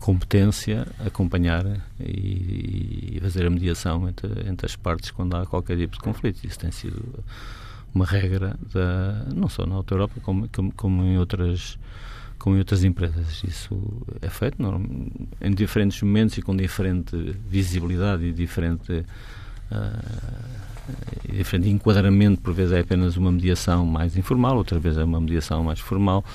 competência 0.03 0.85
acompanhar 0.99 1.65
e, 1.97 3.13
e, 3.15 3.19
fazer 3.21 3.45
a 3.45 3.49
mediação 3.49 4.09
entre, 4.09 4.49
entre 4.49 4.65
as 4.65 4.75
partes 4.75 5.11
quando 5.11 5.33
há 5.37 5.45
qualquer 5.45 5.77
tipo 5.77 5.93
de 5.93 6.01
conflito. 6.01 6.45
Isso 6.45 6.59
tem 6.59 6.71
sido 6.71 7.23
uma 7.95 8.05
regra 8.05 8.59
da, 8.73 9.25
não 9.33 9.47
só 9.47 9.65
na 9.65 9.75
Auto 9.75 9.93
Europa 9.93 10.15
como, 10.21 10.49
como, 10.49 10.73
como, 10.73 11.03
em 11.03 11.17
outras 11.17 11.79
como 12.37 12.57
em 12.57 12.59
outras 12.59 12.83
empresas. 12.83 13.45
Isso 13.45 13.79
é 14.21 14.29
feito 14.29 14.61
não, 14.61 14.85
em 15.39 15.51
diferentes 15.51 16.01
momentos 16.01 16.37
e 16.37 16.41
com 16.41 16.53
diferente 16.53 17.15
visibilidade 17.47 18.25
e 18.25 18.33
diferente 18.33 19.05
uh, 19.71 21.31
diferente 21.31 21.69
enquadramento, 21.69 22.41
por 22.41 22.53
vezes 22.53 22.73
é 22.73 22.81
apenas 22.81 23.15
uma 23.15 23.31
mediação 23.31 23.85
mais 23.85 24.17
informal, 24.17 24.57
outra 24.57 24.77
vez 24.79 24.97
é 24.97 25.03
uma 25.05 25.21
mediação 25.21 25.63
mais 25.63 25.79
formal. 25.79 26.25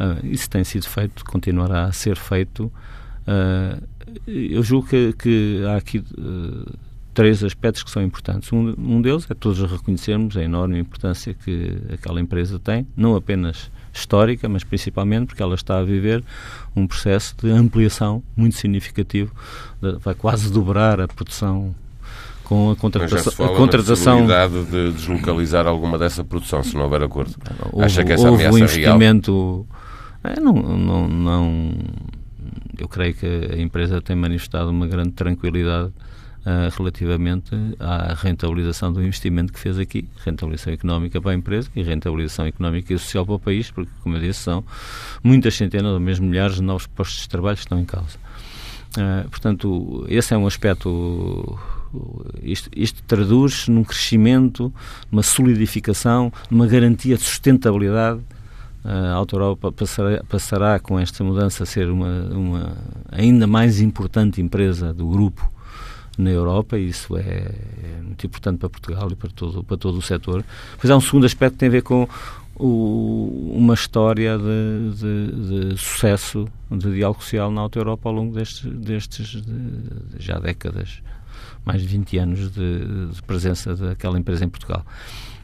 Uh, 0.00 0.26
isso 0.26 0.48
tem 0.48 0.64
sido 0.64 0.88
feito, 0.88 1.22
continuará 1.22 1.84
a 1.84 1.92
ser 1.92 2.16
feito 2.16 2.72
Uh, 3.26 3.82
eu 4.26 4.62
julgo 4.62 4.88
que, 4.88 5.12
que 5.12 5.62
há 5.66 5.76
aqui 5.76 5.98
uh, 5.98 6.78
três 7.14 7.42
aspectos 7.44 7.82
que 7.82 7.90
são 7.90 8.02
importantes. 8.02 8.52
Um, 8.52 8.74
um, 8.78 9.02
deles 9.02 9.26
é 9.30 9.34
todos 9.34 9.58
reconhecermos 9.70 10.36
a 10.36 10.42
enorme 10.42 10.78
importância 10.78 11.34
que 11.34 11.76
aquela 11.92 12.20
empresa 12.20 12.58
tem, 12.58 12.86
não 12.96 13.14
apenas 13.14 13.70
histórica, 13.92 14.48
mas 14.48 14.64
principalmente 14.64 15.26
porque 15.28 15.42
ela 15.42 15.54
está 15.54 15.78
a 15.78 15.82
viver 15.82 16.24
um 16.74 16.86
processo 16.86 17.34
de 17.42 17.50
ampliação 17.50 18.22
muito 18.36 18.56
significativo, 18.56 19.32
de, 19.80 19.92
vai 19.98 20.14
quase 20.14 20.50
dobrar 20.50 21.00
a 21.00 21.08
produção 21.08 21.74
com 22.44 22.70
a 22.70 22.76
contratação. 22.76 23.46
a 23.46 23.56
contratação 23.56 24.26
de 24.26 24.92
deslocalizar 24.92 25.66
alguma 25.66 25.96
dessa 25.96 26.24
produção, 26.24 26.62
se 26.64 26.74
não 26.74 26.82
houver 26.82 27.02
acordo. 27.02 27.34
Houve, 27.72 27.84
Acha 27.84 28.04
que 28.04 28.12
essa 28.12 28.28
houve 28.28 28.44
ameaça 28.44 28.56
um 28.56 28.64
investimento. 28.64 29.66
Real? 30.24 30.36
É, 30.36 30.40
não, 30.40 30.52
não, 30.52 31.08
não 31.08 31.72
eu 32.80 32.88
creio 32.88 33.14
que 33.14 33.26
a 33.26 33.58
empresa 33.58 34.00
tem 34.00 34.16
manifestado 34.16 34.70
uma 34.70 34.86
grande 34.86 35.12
tranquilidade 35.12 35.88
uh, 35.88 36.76
relativamente 36.76 37.50
à 37.78 38.14
rentabilização 38.14 38.92
do 38.92 39.02
investimento 39.02 39.52
que 39.52 39.58
fez 39.58 39.78
aqui, 39.78 40.08
rentabilização 40.24 40.72
económica 40.72 41.20
para 41.20 41.32
a 41.32 41.34
empresa 41.34 41.68
e 41.76 41.82
rentabilização 41.82 42.46
económica 42.46 42.92
e 42.92 42.98
social 42.98 43.26
para 43.26 43.34
o 43.34 43.38
país, 43.38 43.70
porque, 43.70 43.90
como 44.02 44.16
eu 44.16 44.20
disse, 44.20 44.40
são 44.40 44.64
muitas 45.22 45.54
centenas 45.54 45.92
ou 45.92 46.00
mesmo 46.00 46.26
milhares 46.26 46.56
de 46.56 46.62
novos 46.62 46.86
postos 46.86 47.22
de 47.22 47.28
trabalho 47.28 47.56
que 47.56 47.62
estão 47.62 47.78
em 47.78 47.84
causa. 47.84 48.18
Uh, 48.96 49.28
portanto, 49.28 50.06
esse 50.08 50.34
é 50.34 50.36
um 50.38 50.46
aspecto. 50.46 51.58
Isto, 52.42 52.70
isto 52.74 53.02
traduz-se 53.02 53.68
num 53.68 53.82
crescimento, 53.82 54.72
numa 55.10 55.24
solidificação, 55.24 56.32
numa 56.48 56.66
garantia 56.66 57.16
de 57.16 57.22
sustentabilidade 57.22 58.20
a 58.84 59.12
Auto 59.12 59.36
Europa 59.36 59.70
passará, 59.70 60.22
passará, 60.28 60.78
com 60.80 60.98
esta 60.98 61.22
mudança 61.22 61.64
a 61.64 61.66
ser 61.66 61.90
uma, 61.90 62.24
uma 62.30 62.76
ainda 63.10 63.46
mais 63.46 63.80
importante 63.80 64.40
empresa 64.40 64.92
do 64.94 65.06
grupo 65.06 65.50
na 66.16 66.30
Europa 66.30 66.78
e 66.78 66.88
isso 66.88 67.16
é, 67.16 67.22
é, 67.22 68.02
muito 68.02 68.26
importante 68.26 68.58
para 68.58 68.68
Portugal 68.68 69.08
e 69.10 69.14
para 69.14 69.30
todo, 69.30 69.62
para 69.62 69.76
todo 69.76 69.98
o 69.98 70.02
setor. 70.02 70.44
Pois 70.78 70.90
há 70.90 70.96
um 70.96 71.00
segundo 71.00 71.26
aspecto 71.26 71.54
que 71.54 71.58
tem 71.58 71.68
a 71.68 71.72
ver 71.72 71.82
com 71.82 72.08
o, 72.56 73.52
uma 73.54 73.74
história 73.74 74.38
de, 74.38 74.94
de, 74.96 75.70
de, 75.70 75.78
sucesso 75.78 76.46
de 76.70 76.94
diálogo 76.94 77.22
social 77.22 77.50
na 77.50 77.60
Auto 77.62 77.78
Europa 77.78 78.08
ao 78.08 78.14
longo 78.14 78.34
destes, 78.34 78.64
destes 78.64 79.42
de, 79.42 80.18
já 80.18 80.38
décadas, 80.38 81.02
mais 81.64 81.80
de 81.82 81.88
20 81.88 82.18
anos 82.18 82.50
de 82.50 83.22
presença 83.26 83.74
daquela 83.74 84.18
empresa 84.18 84.44
em 84.44 84.48
Portugal 84.48 84.84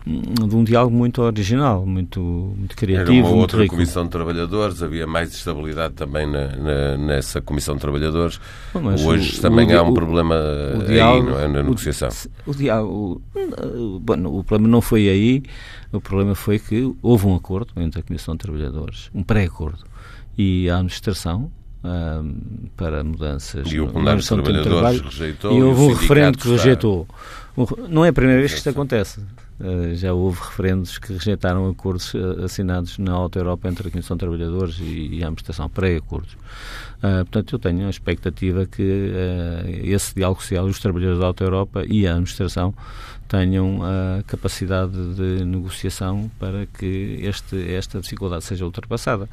de 0.06 0.54
um 0.54 0.62
diálogo 0.62 0.94
muito 0.94 1.20
original, 1.20 1.84
muito, 1.84 2.20
muito 2.20 2.76
criativo. 2.76 3.12
Era 3.12 3.26
uma 3.26 3.36
outra 3.36 3.62
rico. 3.62 3.74
comissão 3.74 4.04
de 4.04 4.10
trabalhadores, 4.10 4.80
havia 4.80 5.04
mais 5.04 5.34
estabilidade 5.34 5.94
também 5.94 6.30
na, 6.30 6.46
na, 6.54 6.96
nessa 6.96 7.40
comissão 7.40 7.74
de 7.74 7.80
trabalhadores. 7.80 8.40
Mas 8.72 9.04
Hoje 9.04 9.36
o, 9.36 9.42
também 9.42 9.66
o, 9.74 9.78
há 9.78 9.82
um 9.82 9.90
o, 9.90 9.94
problema 9.94 10.36
aí, 10.82 10.86
diálogo, 10.86 11.30
não 11.30 11.40
é, 11.40 11.48
na 11.48 11.62
negociação. 11.64 12.08
O, 12.46 12.54
diálogo, 12.54 13.20
o, 13.34 14.38
o 14.38 14.44
problema 14.44 14.70
não 14.70 14.80
foi 14.80 15.08
aí, 15.08 15.42
o 15.92 16.00
problema 16.00 16.36
foi 16.36 16.60
que 16.60 16.94
houve 17.02 17.26
um 17.26 17.34
acordo 17.34 17.72
entre 17.76 17.98
a 17.98 18.02
comissão 18.04 18.34
de 18.34 18.38
trabalhadores, 18.38 19.10
um 19.12 19.24
pré-acordo, 19.24 19.84
e 20.38 20.70
a 20.70 20.76
administração 20.76 21.50
para 22.76 23.02
mudanças 23.04 23.70
e 23.70 23.80
o 23.80 23.86
plenário 23.86 24.20
de 24.20 24.26
trabalhadores 24.26 24.66
trabalho, 24.66 25.02
rejeitou 25.04 25.56
e 25.56 25.62
houve 25.62 25.80
um 25.82 25.92
referendo 25.94 26.38
que 26.38 26.48
rejeitou. 26.48 27.06
Não 27.88 28.04
é 28.04 28.08
a 28.08 28.12
primeira 28.12 28.40
vez 28.40 28.52
que 28.52 28.58
isto 28.58 28.70
acontece. 28.70 29.20
Uh, 29.58 29.94
já 29.94 30.12
houve 30.12 30.38
referendos 30.38 30.98
que 30.98 31.14
rejeitaram 31.14 31.66
acordos 31.70 32.12
uh, 32.12 32.44
assinados 32.44 32.98
na 32.98 33.12
Auto 33.12 33.38
Europa 33.38 33.68
entre 33.68 33.88
a 33.88 33.90
Comissão 33.90 34.14
de 34.14 34.20
Trabalhadores 34.20 34.78
e, 34.80 35.08
e 35.14 35.22
a 35.22 35.28
administração, 35.28 35.66
pré-acordos. 35.68 36.34
Uh, 36.34 37.24
portanto, 37.24 37.54
eu 37.54 37.58
tenho 37.58 37.86
a 37.86 37.90
expectativa 37.90 38.66
que 38.66 39.10
esse 39.82 40.14
diálogo 40.14 40.42
social, 40.42 40.66
os 40.66 40.78
trabalhadores 40.78 41.20
da 41.20 41.26
Auto 41.26 41.42
Europa 41.42 41.84
e 41.88 42.06
a 42.06 42.10
administração 42.10 42.74
tenham 43.28 43.80
a 43.82 44.22
capacidade 44.24 45.14
de 45.14 45.44
negociação 45.44 46.30
para 46.38 46.66
que 46.66 47.18
este, 47.22 47.72
esta 47.72 48.00
dificuldade 48.00 48.44
seja 48.44 48.64
ultrapassada. 48.64 49.28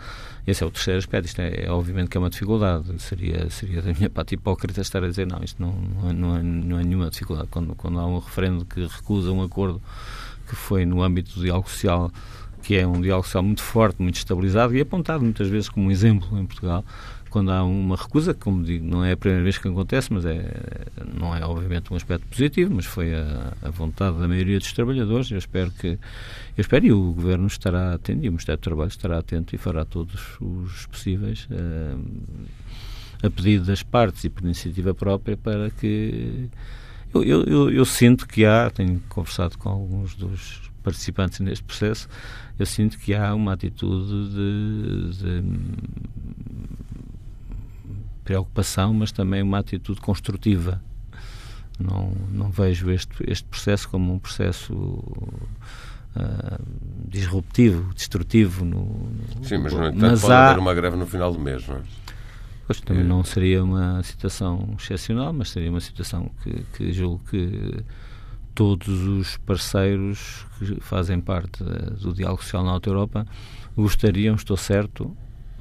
Esse 0.45 0.63
é 0.63 0.67
o 0.67 0.71
terceiro 0.71 0.99
aspecto. 0.99 1.27
Isto 1.27 1.41
é, 1.41 1.65
é 1.65 1.71
obviamente 1.71 2.09
que 2.09 2.17
é 2.17 2.19
uma 2.19 2.29
dificuldade. 2.29 3.01
Seria, 3.01 3.49
seria 3.49 3.81
da 3.81 3.93
minha 3.93 4.09
parte 4.09 4.35
hipócrita 4.35 4.81
estar 4.81 5.03
a 5.03 5.07
dizer 5.07 5.27
não, 5.27 5.43
isto 5.43 5.61
não, 5.61 5.73
não, 6.13 6.37
é, 6.37 6.43
não, 6.43 6.77
é, 6.77 6.81
é 6.81 6.83
nenhuma 6.83 7.09
dificuldade. 7.09 7.47
Quando, 7.49 7.75
quando 7.75 7.99
há 7.99 8.05
um 8.05 8.19
referendo 8.19 8.65
que 8.65 8.85
recusa 8.85 9.31
um 9.31 9.43
acordo 9.43 9.81
que 10.47 10.55
foi 10.55 10.85
no 10.85 11.01
âmbito 11.01 11.35
do 11.35 11.41
diálogo 11.41 11.69
social 11.69 12.11
que 12.63 12.77
é 12.77 12.87
um 12.87 13.01
diálogo 13.01 13.25
social 13.25 13.43
muito 13.43 13.61
forte, 13.61 14.01
muito 14.01 14.15
estabilizado 14.15 14.73
e 14.75 14.79
apontado 14.79 15.21
muitas 15.21 15.49
vezes 15.49 15.67
como 15.67 15.87
um 15.87 15.91
exemplo 15.91 16.39
em 16.39 16.45
Portugal, 16.45 16.83
quando 17.33 17.51
há 17.51 17.63
uma 17.63 17.95
recusa, 17.95 18.31
como 18.31 18.63
digo, 18.63 18.85
não 18.85 19.03
é 19.03 19.13
a 19.13 19.17
primeira 19.17 19.43
vez 19.43 19.57
que 19.57 19.67
acontece, 19.67 20.13
mas 20.13 20.23
é, 20.23 20.85
não 21.19 21.35
é 21.35 21.43
obviamente 21.43 21.91
um 21.91 21.95
aspecto 21.95 22.27
positivo, 22.27 22.71
mas 22.75 22.85
foi 22.85 23.11
a, 23.15 23.53
a 23.59 23.71
vontade 23.71 24.19
da 24.19 24.27
maioria 24.27 24.59
dos 24.59 24.71
trabalhadores. 24.71 25.31
Eu 25.31 25.39
espero 25.39 25.71
que, 25.71 25.87
eu 25.87 25.97
espero 26.61 26.85
e 26.85 26.91
o 26.91 27.11
Governo 27.11 27.47
estará 27.47 27.95
atento, 27.95 28.23
e 28.23 28.29
o 28.29 28.31
Ministério 28.31 28.59
do 28.59 28.63
Trabalho 28.63 28.89
estará 28.89 29.17
atento 29.17 29.55
e 29.55 29.57
fará 29.57 29.83
todos 29.83 30.37
os 30.39 30.85
possíveis 30.85 31.47
uh, 31.49 31.99
a 33.23 33.31
pedido 33.31 33.65
das 33.65 33.81
partes 33.81 34.23
e 34.25 34.29
por 34.29 34.43
iniciativa 34.43 34.93
própria 34.93 35.35
para 35.35 35.71
que 35.71 36.51
eu, 37.15 37.23
eu, 37.23 37.71
eu, 37.71 37.85
sinto 37.85 38.27
que 38.27 38.45
há, 38.45 38.69
tenho 38.69 39.01
conversado 39.09 39.57
com 39.57 39.69
alguns 39.69 40.13
dos 40.13 40.61
participantes 40.83 41.39
neste 41.39 41.63
processo, 41.63 42.07
eu 42.59 42.65
sinto 42.67 42.99
que 42.99 43.15
há 43.15 43.33
uma 43.33 43.53
atitude 43.53 44.29
de, 44.29 45.17
de 45.17 45.43
preocupação, 48.23 48.93
mas 48.93 49.11
também 49.11 49.41
uma 49.41 49.59
atitude 49.59 49.99
construtiva. 50.01 50.81
Não, 51.79 52.11
não 52.31 52.49
vejo 52.49 52.91
este, 52.91 53.11
este 53.27 53.45
processo 53.45 53.89
como 53.89 54.13
um 54.13 54.19
processo 54.19 54.73
uh, 54.73 56.63
disruptivo, 57.07 57.93
destrutivo. 57.93 58.63
No, 58.63 58.85
no, 59.35 59.43
Sim, 59.43 59.57
mas 59.57 59.73
no 59.73 59.87
entanto 59.87 59.99
mas 59.99 60.21
pode 60.21 60.33
há... 60.33 60.49
haver 60.49 60.59
uma 60.59 60.73
greve 60.73 60.95
no 60.95 61.07
final 61.07 61.31
do 61.31 61.39
mês, 61.39 61.67
não 61.67 61.77
é? 61.77 61.81
Pois 62.65 62.79
também 62.79 63.03
é. 63.03 63.07
não 63.07 63.23
seria 63.23 63.63
uma 63.63 64.01
situação 64.03 64.75
excepcional, 64.79 65.33
mas 65.33 65.49
seria 65.49 65.69
uma 65.69 65.81
situação 65.81 66.31
que, 66.41 66.63
que 66.77 66.93
julgo 66.93 67.21
que 67.29 67.83
todos 68.55 68.87
os 68.87 69.37
parceiros 69.37 70.45
que 70.57 70.79
fazem 70.79 71.19
parte 71.19 71.63
do 71.63 72.13
diálogo 72.13 72.41
social 72.41 72.63
na 72.63 72.71
Alta 72.71 72.89
Europa 72.89 73.27
gostariam, 73.75 74.35
estou 74.35 74.55
certo, 74.55 75.05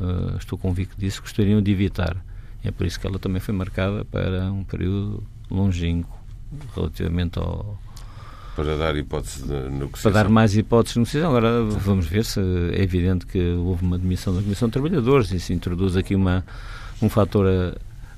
uh, 0.01 0.37
estou 0.39 0.59
convicto 0.59 0.99
disso, 0.99 1.23
gostariam 1.23 1.61
de 1.61 1.73
evitar. 1.73 2.23
É 2.65 2.71
por 2.71 2.87
isso 2.87 2.99
que 2.99 3.07
ela 3.07 3.19
também 3.19 3.41
foi 3.41 3.55
marcada 3.55 4.05
para 4.05 4.51
um 4.53 4.65
período 4.65 5.23
longínquo 5.51 6.17
relativamente 6.75 7.39
ao. 7.39 7.79
Para 8.55 8.77
dar 8.77 8.95
hipótese 8.97 9.45
de 9.45 9.71
negociação. 9.71 10.13
Para 10.13 10.23
dar 10.23 10.29
mais 10.29 10.57
hipóteses 10.57 10.93
de 10.93 10.99
negociação. 11.01 11.31
Agora 11.31 11.63
vamos 11.63 12.07
ver 12.07 12.25
se 12.25 12.41
é 12.73 12.83
evidente 12.83 13.27
que 13.27 13.41
houve 13.55 13.83
uma 13.83 13.99
demissão 13.99 14.35
da 14.35 14.43
Comissão 14.43 14.69
de 14.69 14.73
Trabalhadores 14.73 15.33
e 15.33 15.41
se 15.41 15.55
introduz 15.55 15.97
aqui 15.97 16.15
uma, 16.15 16.45
um, 17.01 17.09
fator, 17.09 17.47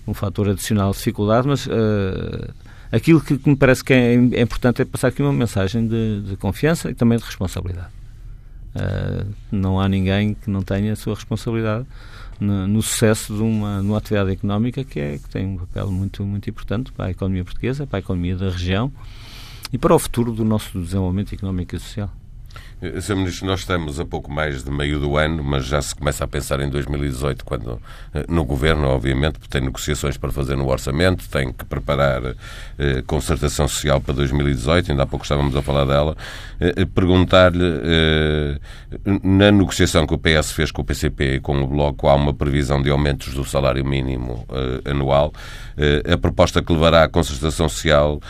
um 0.07 0.13
fator 0.13 0.49
adicional 0.49 0.91
de 0.91 0.99
dificuldade, 0.99 1.47
mas 1.47 1.67
uh, 1.67 2.53
aquilo 2.91 3.21
que, 3.21 3.39
me 3.49 3.55
parece 3.55 3.85
que 3.85 3.93
é, 3.93 4.15
é, 4.15 4.41
importante 4.41 4.83
é 4.83 4.85
passar 4.85 5.09
aqui 5.09 5.23
uma 5.23 5.33
mensagem 5.33 5.87
de, 5.87 6.23
de 6.23 6.37
confiança 6.37 6.91
e 6.91 6.95
também 6.95 7.17
de 7.17 7.25
responsabilidade. 7.25 7.93
Uh, 8.75 9.33
não 9.53 9.79
há 9.79 9.89
ninguém 9.89 10.35
que 10.35 10.51
não 10.51 10.63
tenha 10.63 10.95
a 10.95 10.97
sua 10.97 11.15
responsabilidade 11.15 11.87
no, 12.41 12.67
no 12.67 12.83
sucesso 12.83 13.35
de 13.35 13.43
uma, 13.43 13.81
de 13.81 13.87
uma 13.87 13.99
atividade 13.99 14.31
económica 14.33 14.85
que, 14.85 15.01
é, 15.01 15.19
que 15.19 15.29
tem 15.29 15.47
um 15.47 15.57
papel 15.59 15.91
muito, 15.91 16.25
muito 16.25 16.49
importante 16.49 16.93
para 16.93 17.07
a 17.07 17.11
economia 17.11 17.45
portuguesa, 17.45 17.87
para 17.87 17.99
a 17.99 18.01
economia 18.01 18.37
da 18.37 18.51
região 18.51 18.93
e 19.73 19.79
para 19.79 19.95
o 19.95 19.99
futuro 19.99 20.33
do 20.33 20.45
nosso 20.45 20.81
desenvolvimento 20.81 21.35
económico 21.35 21.75
e 21.75 21.81
social. 21.81 22.11
Eh, 22.81 23.01
Sr. 23.01 23.17
Ministro, 23.17 23.47
nós 23.47 23.61
estamos 23.61 23.99
a 23.99 24.05
pouco 24.05 24.31
mais 24.31 24.63
de 24.63 24.71
meio 24.71 24.99
do 25.01 25.17
ano, 25.17 25.43
mas 25.43 25.65
já 25.65 25.81
se 25.81 25.95
começa 25.95 26.25
a 26.25 26.29
pensar 26.29 26.61
em 26.61 26.69
2018, 26.69 27.45
quando 27.45 27.81
eh, 28.13 28.25
no 28.29 28.45
Governo, 28.45 28.89
obviamente, 28.89 29.39
tem 29.49 29.61
negociações 29.61 30.17
para 30.17 30.31
fazer 30.31 30.57
no 30.57 30.69
orçamento, 30.69 31.29
tem 31.29 31.53
que 31.53 31.65
preparar 31.65 32.35
eh, 32.79 33.03
concertação 33.07 33.69
social 33.69 34.01
para 34.01 34.15
2018, 34.15 34.91
ainda 34.91 35.05
há 35.05 35.07
pouco 35.07 35.25
estávamos 35.25 35.55
a 35.57 35.63
falar 35.63 35.85
dela. 35.85 36.17
Eh, 36.61 36.75
eh 36.79 36.85
Perguntar-lhe, 36.85 37.81
eh, 37.83 38.59
na 39.23 39.51
negociação 39.51 40.07
que 40.07 40.15
o 40.15 40.19
PS 40.19 40.53
fez 40.53 40.71
com 40.71 40.83
o 40.83 40.85
PCP 40.85 41.37
e 41.37 41.41
com 41.41 41.61
o 41.63 41.67
Bloco, 41.67 42.09
há 42.09 42.15
uma 42.15 42.33
previsão 42.33 42.83
de 42.83 42.91
aumentos 42.91 43.35
do 43.35 43.45
salário 43.45 43.85
mínimo 43.85 44.47
anual. 44.85 45.33
a 46.13 46.17
proposta 46.17 46.63
que 46.63 46.73
levará 46.73 47.03
à 47.05 47.09
concertação 47.09 47.69
social 47.69 48.21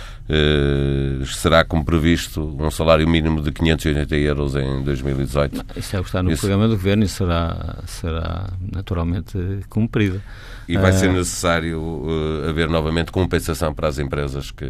será, 1.26 1.64
como 1.64 1.84
previsto, 1.84 2.40
um 2.58 2.70
salário 2.70 3.06
mínimo 3.08 3.42
de 3.42 3.52
580 3.52 4.16
euros 4.16 4.56
em 4.56 4.82
2018. 4.82 5.56
Não, 5.56 5.64
isso 5.76 5.96
é 5.96 6.00
o 6.00 6.02
que 6.02 6.08
está 6.08 6.22
no 6.22 6.32
Isso... 6.32 6.40
programa 6.40 6.66
do 6.66 6.74
Governo 6.76 7.04
e 7.04 7.08
será, 7.08 7.78
será 7.86 8.50
naturalmente 8.72 9.38
cumprido. 9.68 10.22
E 10.66 10.78
vai 10.78 10.92
ser 10.92 11.10
ah, 11.10 11.12
necessário 11.12 11.78
uh, 11.78 12.48
haver 12.48 12.68
novamente 12.68 13.12
compensação 13.12 13.74
para 13.74 13.88
as 13.88 13.98
empresas 13.98 14.50
que. 14.50 14.64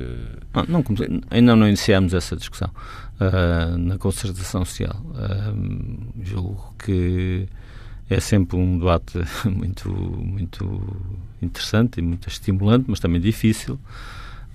Não, 0.53 0.65
não 0.81 0.85
ainda 1.31 1.55
não 1.55 1.69
iniciamos 1.69 2.15
essa 2.15 2.37
discussão 2.37 2.71
uh, 3.21 3.79
na 3.79 3.97
concertação 3.97 4.65
social. 4.65 5.01
Uh, 5.11 6.13
julgo 6.21 6.75
que 6.85 7.49
é 8.11 8.21
sempre 8.21 8.57
um 8.57 8.79
debate 8.79 9.19
muito, 9.49 9.89
muito 9.89 10.99
interessante 11.41 11.99
e 11.99 12.03
muito 12.03 12.29
estimulante, 12.29 12.87
mas 12.89 12.99
também 12.99 13.21
difícil. 13.21 13.79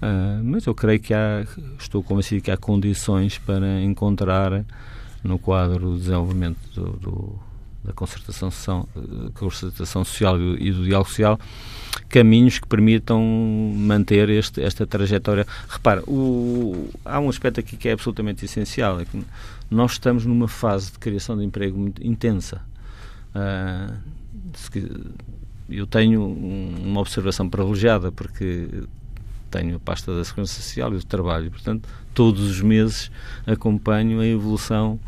Uh, 0.01 0.41
mas 0.43 0.65
eu 0.65 0.73
creio 0.73 0.99
que 0.99 1.13
há, 1.13 1.45
estou 1.77 2.01
convencido 2.01 2.41
que 2.41 2.51
há 2.51 2.57
condições 2.57 3.37
para 3.37 3.81
encontrar 3.81 4.63
no 5.23 5.37
quadro 5.37 5.91
do 5.91 5.97
desenvolvimento 5.97 6.57
do, 6.73 6.91
do, 6.93 7.39
da 7.83 7.91
concertação, 7.91 8.51
social 10.05 10.39
e 10.57 10.71
do 10.71 10.85
diálogo 10.85 11.09
social 11.09 11.39
caminhos 12.07 12.59
que 12.59 12.67
permitam 12.67 13.21
manter 13.21 14.29
este, 14.29 14.61
esta 14.61 14.85
trajetória. 14.85 15.45
Repara, 15.67 16.01
o, 16.07 16.89
há 17.05 17.19
um 17.19 17.29
aspecto 17.29 17.59
aqui 17.59 17.77
que 17.77 17.87
é 17.87 17.91
absolutamente 17.91 18.43
essencial, 18.45 18.99
é 18.99 19.05
que 19.05 19.23
nós 19.69 19.93
estamos 19.93 20.25
numa 20.25 20.47
fase 20.47 20.91
de 20.91 20.99
criação 20.99 21.37
de 21.37 21.45
emprego 21.45 21.77
muito 21.77 22.05
intensa. 22.05 22.61
Uh, 23.35 23.95
eu 25.69 25.85
tenho 25.85 26.25
uma 26.25 26.99
observação 26.99 27.47
privilegiada 27.47 28.11
porque 28.11 28.67
tenho 29.49 29.75
a 29.75 29.79
pasta 29.79 30.15
da 30.15 30.23
Segurança 30.23 30.61
Social 30.61 30.93
e 30.93 30.97
do 30.97 31.05
Trabalho, 31.05 31.49
portanto, 31.51 31.87
todos 32.13 32.49
os 32.49 32.61
meses 32.61 33.11
acompanho 33.45 34.19
a 34.19 34.25
evolução 34.25 34.99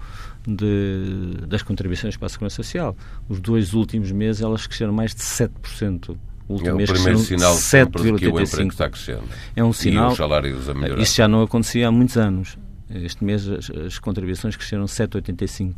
de, 0.47 1.45
das 1.47 1.61
contribuições 1.61 2.17
para 2.17 2.25
a 2.25 2.29
Segurança 2.29 2.57
Social. 2.57 2.95
Os 3.29 3.39
dois 3.39 3.73
últimos 3.73 4.11
meses 4.11 4.41
elas 4.41 4.65
cresceram 4.67 4.93
mais 4.93 5.13
de 5.13 5.21
7%. 5.21 6.17
O 6.47 6.53
último 6.53 6.69
é 6.69 6.73
o 6.73 6.77
mês 6.77 6.91
primeiro 6.91 7.19
sinal 7.19 7.53
sempre 7.53 8.01
que 8.01 8.27
o 8.27 8.39
emprego 8.39 8.69
está 8.69 8.89
crescendo. 8.89 9.23
É 9.55 9.63
um 9.63 9.71
sinal. 9.71 10.09
E 10.09 10.11
os 10.11 10.17
salários 10.17 10.69
a 10.69 10.73
melhorar. 10.73 11.01
Isso 11.01 11.15
já 11.15 11.27
não 11.27 11.41
acontecia 11.43 11.87
há 11.87 11.91
muitos 11.91 12.17
anos. 12.17 12.57
Este 12.89 13.23
mês 13.23 13.47
as, 13.47 13.69
as 13.69 13.99
contribuições 13.99 14.55
cresceram 14.55 14.85
7,85. 14.85 15.75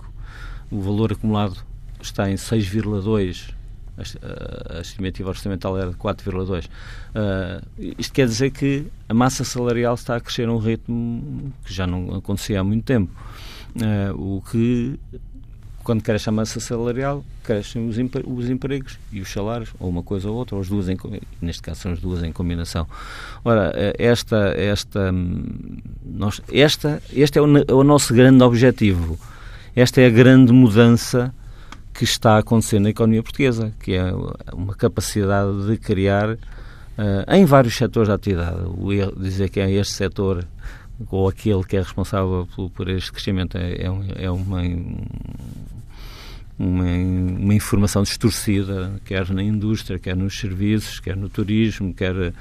O 0.71 0.81
valor 0.81 1.11
acumulado 1.11 1.57
está 2.01 2.29
em 2.29 2.35
6,2 2.35 3.53
a, 3.97 4.79
estimativa 4.79 5.29
orçamental 5.29 5.77
era 5.77 5.91
de 5.91 5.97
4,2. 5.97 6.65
Uh, 6.65 7.93
isto 7.97 8.13
quer 8.13 8.25
dizer 8.25 8.51
que 8.51 8.87
a 9.07 9.13
massa 9.13 9.43
salarial 9.43 9.93
está 9.93 10.15
a 10.15 10.19
crescer 10.19 10.47
a 10.47 10.51
um 10.51 10.57
ritmo 10.57 11.53
que 11.63 11.73
já 11.73 11.85
não 11.85 12.15
acontecia 12.15 12.59
há 12.59 12.63
muito 12.63 12.83
tempo. 12.83 13.11
Uh, 13.75 14.37
o 14.37 14.41
que, 14.41 14.99
quando 15.83 16.01
cresce 16.01 16.29
a 16.29 16.31
massa 16.31 16.59
salarial, 16.59 17.23
crescem 17.43 17.87
os, 17.87 17.97
os, 17.97 18.49
empregos 18.49 18.97
e 19.11 19.21
os 19.21 19.31
salários, 19.31 19.73
ou 19.79 19.89
uma 19.89 20.03
coisa 20.03 20.29
ou 20.29 20.35
outra, 20.37 20.55
ou 20.55 20.61
as 20.61 20.69
duas, 20.69 20.89
em, 20.89 20.97
neste 21.41 21.61
caso 21.61 21.81
são 21.81 21.91
as 21.91 21.99
duas 21.99 22.23
em 22.23 22.31
combinação. 22.31 22.87
Ora, 23.43 23.73
esta, 23.97 24.53
esta, 24.57 25.11
nós, 26.03 26.41
esta, 26.51 27.01
este 27.11 27.37
é 27.37 27.41
o, 27.41 27.57
é 27.57 27.73
o 27.73 27.83
nosso 27.83 28.13
grande 28.13 28.43
objetivo. 28.43 29.19
Esta 29.75 30.01
é 30.01 30.05
a 30.05 30.09
grande 30.09 30.53
mudança 30.53 31.33
que 31.93 32.03
está 32.03 32.35
a 32.35 32.39
acontecer 32.39 32.79
na 32.79 32.89
economia 32.89 33.21
portuguesa, 33.21 33.73
que 33.79 33.93
é 33.93 34.11
uma 34.53 34.73
capacidade 34.73 35.67
de 35.67 35.77
criar 35.77 36.31
uh, 36.31 36.37
em 37.29 37.45
vários 37.45 37.75
setores 37.75 38.07
de 38.07 38.13
atividade. 38.13 38.61
O 38.65 38.89
dizer 39.19 39.49
que 39.49 39.59
é 39.59 39.71
este 39.71 39.93
setor 39.93 40.45
ou 41.09 41.27
aquele 41.27 41.63
que 41.63 41.75
é 41.75 41.79
responsável 41.79 42.47
por, 42.55 42.69
por 42.69 42.89
este 42.89 43.11
crescimento 43.11 43.57
é, 43.57 43.73
é, 43.73 44.25
é 44.25 44.31
uma, 44.31 44.61
uma, 46.57 46.85
uma, 47.39 47.53
informação 47.53 48.03
distorcida, 48.03 49.01
quer 49.05 49.29
na 49.31 49.43
indústria, 49.43 49.99
quer 49.99 50.15
nos 50.15 50.37
serviços, 50.39 50.99
quer 50.99 51.15
no 51.15 51.29
turismo, 51.29 51.93
quer 51.93 52.33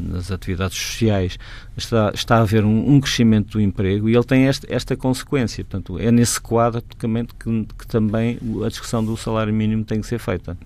nas 0.00 0.30
atividades 0.30 0.78
sociais. 0.78 1.38
Está, 1.76 2.10
está 2.14 2.36
a 2.36 2.40
haver 2.40 2.64
um, 2.64 2.94
um, 2.94 3.00
crescimento 3.00 3.52
do 3.52 3.60
emprego 3.60 4.08
e 4.08 4.14
ele 4.14 4.24
tem 4.24 4.46
este, 4.46 4.66
esta 4.72 4.96
consequência. 4.96 5.64
Portanto, 5.64 5.98
é 5.98 6.10
nesse 6.10 6.40
quadro 6.40 6.82
que, 6.82 6.96
que 7.78 7.86
também 7.86 8.38
a 8.64 8.68
discussão 8.68 9.04
do 9.04 9.16
salário 9.16 9.52
mínimo 9.52 9.84
tem 9.84 10.00
que 10.00 10.06
ser 10.06 10.18
feita. 10.18 10.56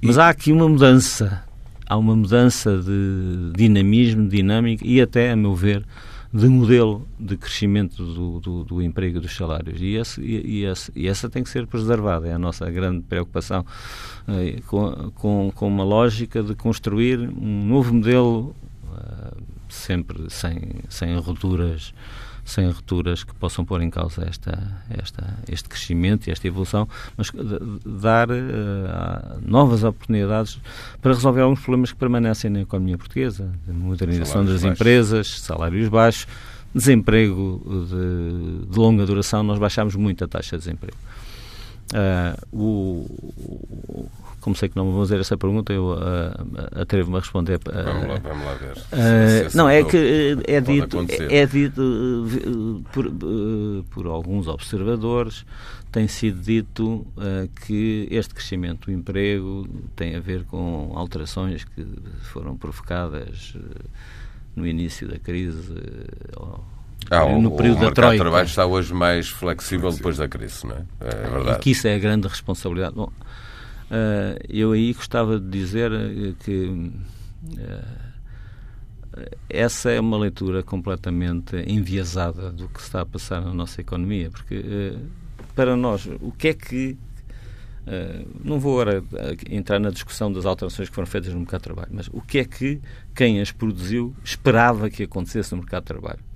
Mas 0.00 0.18
há 0.18 0.28
aqui 0.28 0.52
uma 0.52 0.68
mudança. 0.68 1.44
Há 1.86 1.96
uma 1.96 2.16
mudança 2.16 2.78
de 2.78 3.52
dinamismo, 3.56 4.28
dinâmica 4.28 4.84
e 4.86 5.00
até, 5.00 5.32
a 5.32 5.36
meu 5.36 5.54
ver, 5.54 5.84
de 6.32 6.48
modelo 6.48 7.06
de 7.20 7.36
crescimento 7.36 8.02
do, 8.02 8.40
do, 8.40 8.64
do 8.64 8.82
emprego 8.82 9.18
e 9.18 9.20
dos 9.20 9.36
salários. 9.36 9.80
E, 9.80 9.96
esse, 9.96 10.20
e, 10.22 10.64
esse, 10.64 10.90
e, 10.94 11.06
essa 11.06 11.28
tem 11.28 11.42
que 11.42 11.50
ser 11.50 11.66
preservada, 11.66 12.26
é 12.26 12.32
a 12.32 12.38
nossa 12.38 12.70
grande 12.70 13.02
preocupação, 13.02 13.66
eh, 14.26 14.60
com, 14.66 15.10
com, 15.14 15.52
com, 15.54 15.68
uma 15.68 15.84
lógica 15.84 16.42
de 16.42 16.54
construir 16.54 17.18
um 17.20 17.66
novo 17.66 17.92
modelo, 17.92 18.56
uh, 18.84 19.42
sempre 19.68 20.30
sem, 20.30 20.58
sem 20.88 21.14
rupturas 21.18 21.92
sem 22.44 22.68
rupturas 22.68 23.22
que 23.24 23.34
possam 23.34 23.64
pôr 23.64 23.82
em 23.82 23.90
causa 23.90 24.24
esta, 24.28 24.82
esta, 24.90 25.38
este 25.48 25.68
crescimento 25.68 26.28
e 26.28 26.30
esta 26.30 26.46
evolução, 26.46 26.88
mas 27.16 27.30
dar 27.84 28.30
uh, 28.30 29.40
novas 29.40 29.84
oportunidades 29.84 30.58
para 31.00 31.12
resolver 31.12 31.42
alguns 31.42 31.60
problemas 31.60 31.92
que 31.92 31.98
permanecem 31.98 32.50
na 32.50 32.60
economia 32.60 32.98
portuguesa, 32.98 33.50
de 33.66 33.72
modernização 33.72 34.44
salários 34.44 34.52
das 34.52 34.62
baixos. 34.62 34.80
empresas, 34.80 35.40
salários 35.40 35.88
baixos, 35.88 36.26
desemprego 36.74 37.86
de, 37.88 38.66
de, 38.70 38.78
longa 38.78 39.06
duração, 39.06 39.42
nós 39.42 39.58
baixámos 39.58 39.94
muito 39.94 40.24
a 40.24 40.28
taxa 40.28 40.56
de 40.56 40.64
desemprego. 40.64 40.96
Uh, 41.92 42.56
o, 42.56 44.08
como 44.42 44.56
sei 44.56 44.68
que 44.68 44.76
não 44.76 44.86
me 44.86 44.92
vão 44.92 45.02
fazer 45.02 45.20
essa 45.20 45.36
pergunta, 45.36 45.72
eu 45.72 45.92
uh, 45.92 46.80
atrevo-me 46.80 47.16
a 47.16 47.20
responder. 47.20 47.56
Uh, 47.58 47.84
vamos, 47.84 48.08
lá, 48.08 48.18
vamos 48.18 48.44
lá 48.44 48.54
ver. 48.54 48.72
Uh, 48.72 49.50
se 49.50 49.56
não, 49.56 49.68
é 49.68 49.84
que 49.84 50.36
é 50.48 50.60
dito, 50.60 51.06
é, 51.08 51.38
é 51.38 51.46
dito 51.46 52.82
por, 52.92 53.06
por 53.90 54.06
alguns 54.06 54.48
observadores, 54.48 55.46
tem 55.92 56.08
sido 56.08 56.40
dito 56.40 57.06
que 57.66 58.08
este 58.10 58.34
crescimento 58.34 58.86
do 58.86 58.92
emprego 58.92 59.68
tem 59.94 60.16
a 60.16 60.20
ver 60.20 60.44
com 60.44 60.92
alterações 60.96 61.64
que 61.64 61.86
foram 62.32 62.56
provocadas 62.56 63.54
no 64.56 64.66
início 64.66 65.06
da 65.06 65.18
crise. 65.18 65.72
Ah, 67.10 67.26
no 67.26 67.52
o, 67.52 67.56
período 67.56 67.80
da 67.80 67.90
Troika. 67.92 68.14
O 68.14 68.18
trabalho 68.18 68.46
está 68.46 68.66
hoje 68.66 68.94
mais 68.94 69.28
flexível 69.28 69.92
depois 69.92 70.16
da 70.16 70.28
crise, 70.28 70.66
não 70.66 70.76
é? 70.76 70.84
É 71.00 71.30
verdade. 71.30 71.58
E 71.58 71.60
que 71.60 71.70
isso 71.70 71.86
é 71.86 71.94
a 71.94 71.98
grande 71.98 72.28
responsabilidade. 72.28 72.94
Bom, 72.94 73.10
Uh, 73.92 74.40
eu 74.48 74.72
aí 74.72 74.94
gostava 74.94 75.38
de 75.38 75.50
dizer 75.50 75.92
eh, 75.92 76.32
que 76.42 76.90
essa 79.50 79.90
é 79.90 80.00
uma 80.00 80.16
leitura 80.16 80.62
completamente 80.62 81.56
enviesada 81.66 82.50
do 82.50 82.70
que 82.70 82.80
está 82.80 83.02
a 83.02 83.06
passar 83.06 83.42
na 83.42 83.52
nossa 83.52 83.82
economia, 83.82 84.30
porque 84.30 84.96
para 85.54 85.76
nós, 85.76 86.08
o 86.22 86.32
que 86.32 86.48
é 86.48 86.54
que. 86.54 86.96
não 88.42 88.58
vou 88.58 88.80
agora 88.80 89.04
entrar 89.50 89.78
na 89.78 89.90
discussão 89.90 90.32
das 90.32 90.46
alterações 90.46 90.88
que 90.88 90.94
foram 90.94 91.06
feitas 91.06 91.34
no 91.34 91.40
mercado 91.40 91.60
de 91.60 91.64
trabalho, 91.64 91.90
mas 91.92 92.08
o 92.14 92.22
que 92.22 92.38
é 92.38 92.44
que 92.46 92.80
quem 93.14 93.42
as 93.42 93.52
produziu 93.52 94.16
esperava 94.24 94.88
que 94.88 95.02
acontecesse 95.02 95.52
no 95.52 95.58
mercado 95.58 95.82
de 95.82 95.88
trabalho? 95.88 96.31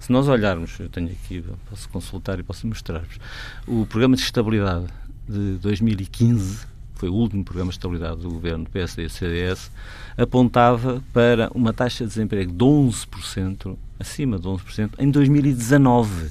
Se 0.00 0.12
nós 0.12 0.28
olharmos, 0.28 0.78
eu 0.78 0.88
tenho 0.88 1.10
aqui, 1.10 1.44
posso 1.68 1.88
consultar 1.88 2.38
e 2.38 2.42
posso 2.42 2.66
mostrar-vos, 2.66 3.18
o 3.66 3.84
programa 3.86 4.16
de 4.16 4.22
estabilidade 4.22 4.86
de 5.28 5.58
2015 5.58 6.66
foi 6.98 7.08
o 7.08 7.14
último 7.14 7.44
programa 7.44 7.70
de 7.70 7.76
estabilidade 7.76 8.20
do 8.20 8.28
governo 8.28 8.66
PSD 8.68 9.04
e 9.04 9.08
CDS, 9.08 9.70
apontava 10.16 11.02
para 11.12 11.48
uma 11.54 11.72
taxa 11.72 12.04
de 12.04 12.08
desemprego 12.08 12.52
de 12.52 12.64
11%, 12.64 13.76
acima 14.00 14.36
de 14.36 14.48
11%, 14.48 14.90
em 14.98 15.08
2019. 15.08 16.28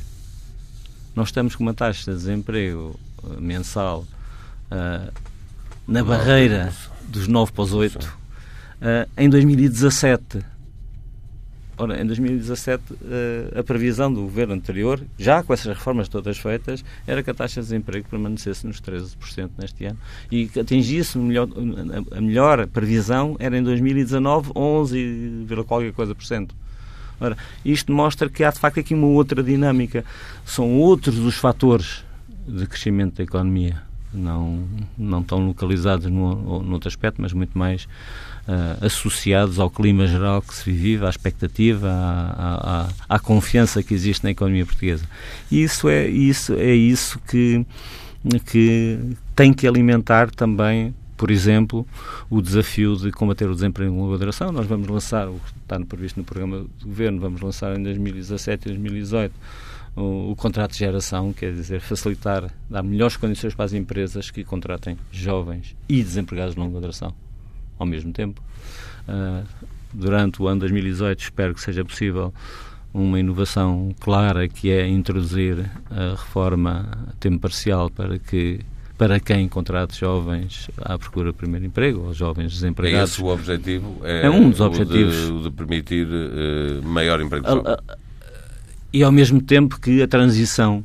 Nós 1.15 1.29
estamos 1.29 1.55
com 1.55 1.63
uma 1.63 1.73
taxa 1.73 2.11
de 2.11 2.17
desemprego 2.17 2.99
uh, 3.23 3.41
mensal 3.41 4.05
uh, 4.69 5.11
na 5.87 6.03
barreira 6.03 6.73
dos 7.07 7.29
9 7.29 7.53
para 7.53 7.63
os 7.63 7.71
8 7.71 8.05
uh, 8.05 9.09
em 9.17 9.29
2017. 9.29 10.39
Ora, 11.79 12.01
em 12.01 12.05
2017, 12.07 12.83
eh, 13.05 13.59
a 13.59 13.63
previsão 13.63 14.11
do 14.11 14.21
governo 14.21 14.55
anterior, 14.55 14.99
já 15.17 15.43
com 15.43 15.53
essas 15.53 15.67
reformas 15.67 16.07
todas 16.07 16.35
feitas, 16.37 16.83
era 17.05 17.21
que 17.21 17.29
a 17.29 17.33
taxa 17.35 17.61
de 17.61 17.67
desemprego 17.67 18.07
permanecesse 18.09 18.65
nos 18.65 18.81
13% 18.81 19.51
neste 19.59 19.85
ano 19.85 19.99
e 20.31 20.47
que 20.47 20.59
atingisse 20.59 21.19
melhor, 21.19 21.47
a 22.11 22.19
melhor 22.19 22.65
previsão 22.65 23.35
era 23.37 23.55
em 23.55 23.61
2019, 23.61 24.51
11, 24.55 25.45
qualquer 25.67 25.93
coisa 25.93 26.15
por 26.15 26.25
cento. 26.25 26.55
Ora, 27.19 27.37
isto 27.63 27.91
mostra 27.91 28.27
que 28.27 28.43
há 28.43 28.49
de 28.49 28.59
facto 28.59 28.79
aqui 28.79 28.95
uma 28.95 29.07
outra 29.07 29.43
dinâmica. 29.43 30.03
São 30.45 30.79
outros 30.79 31.17
os 31.19 31.35
fatores 31.35 32.03
de 32.47 32.65
crescimento 32.65 33.17
da 33.17 33.23
economia, 33.23 33.81
não, 34.11 34.63
não 34.97 35.21
tão 35.21 35.45
localizados 35.45 36.09
no, 36.09 36.63
no 36.63 36.73
outro 36.73 36.87
aspecto, 36.87 37.21
mas 37.21 37.33
muito 37.33 37.57
mais 37.57 37.87
uh, 38.47 38.85
associados 38.85 39.59
ao 39.59 39.69
clima 39.69 40.07
geral 40.07 40.41
que 40.41 40.55
se 40.55 40.71
vive, 40.71 41.05
à 41.05 41.09
expectativa, 41.09 41.89
à, 41.89 42.85
à, 43.09 43.15
à, 43.15 43.19
confiança 43.19 43.83
que 43.83 43.93
existe 43.93 44.23
na 44.23 44.31
economia 44.31 44.65
portuguesa. 44.65 45.05
E 45.51 45.61
isso 45.61 45.89
é 45.89 46.07
isso, 46.07 46.53
é 46.53 46.73
isso 46.73 47.19
que, 47.27 47.65
que 48.45 48.99
tem 49.35 49.53
que 49.53 49.67
alimentar 49.67 50.31
também 50.31 50.93
por 51.15 51.31
exemplo, 51.31 51.83
o 52.29 52.43
desafio 52.43 52.95
de 52.95 53.11
combater 53.11 53.49
o 53.49 53.55
desemprego 53.55 53.91
em 53.91 53.97
longa 53.97 54.19
duração. 54.19 54.51
Nós 54.51 54.67
vamos 54.67 54.87
lançar, 54.87 55.27
o 55.27 55.39
que 55.39 55.51
está 55.63 55.79
previsto 55.79 56.19
no 56.19 56.23
programa 56.23 56.59
do 56.59 56.85
Governo, 56.85 57.19
vamos 57.19 57.41
lançar 57.41 57.75
em 57.75 57.81
2017 57.81 58.67
e 58.67 58.69
2018 58.73 59.33
o, 59.95 60.29
o, 60.31 60.35
contrato 60.35 60.73
de 60.73 60.77
geração, 60.77 61.33
quer 61.33 61.51
dizer, 61.51 61.81
facilitar, 61.81 62.53
dar 62.69 62.83
melhores 62.83 63.17
condições 63.17 63.55
para 63.55 63.65
as 63.65 63.73
empresas 63.73 64.29
que 64.29 64.43
contratem 64.43 64.95
jovens 65.11 65.75
e 65.89 66.03
desempregados 66.03 66.53
de 66.53 66.59
longa 66.59 66.79
duração 66.79 67.15
ao 67.77 67.85
mesmo 67.85 68.11
tempo. 68.11 68.41
Uh, 69.07 69.45
durante 69.93 70.41
o 70.41 70.47
ano 70.47 70.61
2018 70.61 71.19
espero 71.19 71.53
que 71.53 71.61
seja 71.61 71.83
possível 71.83 72.33
uma 72.93 73.19
inovação 73.19 73.93
clara 73.99 74.47
que 74.47 74.69
é 74.69 74.87
introduzir 74.87 75.69
a 75.89 76.11
reforma 76.11 76.89
a 77.09 77.13
tempo 77.19 77.39
parcial 77.39 77.89
para 77.89 78.17
que 78.17 78.59
para 78.97 79.19
quem 79.19 79.47
contrate 79.47 79.99
jovens 79.99 80.69
à 80.81 80.97
procura 80.97 81.31
de 81.31 81.37
primeiro 81.37 81.67
emprego, 81.67 82.07
ou 82.07 82.13
jovens 82.15 82.51
desempregados. 82.51 83.11
É 83.11 83.13
esse 83.13 83.21
o 83.21 83.27
objetivo? 83.27 84.01
É, 84.03 84.25
é 84.25 84.29
um 84.29 84.49
dos 84.49 84.59
objetivos. 84.59 85.29
O 85.29 85.37
de, 85.37 85.43
de 85.43 85.51
permitir 85.51 86.07
uh, 86.07 86.83
maior 86.83 87.21
emprego 87.21 87.45
de 87.45 87.51
jovens. 87.51 87.77
E 88.91 89.03
ao 89.03 89.11
mesmo 89.11 89.39
tempo 89.39 89.79
que 89.79 90.01
a 90.01 90.07
transição 90.07 90.83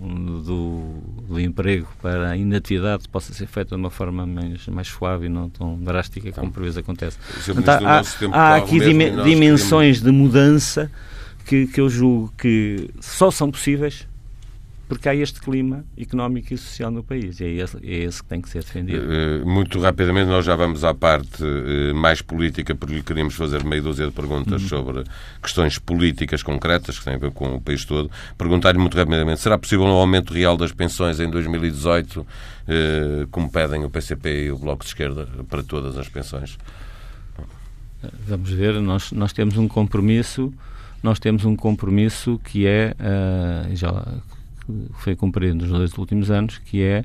do, 0.00 1.02
do, 1.32 1.40
emprego 1.40 1.88
para 2.00 2.30
a 2.30 2.36
inatividade 2.36 3.08
possa 3.08 3.32
ser 3.32 3.46
feita 3.46 3.74
de 3.74 3.80
uma 3.80 3.90
forma 3.90 4.26
mais, 4.26 4.66
mais 4.68 4.88
suave 4.88 5.26
e 5.26 5.28
não 5.28 5.48
tão 5.48 5.78
drástica 5.78 6.30
como 6.32 6.52
por 6.52 6.62
vezes 6.62 6.78
acontece. 6.78 7.18
Portanto, 7.46 7.84
há, 7.84 8.02
há 8.32 8.56
aqui 8.56 8.78
dimensões 9.24 10.00
de 10.00 10.10
mudança 10.10 10.90
que, 11.44 11.66
que 11.66 11.80
eu 11.80 11.88
julgo 11.88 12.32
que 12.38 12.90
só 13.00 13.30
são 13.30 13.50
possíveis 13.50 14.06
porque 14.92 15.08
há 15.08 15.14
este 15.14 15.40
clima 15.40 15.86
económico 15.96 16.52
e 16.52 16.58
social 16.58 16.90
no 16.90 17.02
país 17.02 17.40
e 17.40 17.44
é 17.44 17.48
esse, 17.48 17.78
é 17.78 18.04
esse 18.04 18.22
que 18.22 18.28
tem 18.28 18.42
que 18.42 18.48
ser 18.50 18.62
defendido. 18.62 19.10
Eh, 19.10 19.42
muito 19.42 19.80
rapidamente, 19.80 20.28
nós 20.28 20.44
já 20.44 20.54
vamos 20.54 20.84
à 20.84 20.92
parte 20.92 21.42
eh, 21.42 21.94
mais 21.94 22.20
política, 22.20 22.74
porque 22.74 22.96
lhe 22.96 23.02
queríamos 23.02 23.34
fazer 23.34 23.64
meia 23.64 23.80
dúzia 23.80 24.04
de 24.04 24.12
perguntas 24.12 24.60
uhum. 24.60 24.68
sobre 24.68 25.04
questões 25.40 25.78
políticas 25.78 26.42
concretas 26.42 26.98
que 26.98 27.06
têm 27.06 27.14
a 27.14 27.18
ver 27.18 27.30
com 27.30 27.54
o 27.54 27.60
país 27.60 27.86
todo. 27.86 28.10
Perguntar-lhe 28.36 28.78
muito 28.78 28.94
rapidamente, 28.94 29.40
será 29.40 29.56
possível 29.56 29.86
um 29.86 29.92
aumento 29.92 30.34
real 30.34 30.58
das 30.58 30.72
pensões 30.72 31.18
em 31.20 31.30
2018, 31.30 32.26
eh, 32.68 33.26
como 33.30 33.50
pedem 33.50 33.84
o 33.84 33.88
PCP 33.88 34.44
e 34.44 34.52
o 34.52 34.58
Bloco 34.58 34.84
de 34.84 34.88
Esquerda, 34.88 35.26
para 35.48 35.62
todas 35.62 35.96
as 35.96 36.10
pensões? 36.10 36.58
Vamos 38.28 38.50
ver, 38.50 38.78
nós, 38.78 39.10
nós 39.10 39.32
temos 39.32 39.56
um 39.56 39.66
compromisso 39.66 40.52
nós 41.02 41.18
temos 41.18 41.44
um 41.44 41.56
compromisso 41.56 42.38
que 42.44 42.64
é, 42.64 42.94
já 43.74 43.90
foi 44.94 45.16
cumprido 45.16 45.54
nos 45.54 45.68
dois 45.68 45.96
últimos 45.96 46.30
anos, 46.30 46.58
que 46.58 46.82
é 46.82 47.04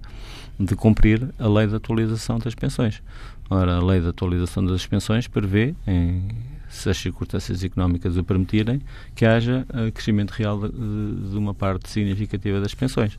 de 0.59 0.75
cumprir 0.75 1.33
a 1.37 1.47
lei 1.47 1.67
de 1.67 1.75
atualização 1.75 2.39
das 2.39 2.55
pensões. 2.55 3.01
Ora, 3.49 3.77
a 3.77 3.83
lei 3.83 4.01
de 4.01 4.07
atualização 4.07 4.65
das 4.65 4.85
pensões 4.85 5.27
prevê, 5.27 5.73
em, 5.85 6.27
se 6.69 6.89
as 6.89 6.97
circunstâncias 6.97 7.63
económicas 7.63 8.17
o 8.17 8.23
permitirem, 8.23 8.81
que 9.15 9.25
haja 9.25 9.65
uh, 9.69 9.91
crescimento 9.91 10.31
real 10.31 10.59
de, 10.59 11.29
de, 11.29 11.37
uma 11.37 11.53
parte 11.53 11.89
significativa 11.89 12.59
das 12.59 12.73
pensões. 12.73 13.17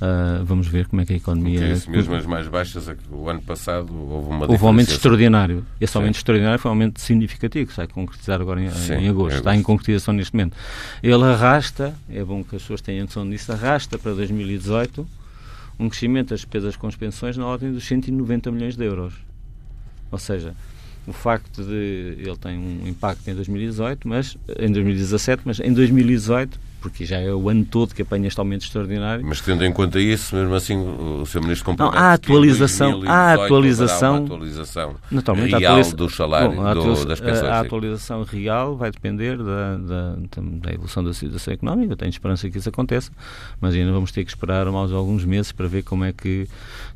Uh, 0.00 0.44
vamos 0.44 0.68
ver 0.68 0.86
como 0.86 1.02
é 1.02 1.04
que 1.04 1.12
a 1.12 1.16
economia. 1.16 1.72
Isso, 1.72 1.90
mesmo 1.90 2.14
as 2.14 2.24
mais 2.24 2.46
baixas, 2.46 2.88
é 2.88 2.96
o 3.10 3.28
ano 3.28 3.42
passado 3.42 3.92
houve 3.92 4.28
uma 4.28 4.48
Houve 4.48 4.62
um 4.62 4.68
aumento 4.68 4.92
extraordinário. 4.92 5.66
Esse 5.80 5.94
Sim. 5.94 5.98
aumento 5.98 6.16
extraordinário 6.16 6.58
foi 6.60 6.68
um 6.70 6.74
aumento 6.74 7.00
significativo, 7.00 7.66
que 7.66 7.72
se 7.72 7.78
vai 7.78 7.88
concretizar 7.88 8.40
agora 8.40 8.62
em, 8.62 8.70
Sim, 8.70 8.94
em 8.94 9.08
agosto. 9.08 9.38
Está 9.38 9.56
em 9.56 9.62
concretização 9.62 10.14
neste 10.14 10.32
momento. 10.34 10.56
Ele 11.02 11.24
arrasta, 11.24 11.92
é 12.08 12.22
bom 12.22 12.44
que 12.44 12.54
as 12.54 12.62
pessoas 12.62 12.80
tenham 12.80 13.06
noção 13.06 13.28
disso, 13.28 13.50
arrasta 13.50 13.98
para 13.98 14.14
2018 14.14 15.04
um 15.80 15.88
crescimento 15.88 16.30
das 16.30 16.40
despesas 16.40 16.76
com 16.76 16.86
as 16.86 16.96
pensões 16.96 17.36
na 17.36 17.46
ordem 17.46 17.72
dos 17.72 17.86
190 17.86 18.50
milhões 18.50 18.76
de 18.76 18.84
euros. 18.84 19.14
Ou 20.10 20.18
seja, 20.18 20.54
o 21.06 21.12
facto 21.12 21.64
de 21.64 22.16
ele 22.18 22.36
tem 22.36 22.58
um 22.58 22.86
impacto 22.86 23.28
em 23.28 23.34
2018, 23.34 24.06
mas 24.06 24.36
em 24.58 24.70
2017, 24.70 25.42
mas 25.44 25.60
em 25.60 25.72
2018 25.72 26.67
porque 26.80 27.04
já 27.04 27.18
é 27.18 27.32
o 27.32 27.48
ano 27.48 27.64
todo 27.64 27.94
que 27.94 28.02
apanha 28.02 28.28
este 28.28 28.38
aumento 28.38 28.62
extraordinário. 28.64 29.24
Mas 29.26 29.40
tendo 29.40 29.64
em 29.64 29.72
conta 29.72 30.00
isso, 30.00 30.34
mesmo 30.34 30.54
assim, 30.54 30.76
o 30.76 31.24
Sr. 31.26 31.40
Ministro 31.40 31.66
compromete 31.66 31.96
Não, 31.96 32.02
há 32.02 32.12
atualização, 32.12 33.02
há 33.06 33.34
atualização, 33.34 34.24
atualização 34.24 34.96
naturalmente, 35.10 35.50
real 35.50 35.72
atualiza... 35.72 35.96
do 35.96 36.10
salário, 36.10 36.56
Bom, 36.56 36.74
do, 36.74 37.04
das 37.04 37.20
pensões. 37.20 37.42
A, 37.42 37.54
a 37.54 37.60
atualização 37.60 38.22
real 38.22 38.76
vai 38.76 38.90
depender 38.90 39.36
da, 39.36 39.76
da, 39.76 40.16
da, 40.40 40.72
evolução 40.72 41.02
da 41.02 41.12
situação 41.12 41.54
económica, 41.54 41.96
tenho 41.96 42.10
esperança 42.10 42.48
que 42.48 42.58
isso 42.58 42.68
aconteça, 42.68 43.10
mas 43.60 43.74
ainda 43.74 43.92
vamos 43.92 44.12
ter 44.12 44.24
que 44.24 44.30
esperar 44.30 44.70
mais 44.70 44.92
alguns 44.92 45.24
meses 45.24 45.52
para 45.52 45.66
ver 45.66 45.82
como 45.82 46.04
é 46.04 46.12
que, 46.12 46.48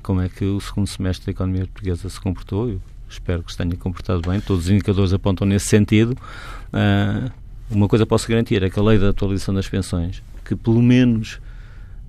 como 0.03 0.21
é 0.21 0.29
que 0.29 0.45
o 0.45 0.61
segundo 0.61 0.87
semestre 0.87 1.27
da 1.27 1.33
economia 1.33 1.67
portuguesa 1.67 2.09
se 2.09 2.21
comportou. 2.21 2.69
Eu 2.69 2.81
espero 3.09 3.43
que 3.43 3.53
se 3.53 3.59
tenha 3.59 3.77
comportado 3.77 4.23
bem, 4.23 4.41
todos 4.41 4.65
os 4.65 4.71
indicadores 4.71 5.13
apontam 5.13 5.47
nesse 5.47 5.67
sentido. 5.67 6.17
Uh, 6.73 7.42
uma 7.75 7.89
coisa 7.89 8.07
posso 8.07 8.29
garantir 8.29 8.63
é 8.63 8.71
que 8.71 8.79
a 8.79 8.83
lei 8.83 8.99
da 8.99 9.09
atualização 9.09 9.55
das 9.55 9.69
pensões, 9.69 10.23
que 10.45 10.55
pelo 10.55 10.83
menos 10.83 11.41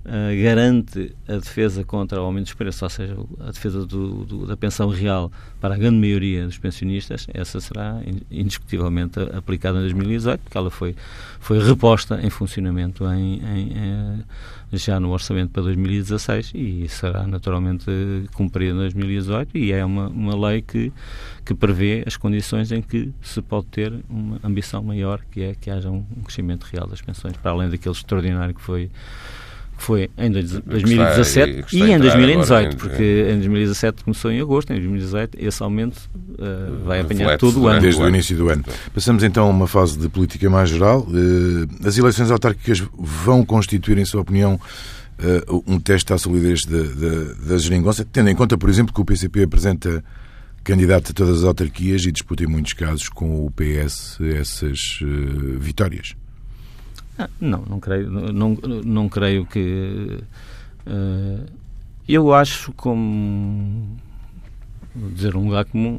uh, 0.04 0.42
garante 0.42 1.14
a 1.28 1.36
defesa 1.36 1.84
contra 1.84 2.20
o 2.20 2.24
aumento 2.24 2.44
dos 2.44 2.54
preços, 2.54 2.82
ou 2.82 2.90
seja, 2.90 3.16
a 3.40 3.50
defesa 3.50 3.86
do, 3.86 4.24
do, 4.24 4.46
da 4.46 4.56
pensão 4.56 4.88
real 4.88 5.30
para 5.60 5.74
a 5.74 5.78
grande 5.78 5.96
maioria 5.96 6.44
dos 6.46 6.58
pensionistas, 6.58 7.26
essa 7.32 7.60
será 7.60 8.00
indiscutivelmente 8.30 9.18
aplicada 9.20 9.78
em 9.78 9.82
2018, 9.82 10.40
porque 10.40 10.58
ela 10.58 10.70
foi, 10.70 10.94
foi 11.40 11.58
reposta 11.62 12.20
em 12.22 12.30
funcionamento 12.30 13.04
em, 13.06 13.34
em, 13.36 13.72
eh, 13.74 14.76
já 14.76 14.98
no 14.98 15.10
orçamento 15.10 15.50
para 15.50 15.62
2016 15.62 16.52
e 16.54 16.88
será 16.88 17.26
naturalmente 17.26 17.86
cumprida 18.34 18.72
em 18.72 18.78
2018 18.78 19.56
e 19.56 19.72
é 19.72 19.84
uma, 19.84 20.08
uma 20.08 20.48
lei 20.48 20.62
que, 20.62 20.92
que 21.44 21.54
prevê 21.54 22.02
as 22.06 22.16
condições 22.16 22.72
em 22.72 22.82
que 22.82 23.12
se 23.22 23.40
pode 23.40 23.66
ter 23.66 23.92
uma 24.08 24.38
ambição 24.42 24.82
maior, 24.82 25.20
que 25.30 25.42
é 25.42 25.54
que 25.54 25.70
haja 25.70 25.90
um 25.90 26.02
crescimento 26.24 26.64
real 26.64 26.86
das 26.86 27.00
pensões, 27.00 27.36
para 27.36 27.52
além 27.52 27.70
daquele 27.70 27.94
extraordinário 27.94 28.54
que 28.54 28.60
foi 28.60 28.90
foi 29.76 30.10
em 30.16 30.30
2017 30.30 31.76
e 31.76 31.82
em 31.82 31.98
2018, 31.98 32.76
porque 32.76 33.28
em 33.30 33.36
2017 33.36 34.04
começou 34.04 34.30
em 34.30 34.40
agosto, 34.40 34.70
em 34.72 34.76
2018 34.76 35.38
esse 35.38 35.62
aumento 35.62 35.98
uh, 36.38 36.84
vai 36.84 37.00
apanhar 37.00 37.38
todo 37.38 37.60
o 37.60 37.68
ano. 37.68 37.80
Desde 37.80 38.02
o 38.02 38.08
início 38.08 38.36
do 38.36 38.48
ano. 38.48 38.64
Passamos 38.94 39.22
então 39.22 39.46
a 39.46 39.50
uma 39.50 39.66
fase 39.66 39.98
de 39.98 40.08
política 40.08 40.48
mais 40.48 40.70
geral. 40.70 41.00
Uh, 41.00 41.86
as 41.86 41.98
eleições 41.98 42.30
autárquicas 42.30 42.82
vão 42.96 43.44
constituir, 43.44 43.98
em 43.98 44.04
sua 44.04 44.22
opinião, 44.22 44.54
uh, 44.54 45.64
um 45.66 45.78
teste 45.78 46.12
à 46.12 46.18
solidez 46.18 46.64
da, 46.64 46.82
da, 46.82 47.34
da 47.48 47.58
geringonça, 47.58 48.06
tendo 48.10 48.30
em 48.30 48.34
conta, 48.34 48.56
por 48.56 48.70
exemplo, 48.70 48.94
que 48.94 49.00
o 49.00 49.04
PCP 49.04 49.42
apresenta 49.42 50.02
candidato 50.62 51.10
a 51.10 51.14
todas 51.14 51.38
as 51.38 51.44
autarquias 51.44 52.06
e 52.06 52.12
disputa 52.12 52.42
em 52.42 52.46
muitos 52.46 52.72
casos 52.72 53.10
com 53.10 53.44
o 53.44 53.50
PS 53.50 54.18
essas 54.20 54.98
vitórias. 55.60 56.14
Ah, 57.18 57.28
não, 57.40 57.62
não 57.68 57.80
creio, 57.80 58.10
não, 58.10 58.56
não 58.84 59.08
creio 59.08 59.46
que. 59.46 60.18
Uh, 60.86 61.46
eu 62.08 62.34
acho 62.34 62.72
como. 62.72 63.96
Dizer 64.94 65.34
um 65.34 65.46
lugar 65.46 65.64
comum, 65.64 65.98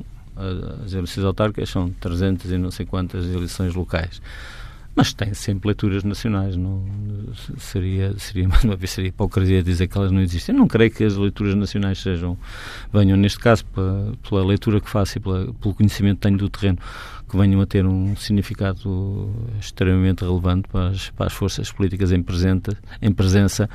as 0.84 0.94
eleições 0.94 1.26
autárquicas 1.26 1.70
são 1.70 1.90
300 1.90 2.52
e 2.52 2.58
não 2.58 2.72
sei 2.72 2.86
quantas 2.86 3.26
eleições 3.26 3.74
locais. 3.74 4.22
Mas 4.96 5.14
tem 5.14 5.34
sempre 5.34 5.68
leituras 5.68 6.06
nacionais. 6.06 6.56
Não, 6.56 6.84
seria, 7.58 8.18
seria, 8.18 8.48
mais 8.50 8.64
uma 8.64 8.76
vez, 8.76 8.92
seria 8.92 9.10
hipocrisia 9.10 9.62
dizer 9.62 9.88
que 9.88 9.98
elas 9.98 10.12
não 10.12 10.22
existem. 10.22 10.56
Eu 10.56 10.60
não 10.60 10.68
creio 10.68 10.90
que 10.90 11.04
as 11.04 11.16
leituras 11.18 11.54
nacionais 11.54 12.00
sejam, 12.00 12.38
venham, 12.94 13.18
neste 13.18 13.40
caso, 13.40 13.66
pela, 13.66 14.14
pela 14.28 14.46
leitura 14.46 14.80
que 14.80 14.90
faço 14.90 15.18
e 15.18 15.22
pela, 15.22 15.54
pelo 15.54 15.74
conhecimento 15.74 16.16
que 16.18 16.22
tenho 16.22 16.38
do 16.38 16.50
terreno, 16.50 16.78
que 17.30 17.36
venham 17.36 17.60
a 17.60 17.66
ter 17.66 17.86
um 17.86 18.16
significado 18.16 19.30
extremamente 19.60 20.24
relevante 20.24 20.70
para 20.70 20.88
as, 20.90 21.10
para 21.10 21.26
as 21.26 21.34
forças 21.34 21.70
políticas 21.72 22.14
em, 22.14 22.24
presente, 22.24 22.72
em 23.02 23.12
presença. 23.12 23.70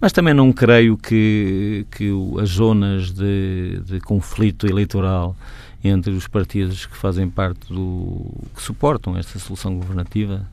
Mas 0.00 0.12
também 0.12 0.34
não 0.34 0.52
creio 0.52 0.96
que, 0.96 1.86
que 1.90 2.10
as 2.42 2.50
zonas 2.50 3.12
de, 3.12 3.80
de 3.84 4.00
conflito 4.00 4.66
eleitoral 4.66 5.36
entre 5.82 6.12
os 6.12 6.26
partidos 6.26 6.86
que 6.86 6.96
fazem 6.96 7.30
parte 7.30 7.72
do. 7.72 8.26
que 8.54 8.62
suportam 8.62 9.16
esta 9.16 9.38
solução 9.38 9.76
governativa, 9.76 10.46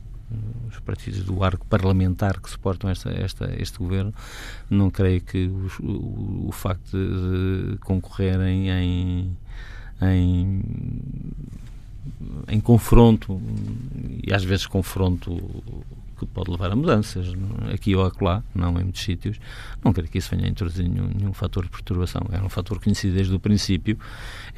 os 0.68 0.78
partidos 0.80 1.22
do 1.24 1.42
arco 1.42 1.66
parlamentar 1.66 2.40
que 2.40 2.50
suportam 2.50 2.90
esta, 2.90 3.10
esta, 3.10 3.54
este 3.60 3.78
governo, 3.78 4.12
não 4.68 4.90
creio 4.90 5.20
que 5.20 5.46
os, 5.46 5.78
o, 5.80 6.46
o, 6.48 6.52
facto 6.52 6.96
de, 6.96 7.78
concorrerem 7.78 8.70
em, 8.70 9.36
em 10.02 10.62
em 12.48 12.60
confronto, 12.60 13.40
e 14.22 14.32
às 14.32 14.44
vezes 14.44 14.66
confronto 14.66 15.40
que 16.18 16.26
pode 16.26 16.50
levar 16.50 16.70
a 16.70 16.76
mudanças, 16.76 17.32
aqui 17.72 17.94
ou 17.94 18.04
acolá, 18.04 18.42
não 18.54 18.78
em 18.78 18.84
muitos 18.84 19.02
sítios, 19.02 19.38
não 19.82 19.92
quero 19.92 20.08
que 20.08 20.18
isso 20.18 20.30
venha 20.30 20.46
a 20.46 20.48
introduzir 20.48 20.88
nenhum, 20.88 21.08
nenhum 21.08 21.32
fator 21.32 21.64
de 21.64 21.70
perturbação. 21.70 22.22
É 22.30 22.40
um 22.40 22.48
fator 22.48 22.80
conhecido 22.80 23.14
desde 23.14 23.34
o 23.34 23.40
princípio. 23.40 23.98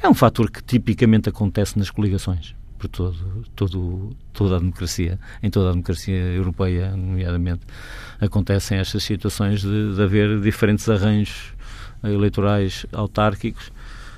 É 0.01 0.07
um 0.07 0.13
fator 0.13 0.51
que 0.51 0.63
tipicamente 0.63 1.29
acontece 1.29 1.77
nas 1.77 1.89
coligações, 1.89 2.55
por 2.77 2.87
todo, 2.87 3.45
todo, 3.55 4.15
toda 4.33 4.57
a 4.57 4.59
democracia, 4.59 5.19
em 5.41 5.49
toda 5.49 5.69
a 5.69 5.71
democracia 5.71 6.15
europeia, 6.15 6.95
nomeadamente, 6.95 7.61
acontecem 8.19 8.77
estas 8.77 9.03
situações 9.03 9.61
de, 9.61 9.95
de 9.95 10.01
haver 10.01 10.39
diferentes 10.39 10.87
arranjos 10.89 11.53
eleitorais 12.03 12.85
autárquicos 12.91 13.71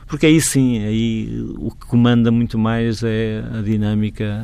porque 0.09 0.25
aí 0.25 0.41
sim, 0.41 0.83
aí 0.83 1.47
o 1.59 1.69
que 1.69 1.85
comanda 1.85 2.31
muito 2.31 2.57
mais 2.57 3.03
é 3.03 3.43
a 3.53 3.61
dinâmica 3.61 4.43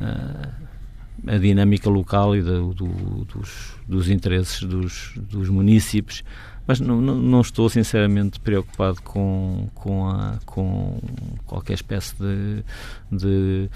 a, 0.00 1.34
a 1.34 1.38
dinâmica 1.38 1.88
local 1.88 2.34
e 2.34 2.42
do, 2.42 2.74
do, 2.74 2.88
dos, 3.26 3.76
dos 3.86 4.10
interesses 4.10 4.64
dos, 4.64 5.12
dos 5.16 5.48
municípios 5.48 6.24
mas 6.66 6.80
não, 6.80 7.00
não, 7.00 7.16
não, 7.16 7.40
estou 7.40 7.68
sinceramente 7.68 8.40
preocupado 8.40 9.00
com, 9.02 9.68
com, 9.74 10.08
a, 10.08 10.38
com 10.44 10.98
qualquer 11.46 11.74
espécie 11.74 12.14
de, 12.16 12.64
de 13.10 13.70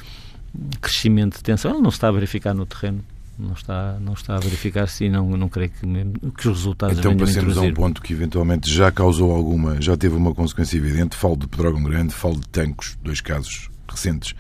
crescimento 0.80 1.36
de 1.36 1.42
tensão. 1.42 1.72
Ele 1.72 1.82
não 1.82 1.90
está 1.90 2.08
a 2.08 2.12
verificar 2.12 2.54
no 2.54 2.66
terreno 2.66 3.04
não 3.40 3.54
está, 3.54 3.98
não 4.00 4.12
está 4.12 4.36
a 4.36 4.38
verificar-se 4.38 5.06
e 5.06 5.08
não, 5.08 5.30
não 5.30 5.48
creio 5.48 5.70
que, 5.70 5.86
mesmo, 5.86 6.12
que 6.36 6.48
os 6.48 6.58
resultados 6.58 6.98
Então 6.98 7.16
passemos 7.16 7.56
a 7.56 7.62
um 7.62 7.72
ponto 7.72 8.02
que 8.02 8.12
eventualmente 8.12 8.72
já 8.72 8.92
causou 8.92 9.32
alguma, 9.32 9.80
já 9.80 9.96
teve 9.96 10.14
uma 10.14 10.34
consequência 10.34 10.76
evidente. 10.76 11.16
Falo 11.16 11.36
de 11.36 11.48
Pedrógão 11.48 11.82
Grande, 11.82 12.12
falo 12.12 12.38
de 12.38 12.46
Tancos, 12.48 12.98
dois 13.02 13.20
casos 13.20 13.70
recentes, 13.88 14.34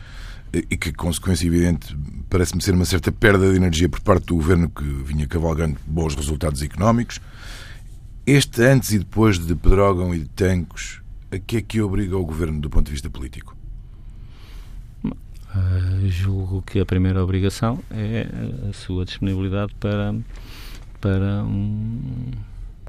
e 0.52 0.76
que 0.76 0.92
consequência 0.92 1.46
evidente 1.46 1.96
parece-me 2.28 2.62
ser 2.62 2.74
uma 2.74 2.84
certa 2.84 3.10
perda 3.10 3.50
de 3.50 3.56
energia 3.56 3.88
por 3.88 4.00
parte 4.00 4.26
do 4.26 4.34
governo 4.34 4.68
que 4.68 4.84
vinha 4.84 5.26
cavalgando 5.26 5.76
bons 5.86 6.14
resultados 6.14 6.62
económicos. 6.62 7.20
Este 8.26 8.62
antes 8.62 8.92
e 8.92 8.98
depois 8.98 9.38
de 9.38 9.54
Pedrógão 9.56 10.14
e 10.14 10.20
de 10.20 10.28
Tancos, 10.28 11.00
a 11.32 11.38
que 11.38 11.56
é 11.56 11.62
que 11.62 11.80
obriga 11.80 12.16
o 12.16 12.24
governo 12.24 12.60
do 12.60 12.68
ponto 12.68 12.86
de 12.86 12.92
vista 12.92 13.08
político? 13.08 13.56
Uh, 15.04 16.08
julgo 16.08 16.62
que 16.62 16.78
a 16.78 16.86
primeira 16.86 17.24
obrigação 17.24 17.82
é 17.90 18.28
a 18.68 18.72
sua 18.72 19.04
disponibilidade 19.04 19.74
para, 19.80 20.14
para 21.00 21.42
um, 21.44 22.30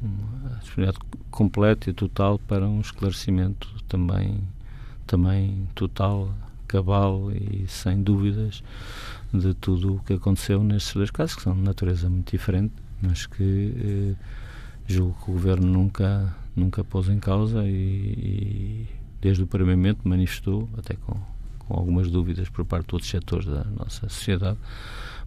uma 0.02 0.60
disponibilidade 0.60 1.00
completa 1.32 1.90
e 1.90 1.94
total 1.94 2.38
para 2.38 2.68
um 2.68 2.82
esclarecimento 2.82 3.74
também, 3.88 4.44
também 5.08 5.68
total, 5.74 6.32
cabal 6.68 7.32
e 7.32 7.66
sem 7.68 8.04
dúvidas 8.04 8.62
de 9.34 9.54
tudo 9.54 9.96
o 9.96 10.00
que 10.00 10.14
aconteceu 10.14 10.62
nestes 10.62 10.94
dois 10.94 11.10
casos, 11.10 11.36
que 11.36 11.42
são 11.42 11.54
de 11.54 11.62
natureza 11.62 12.10
muito 12.10 12.32
diferente, 12.32 12.74
mas 13.02 13.26
que 13.26 13.74
eh, 13.78 14.41
julgo 14.92 15.16
que 15.24 15.32
o 15.32 15.34
Governo 15.34 15.68
nunca, 15.68 16.36
nunca 16.56 16.84
pôs 16.84 17.10
em 17.10 17.20
causa 17.20 17.64
e, 17.66 17.70
e 17.70 18.88
desde 19.20 19.44
o 19.44 19.48
primeiro 19.48 19.78
momento 19.78 20.08
manifestou, 20.08 20.70
até 20.78 20.96
com 20.96 21.18
com 21.72 21.80
algumas 21.80 22.12
dúvidas 22.12 22.50
por 22.50 22.66
parte 22.66 22.90
de 22.90 22.96
outros 22.96 23.10
setores 23.10 23.46
da 23.46 23.64
nossa 23.64 24.10
sociedade, 24.10 24.58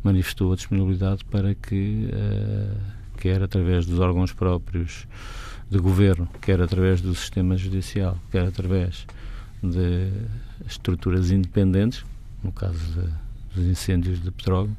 manifestou 0.02 0.52
a 0.52 0.56
disponibilidade 0.56 1.24
para 1.24 1.54
que, 1.54 2.10
uh, 2.12 2.78
quer 3.16 3.42
através 3.42 3.86
dos 3.86 3.98
órgãos 3.98 4.32
próprios 4.32 5.06
de 5.70 5.78
governo, 5.78 6.28
quer 6.42 6.60
através 6.60 7.00
do 7.00 7.14
sistema 7.14 7.56
judicial, 7.56 8.18
quer 8.30 8.44
através 8.44 9.06
de 9.62 10.12
estruturas 10.66 11.30
independentes, 11.30 12.04
no 12.42 12.52
caso 12.52 12.78
de, 12.78 13.08
dos 13.54 13.64
incêndios 13.64 14.22
de 14.22 14.30
petróleo, 14.30 14.76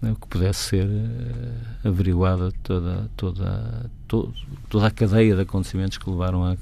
que 0.00 0.28
pudesse 0.28 0.60
ser 0.60 0.86
uh, 0.86 1.88
averiguada 1.88 2.52
toda, 2.62 3.10
toda, 3.16 3.90
todo, 4.06 4.34
toda 4.68 4.86
a 4.86 4.90
cadeia 4.90 5.34
de 5.34 5.42
acontecimentos 5.42 5.98
que 5.98 6.08
levaram 6.08 6.44
a 6.44 6.56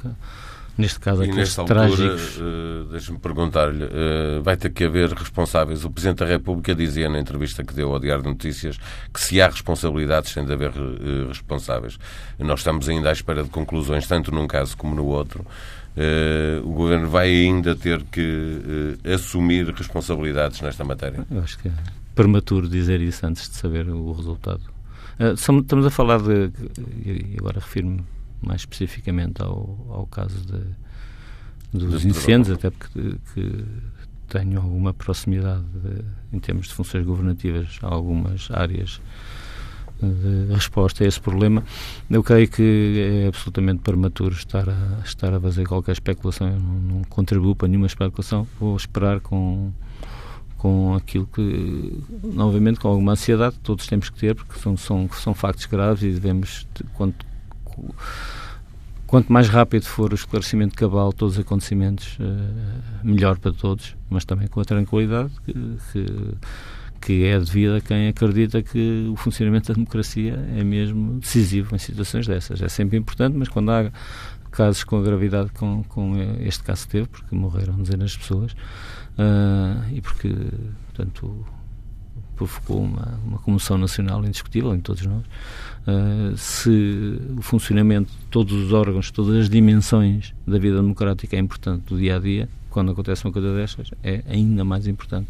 neste 0.76 0.99
caso 1.01 1.24
e 1.24 1.30
aqueles 1.30 1.55
trágicos. 1.55 2.37
Uh, 2.37 2.85
Deixe-me 2.91 3.18
perguntar-lhe, 3.18 3.85
uh, 3.85 4.43
vai 4.43 4.57
ter 4.57 4.70
que 4.70 4.85
haver 4.85 5.11
responsáveis. 5.12 5.85
O 5.85 5.91
Presidente 5.91 6.18
da 6.18 6.26
República 6.26 6.74
dizia 6.74 7.09
na 7.09 7.18
entrevista 7.18 7.64
que 7.64 7.72
deu 7.72 7.93
ao 7.93 8.01
Diário 8.01 8.22
de 8.22 8.28
Notícias 8.28 8.78
que 9.12 9.20
se 9.20 9.41
há 9.41 9.49
responsabilidades 9.49 10.32
tem 10.32 10.45
de 10.45 10.53
haver 10.53 10.70
uh, 10.70 11.28
responsáveis. 11.28 11.99
Nós 12.39 12.61
estamos 12.61 12.89
ainda 12.89 13.09
à 13.09 13.12
espera 13.12 13.43
de 13.43 13.51
conclusões, 13.51 14.07
tanto 14.07 14.32
num 14.32 14.47
caso 14.47 14.76
como 14.76 14.95
no 14.95 15.07
outro. 15.07 15.47
o 16.64 16.72
Governo 16.72 17.09
vai 17.09 17.28
ainda 17.28 17.76
ter 17.76 18.03
que 18.05 18.99
assumir 19.14 19.72
responsabilidades 19.72 20.61
nesta 20.61 20.85
matéria? 20.85 21.24
Eu 21.30 21.43
acho 21.43 21.59
que 21.59 21.68
é 21.68 21.72
prematuro 22.14 22.68
dizer 22.68 23.00
isso 23.00 23.26
antes 23.26 23.48
de 23.48 23.56
saber 23.56 23.88
o 23.88 24.12
resultado. 24.12 24.62
estamos 25.34 25.86
a 25.86 25.90
falar 25.90 26.20
de, 26.20 26.52
e 27.04 27.36
agora 27.38 27.60
refiro-me 27.60 28.04
mais 28.42 28.62
especificamente 28.62 29.42
ao, 29.42 29.86
ao 29.90 30.06
caso 30.06 30.38
de, 30.44 31.78
dos 31.78 32.02
de 32.02 32.08
incêndios, 32.08 32.56
até 32.56 32.70
porque 32.70 33.16
que 33.32 33.64
tenho 34.28 34.60
alguma 34.60 34.92
proximidade 34.92 35.64
de, 35.64 36.04
em 36.36 36.40
termos 36.40 36.68
de 36.68 36.74
funções 36.74 37.04
governativas 37.04 37.78
a 37.82 37.86
algumas 37.86 38.48
áreas 38.50 39.00
de 40.02 40.52
resposta 40.52 41.04
a 41.04 41.06
esse 41.06 41.20
problema. 41.20 41.62
Eu 42.10 42.22
creio 42.22 42.48
que 42.48 43.22
é 43.24 43.28
absolutamente 43.28 43.80
prematuro 43.80 44.34
estar 44.34 44.68
a, 44.68 45.00
estar 45.04 45.32
a 45.32 45.40
fazer 45.40 45.66
qualquer 45.66 45.92
especulação. 45.92 46.48
Eu 46.48 46.58
não, 46.58 46.80
não 46.80 47.04
contribuo 47.04 47.54
para 47.54 47.68
nenhuma 47.68 47.86
especulação. 47.86 48.46
Vou 48.58 48.76
esperar 48.76 49.20
com, 49.20 49.72
com 50.64 50.94
aquilo 50.94 51.26
que, 51.26 51.92
novamente, 52.22 52.80
com 52.80 52.88
alguma 52.88 53.12
ansiedade 53.12 53.54
todos 53.62 53.86
temos 53.86 54.08
que 54.08 54.18
ter, 54.18 54.34
porque 54.34 54.58
são, 54.58 54.78
são, 54.78 55.06
são 55.12 55.34
factos 55.34 55.66
graves 55.66 56.02
e 56.02 56.10
devemos, 56.10 56.66
quanto, 56.94 57.26
quanto 59.06 59.30
mais 59.30 59.46
rápido 59.50 59.84
for 59.84 60.10
o 60.10 60.14
esclarecimento 60.14 60.74
cabal 60.74 61.10
de 61.10 61.16
todos 61.16 61.34
os 61.34 61.40
acontecimentos, 61.40 62.16
melhor 63.02 63.38
para 63.38 63.52
todos, 63.52 63.94
mas 64.08 64.24
também 64.24 64.48
com 64.48 64.58
a 64.58 64.64
tranquilidade 64.64 65.32
que, 65.44 65.52
que 65.92 66.06
que 66.98 67.24
é 67.24 67.38
devida 67.38 67.76
a 67.76 67.80
quem 67.82 68.08
acredita 68.08 68.62
que 68.62 69.10
o 69.12 69.16
funcionamento 69.16 69.68
da 69.68 69.74
democracia 69.74 70.42
é 70.56 70.64
mesmo 70.64 71.20
decisivo 71.20 71.76
em 71.76 71.78
situações 71.78 72.26
dessas. 72.26 72.62
É 72.62 72.68
sempre 72.70 72.96
importante, 72.96 73.36
mas 73.36 73.46
quando 73.50 73.70
há 73.70 73.92
casos 74.50 74.84
com 74.84 74.96
a 74.96 75.02
gravidade 75.02 75.50
com, 75.50 75.84
com 75.84 76.14
este 76.40 76.62
caso 76.64 76.88
teve, 76.88 77.06
porque 77.08 77.34
morreram 77.34 77.74
dezenas 77.74 78.12
de 78.12 78.20
pessoas, 78.20 78.56
uh, 79.18 79.94
e 79.94 80.00
porque, 80.00 80.34
portanto, 80.86 81.46
provocou 82.36 82.82
uma, 82.82 83.18
uma 83.24 83.38
comoção 83.38 83.78
nacional 83.78 84.24
indiscutível 84.24 84.74
em 84.74 84.80
todos 84.80 85.04
nós. 85.06 85.24
Uh, 85.86 86.36
se 86.36 87.18
o 87.36 87.42
funcionamento 87.42 88.10
de 88.10 88.26
todos 88.30 88.52
os 88.52 88.72
órgãos, 88.72 89.10
todas 89.10 89.36
as 89.36 89.48
dimensões 89.48 90.34
da 90.46 90.58
vida 90.58 90.76
democrática 90.76 91.36
é 91.36 91.38
importante 91.38 91.84
do 91.86 91.98
dia 91.98 92.16
a 92.16 92.18
dia, 92.18 92.48
quando 92.70 92.90
acontece 92.90 93.24
uma 93.24 93.32
coisa 93.32 93.54
destas, 93.54 93.90
é 94.02 94.22
ainda 94.28 94.64
mais 94.64 94.86
importante 94.86 95.28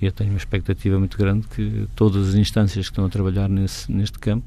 e 0.00 0.06
eu 0.06 0.12
tenho 0.12 0.30
uma 0.30 0.38
expectativa 0.38 0.98
muito 0.98 1.16
grande 1.16 1.46
que 1.46 1.86
todas 1.94 2.30
as 2.30 2.34
instâncias 2.34 2.86
que 2.86 2.92
estão 2.92 3.06
a 3.06 3.08
trabalhar 3.08 3.48
nesse, 3.48 3.90
neste 3.90 4.18
campo 4.18 4.44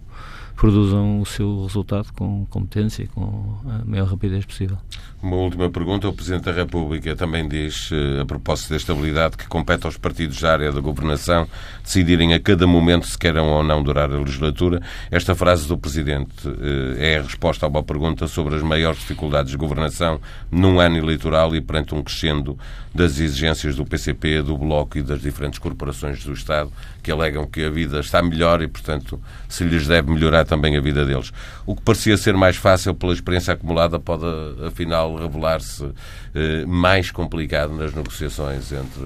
produzam 0.58 1.22
o 1.22 1.26
seu 1.26 1.64
resultado 1.64 2.12
com 2.14 2.46
competência 2.48 3.04
e 3.04 3.08
com 3.08 3.56
a 3.64 3.86
maior 3.86 4.08
rapidez 4.08 4.44
possível. 4.44 4.78
Uma 5.22 5.36
última 5.36 5.70
pergunta. 5.70 6.10
O 6.10 6.14
Presidente 6.14 6.46
da 6.46 6.52
República 6.52 7.16
também 7.16 7.48
diz, 7.48 7.92
eh, 7.92 8.22
a 8.22 8.26
propósito 8.26 8.72
da 8.72 8.78
estabilidade, 8.78 9.38
que 9.38 9.48
compete 9.48 9.86
aos 9.86 9.98
partidos 9.98 10.42
da 10.42 10.52
área 10.52 10.72
da 10.72 10.82
governação 10.82 11.48
decidirem 11.84 12.34
a 12.34 12.40
cada 12.40 12.66
momento 12.66 13.08
se 13.08 13.18
querem 13.18 13.42
ou 13.42 13.64
não 13.64 13.84
durar 13.84 14.12
a 14.12 14.18
legislatura. 14.18 14.82
Esta 15.12 15.36
frase 15.36 15.68
do 15.68 15.78
Presidente 15.78 16.34
eh, 16.48 17.14
é 17.14 17.18
a 17.20 17.22
resposta 17.22 17.66
a 17.68 17.70
uma 17.70 17.84
pergunta 17.84 18.28
sobre 18.28 18.56
as 18.56 18.64
maiores 18.64 19.00
dificuldades 19.00 19.52
de 19.52 19.58
governação 19.58 20.20
num 20.52 20.80
ano 20.80 20.98
eleitoral 20.98 21.56
e 21.56 21.62
perante 21.62 21.94
um 21.94 22.02
crescendo 22.02 22.58
das 22.94 23.20
exigências 23.20 23.76
do 23.76 23.86
PCP, 23.86 24.42
do 24.42 24.58
Bloco 24.58 24.98
e 24.98 25.04
das 25.04 25.22
diferentes 25.22 25.60
corporações 25.60 26.24
do 26.24 26.34
Estado 26.34 26.72
que 27.04 27.12
alegam 27.12 27.46
que 27.46 27.64
a 27.64 27.70
vida 27.70 28.00
está 28.00 28.22
melhor 28.22 28.62
e, 28.62 28.68
portanto, 28.68 29.22
se 29.48 29.64
lhes 29.64 29.88
deve 29.88 30.12
melhorar 30.12 30.44
também 30.48 30.78
a 30.78 30.82
vida 30.82 31.06
deles. 31.06 31.32
O 31.66 31.76
que 31.76 31.82
parecia 31.82 32.18
ser 32.18 32.36
mais 32.36 32.56
fácil 32.56 32.96
pela 32.96 33.14
experiência 33.14 33.54
acumulada 33.54 34.00
pode, 34.00 34.26
afinal, 34.66 35.16
revelar-se 35.16 35.92
eh, 36.34 36.66
mais 36.66 37.12
complicado 37.12 37.74
nas 37.74 37.94
negociações 37.94 38.72
entre 38.72 39.04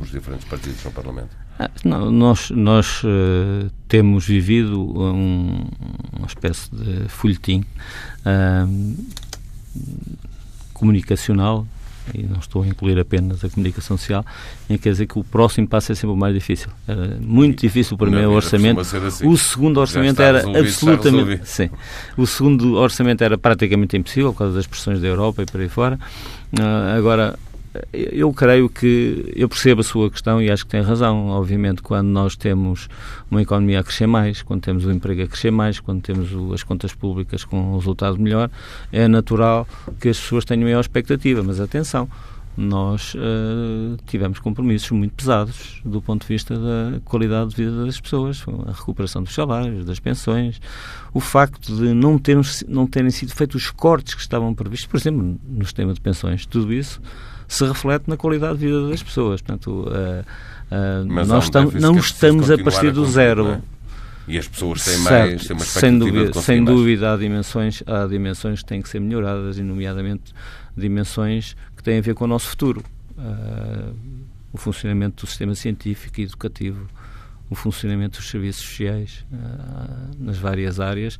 os 0.00 0.10
diferentes 0.10 0.46
partidos 0.48 0.82
no 0.84 0.92
Parlamento. 0.92 1.46
Ah, 1.58 1.70
não, 1.84 2.10
nós 2.10 2.50
nós 2.50 3.02
uh, 3.02 3.70
temos 3.88 4.26
vivido 4.26 4.78
um, 4.78 5.66
uma 6.12 6.26
espécie 6.26 6.68
de 6.70 7.08
folhetim 7.08 7.64
uh, 8.26 9.06
comunicacional 10.74 11.66
e 12.14 12.22
não 12.22 12.38
estou 12.38 12.62
a 12.62 12.66
incluir 12.66 12.98
apenas 12.98 13.44
a 13.44 13.48
comunicação 13.48 13.96
social, 13.96 14.24
em 14.68 14.76
que 14.76 14.84
quer 14.84 14.90
dizer 14.90 15.06
que 15.06 15.18
o 15.18 15.24
próximo 15.24 15.66
passo 15.66 15.92
é 15.92 15.94
sempre 15.94 16.14
o 16.14 16.16
mais 16.16 16.34
difícil. 16.34 16.68
Era 16.86 17.18
muito 17.20 17.60
difícil 17.60 17.94
o 17.94 17.98
primeiro 17.98 18.30
orçamento. 18.32 18.80
Assim. 18.80 19.28
O 19.28 19.36
segundo 19.36 19.80
orçamento 19.80 20.20
era 20.22 20.40
absolutamente. 20.58 21.48
Sim. 21.48 21.70
O 22.16 22.26
segundo 22.26 22.74
orçamento 22.76 23.22
era 23.22 23.36
praticamente 23.36 23.96
impossível 23.96 24.32
por 24.32 24.38
causa 24.38 24.54
das 24.54 24.66
pressões 24.66 25.00
da 25.00 25.06
Europa 25.06 25.42
e 25.42 25.46
por 25.46 25.60
aí 25.60 25.68
fora. 25.68 25.98
Uh, 26.52 26.96
agora, 26.96 27.38
eu 27.92 28.32
creio 28.32 28.68
que 28.68 29.32
eu 29.34 29.48
percebo 29.48 29.80
a 29.80 29.84
sua 29.84 30.10
questão 30.10 30.40
e 30.40 30.50
acho 30.50 30.64
que 30.64 30.70
tem 30.70 30.80
razão. 30.80 31.28
Obviamente, 31.28 31.82
quando 31.82 32.08
nós 32.08 32.36
temos 32.36 32.88
uma 33.30 33.42
economia 33.42 33.80
a 33.80 33.84
crescer 33.84 34.06
mais, 34.06 34.42
quando 34.42 34.62
temos 34.62 34.84
o 34.84 34.90
emprego 34.90 35.22
a 35.22 35.26
crescer 35.26 35.50
mais, 35.50 35.80
quando 35.80 36.02
temos 36.02 36.28
as 36.52 36.62
contas 36.62 36.94
públicas 36.94 37.44
com 37.44 37.72
um 37.72 37.76
resultado 37.76 38.18
melhor, 38.18 38.50
é 38.92 39.08
natural 39.08 39.66
que 40.00 40.08
as 40.08 40.18
pessoas 40.18 40.44
tenham 40.44 40.64
maior 40.64 40.80
expectativa. 40.80 41.42
Mas 41.42 41.60
atenção, 41.60 42.08
nós 42.56 43.14
uh, 43.14 43.96
tivemos 44.06 44.38
compromissos 44.38 44.90
muito 44.90 45.14
pesados 45.14 45.80
do 45.84 46.00
ponto 46.00 46.22
de 46.22 46.28
vista 46.28 46.58
da 46.58 47.00
qualidade 47.04 47.50
de 47.50 47.56
vida 47.56 47.84
das 47.84 48.00
pessoas, 48.00 48.42
a 48.66 48.72
recuperação 48.72 49.22
dos 49.22 49.34
salários, 49.34 49.84
das 49.84 50.00
pensões, 50.00 50.60
o 51.12 51.20
facto 51.20 51.76
de 51.76 51.92
não, 51.92 52.18
terem 52.18 52.42
não 52.66 52.86
terem 52.86 53.10
sido 53.10 53.34
feitos 53.34 53.64
os 53.64 53.70
cortes 53.70 54.14
que 54.14 54.22
estavam 54.22 54.54
previstos, 54.54 54.86
por 54.86 54.96
exemplo, 54.96 55.38
no 55.46 55.64
sistema 55.64 55.92
de 55.92 56.00
pensões, 56.00 56.46
tudo 56.46 56.72
isso 56.72 57.00
se 57.48 57.64
reflete 57.64 58.08
na 58.08 58.16
qualidade 58.16 58.58
de 58.58 58.66
vida 58.66 58.88
das 58.88 59.02
pessoas. 59.02 59.40
Portanto, 59.40 59.88
uh, 59.88 60.24
uh, 60.74 61.04
nós 61.04 61.44
estamos, 61.44 61.74
não 61.74 61.96
é 61.96 61.98
estamos 61.98 62.50
a 62.50 62.58
partir 62.58 62.90
do 62.92 63.06
zero. 63.06 63.48
É? 63.48 63.60
E 64.28 64.38
as 64.38 64.48
pessoas 64.48 64.84
têm 64.84 64.98
mais 64.98 65.46
têm 65.46 65.56
uma 65.56 65.64
sem 65.64 65.98
dúvida, 65.98 66.40
sem 66.40 66.64
dúvida 66.64 67.12
há 67.12 67.16
dimensões, 67.16 67.82
há 67.86 68.06
dimensões 68.06 68.60
que 68.60 68.66
têm 68.66 68.82
que 68.82 68.88
ser 68.88 69.00
melhoradas, 69.00 69.56
e 69.56 69.62
nomeadamente 69.62 70.34
dimensões 70.76 71.56
que 71.76 71.82
têm 71.82 71.98
a 71.98 72.02
ver 72.02 72.14
com 72.14 72.24
o 72.24 72.28
nosso 72.28 72.48
futuro. 72.48 72.82
Uh, 73.16 73.94
o 74.52 74.58
funcionamento 74.58 75.24
do 75.24 75.28
sistema 75.28 75.54
científico 75.54 76.20
e 76.20 76.24
educativo, 76.24 76.88
o 77.48 77.54
funcionamento 77.54 78.18
dos 78.18 78.28
serviços 78.28 78.64
sociais 78.64 79.24
uh, 79.30 80.16
nas 80.18 80.38
várias 80.38 80.80
áreas, 80.80 81.16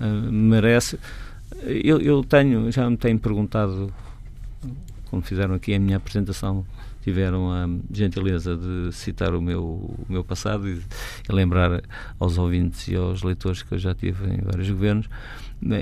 uh, 0.00 0.32
merece. 0.32 0.98
Eu, 1.62 2.00
eu, 2.00 2.24
tenho, 2.24 2.70
já 2.72 2.88
me 2.88 2.96
tenho 2.96 3.18
perguntado 3.18 3.92
como 5.10 5.22
fizeram 5.22 5.54
aqui 5.54 5.74
a 5.74 5.78
minha 5.78 5.96
apresentação, 5.96 6.64
tiveram 7.02 7.50
a 7.50 7.68
gentileza 7.92 8.56
de 8.56 8.94
citar 8.94 9.34
o 9.34 9.42
meu, 9.42 9.62
o 9.62 10.06
meu 10.08 10.22
passado 10.22 10.68
e, 10.68 10.80
e 11.28 11.32
lembrar 11.32 11.82
aos 12.18 12.38
ouvintes 12.38 12.86
e 12.88 12.94
aos 12.94 13.22
leitores 13.22 13.62
que 13.62 13.72
eu 13.72 13.78
já 13.78 13.94
tive 13.94 14.24
em 14.26 14.40
vários 14.42 14.70
governos. 14.70 15.08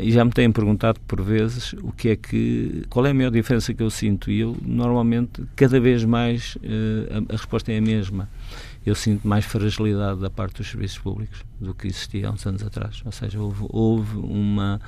E 0.03 0.11
já 0.11 0.25
me 0.25 0.33
têm 0.33 0.51
perguntado 0.51 0.99
por 1.07 1.23
vezes 1.23 1.73
o 1.75 1.93
que 1.93 2.09
é 2.09 2.17
que 2.17 2.83
qual 2.89 3.07
é 3.07 3.11
a 3.11 3.15
maior 3.15 3.31
diferença 3.31 3.73
que 3.73 3.83
eu 3.83 3.91
sinto 3.91 4.29
e 4.29 4.41
eu 4.41 4.57
normalmente 4.61 5.45
cada 5.55 5.79
vez 5.79 6.05
mais 6.05 6.59
eh, 6.65 7.09
a, 7.13 7.33
a 7.33 7.37
resposta 7.37 7.71
é 7.71 7.79
a 7.79 7.81
mesma 7.81 8.29
eu 8.89 8.95
sinto 8.95 9.27
mais 9.27 9.45
fragilidade 9.45 10.21
da 10.21 10.31
parte 10.31 10.57
dos 10.57 10.71
serviços 10.71 10.99
públicos 10.99 11.45
do 11.61 11.75
que 11.75 11.87
existia 11.87 12.29
há 12.29 12.33
uns 12.33 12.47
anos 12.47 12.63
atrás. 12.63 13.03
Ou 13.05 13.13
seja, 13.13 13.41
houve, 13.41 13.67
houve 13.69 14.17
uma 14.17 14.81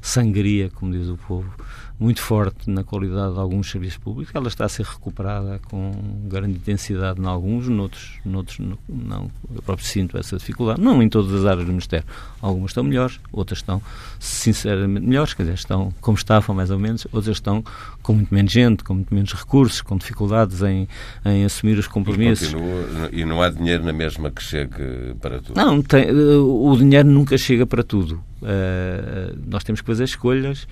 sangria, 0.00 0.70
como 0.70 0.92
diz 0.92 1.08
o 1.08 1.16
povo, 1.16 1.50
muito 1.98 2.20
forte 2.22 2.70
na 2.70 2.84
qualidade 2.84 3.34
de 3.34 3.40
alguns 3.40 3.70
serviços 3.70 3.98
públicos. 3.98 4.32
Ela 4.34 4.48
está 4.48 4.64
a 4.64 4.68
ser 4.68 4.84
recuperada 4.84 5.60
com 5.68 5.90
grande 6.28 6.56
intensidade 6.56 7.20
em 7.20 7.26
alguns, 7.26 7.68
noutros, 7.68 8.20
noutros 8.24 8.60
não. 8.88 9.30
Eu 9.52 9.62
próprio 9.62 9.86
sinto 9.86 10.16
essa 10.16 10.36
dificuldade. 10.36 10.80
Não 10.80 11.02
em 11.02 11.08
todas 11.08 11.32
as 11.32 11.44
áreas 11.44 11.66
do 11.66 11.72
Ministério. 11.72 12.06
Algumas 12.40 12.70
estão 12.70 12.84
melhores, 12.84 13.18
outras 13.32 13.58
estão 13.58 13.82
sinceramente 14.20 15.06
melhores, 15.06 15.34
quer 15.34 15.42
dizer, 15.42 15.54
estão 15.54 15.92
como 16.00 16.16
estavam 16.16 16.54
mais 16.54 16.70
ou 16.70 16.78
menos, 16.78 17.06
outras 17.12 17.36
estão 17.36 17.64
com 18.02 18.12
muito 18.14 18.32
menos 18.32 18.52
gente, 18.52 18.84
com 18.84 18.94
muito 18.94 19.12
menos 19.12 19.32
recursos, 19.32 19.80
com 19.80 19.96
dificuldades 19.96 20.62
em, 20.62 20.88
em 21.24 21.44
assumir 21.44 21.78
os 21.78 21.88
compromissos. 21.88 22.50
E, 22.50 22.52
continua, 22.52 23.08
e 23.12 23.24
não 23.24 23.42
há 23.42 23.47
dinheiro 23.50 23.84
na 23.84 23.92
mesma 23.92 24.30
que 24.30 24.42
chegue 24.42 25.14
para 25.20 25.40
tudo? 25.40 25.56
Não, 25.56 25.82
tem, 25.82 26.10
o 26.10 26.76
dinheiro 26.76 27.08
nunca 27.08 27.36
chega 27.36 27.66
para 27.66 27.82
tudo. 27.82 28.22
Uh, 28.42 29.38
nós 29.46 29.64
temos 29.64 29.80
que 29.80 29.86
fazer 29.86 30.04
escolhas 30.04 30.66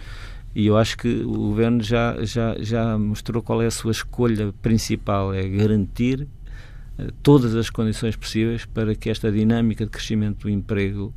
e 0.55 0.66
eu 0.66 0.77
acho 0.77 0.97
que 0.97 1.09
o 1.09 1.33
governo 1.33 1.83
já, 1.83 2.16
já, 2.22 2.57
já 2.59 2.97
mostrou 2.97 3.43
qual 3.43 3.62
é 3.62 3.66
a 3.66 3.70
sua 3.70 3.93
escolha 3.93 4.53
principal: 4.62 5.35
é 5.35 5.47
garantir 5.49 6.27
uh, 6.99 7.12
todas 7.22 7.55
as 7.55 7.70
condições 7.70 8.16
possíveis 8.16 8.64
para 8.64 8.95
que 8.95 9.11
esta 9.11 9.31
dinâmica 9.31 9.85
de 9.85 9.91
crescimento 9.91 10.43
do 10.43 10.51
emprego 10.51 11.12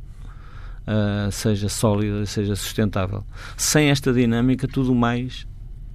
uh, 0.86 1.30
seja 1.30 1.68
sólida, 1.68 2.26
seja 2.26 2.56
sustentável. 2.56 3.24
Sem 3.56 3.90
esta 3.90 4.12
dinâmica, 4.12 4.68
tudo 4.68 4.94
mais 4.94 5.46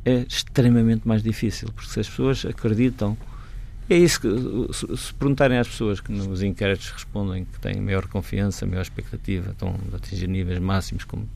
é 0.05 0.25
extremamente 0.29 1.07
mais 1.07 1.23
difícil, 1.23 1.67
porque 1.73 1.89
se 1.89 1.99
as 1.99 2.07
pessoas 2.07 2.45
acreditam 2.45 3.17
é 3.89 3.95
isso 3.95 4.19
que, 4.21 4.97
se 4.97 5.13
perguntarem 5.13 5.57
às 5.57 5.67
pessoas 5.67 5.99
que 5.99 6.11
nos 6.11 6.41
inquéritos 6.41 6.89
respondem 6.89 7.45
que 7.45 7.59
têm 7.59 7.79
maior 7.79 8.07
confiança, 8.07 8.65
maior 8.65 8.81
expectativa, 8.81 9.51
estão 9.51 9.75
a 9.93 9.95
atingir 9.97 10.27
níveis 10.27 10.59
máximos, 10.59 11.03
como 11.03 11.27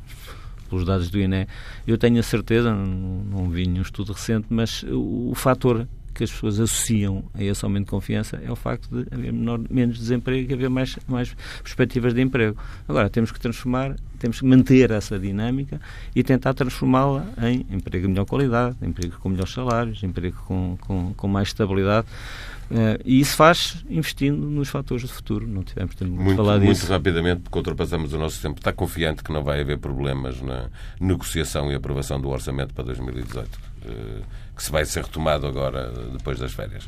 pelos 0.69 0.85
dados 0.85 1.09
do 1.09 1.19
INE. 1.19 1.47
Eu 1.85 1.97
tenho 1.97 2.19
a 2.19 2.23
certeza, 2.23 2.73
não, 2.73 2.85
não 2.85 3.49
vi 3.49 3.67
nenhum 3.67 3.81
estudo 3.81 4.13
recente, 4.13 4.47
mas 4.49 4.83
o, 4.83 5.31
o 5.31 5.35
fator 5.35 5.87
que 6.19 6.25
as 6.25 6.31
pessoas 6.31 6.59
associam 6.59 7.23
a 7.33 7.41
esse 7.41 7.63
aumento 7.63 7.85
de 7.85 7.91
confiança 7.91 8.41
é 8.45 8.51
o 8.51 8.55
facto 8.55 8.89
de 8.89 9.07
haver 9.09 9.31
menor, 9.31 9.61
menos 9.69 9.97
desemprego 9.97 10.51
e 10.51 10.53
haver 10.53 10.69
mais, 10.69 10.99
mais 11.07 11.33
perspectivas 11.63 12.13
de 12.13 12.21
emprego. 12.21 12.57
Agora, 12.89 13.09
temos 13.09 13.31
que 13.31 13.39
transformar, 13.39 13.95
temos 14.19 14.41
que 14.41 14.45
manter 14.45 14.91
essa 14.91 15.17
dinâmica 15.17 15.79
e 16.13 16.21
tentar 16.21 16.53
transformá-la 16.53 17.25
em 17.41 17.65
emprego 17.71 18.05
de 18.05 18.11
melhor 18.11 18.25
qualidade, 18.25 18.75
emprego 18.81 19.17
com 19.17 19.29
melhores 19.29 19.53
salários, 19.53 20.03
emprego 20.03 20.35
com, 20.45 20.77
com, 20.81 21.13
com 21.13 21.27
mais 21.29 21.47
estabilidade. 21.47 22.05
Uh, 22.69 22.99
e 23.05 23.21
isso 23.21 23.37
faz 23.37 23.83
investindo 23.89 24.45
nos 24.45 24.67
fatores 24.67 25.03
do 25.03 25.07
futuro. 25.09 25.47
Não 25.47 25.63
tivemos 25.63 25.95
tempo 25.95 26.11
de 26.11 26.17
muito, 26.17 26.35
falar 26.35 26.59
disso. 26.59 26.81
Muito 26.81 26.89
rapidamente, 26.89 27.41
porque 27.43 27.57
ultrapassamos 27.57 28.11
o 28.11 28.17
nosso 28.17 28.41
tempo. 28.41 28.59
Está 28.59 28.73
confiante 28.73 29.23
que 29.23 29.31
não 29.31 29.41
vai 29.41 29.61
haver 29.61 29.77
problemas 29.77 30.41
na 30.41 30.67
negociação 30.99 31.71
e 31.71 31.75
aprovação 31.75 32.19
do 32.19 32.27
orçamento 32.27 32.73
para 32.73 32.83
2018? 32.83 33.68
Uh, 33.85 34.23
que 34.55 34.63
se 34.63 34.71
vai 34.71 34.85
ser 34.85 35.03
retomado 35.03 35.47
agora, 35.47 35.91
depois 36.11 36.37
das 36.39 36.51
férias? 36.51 36.87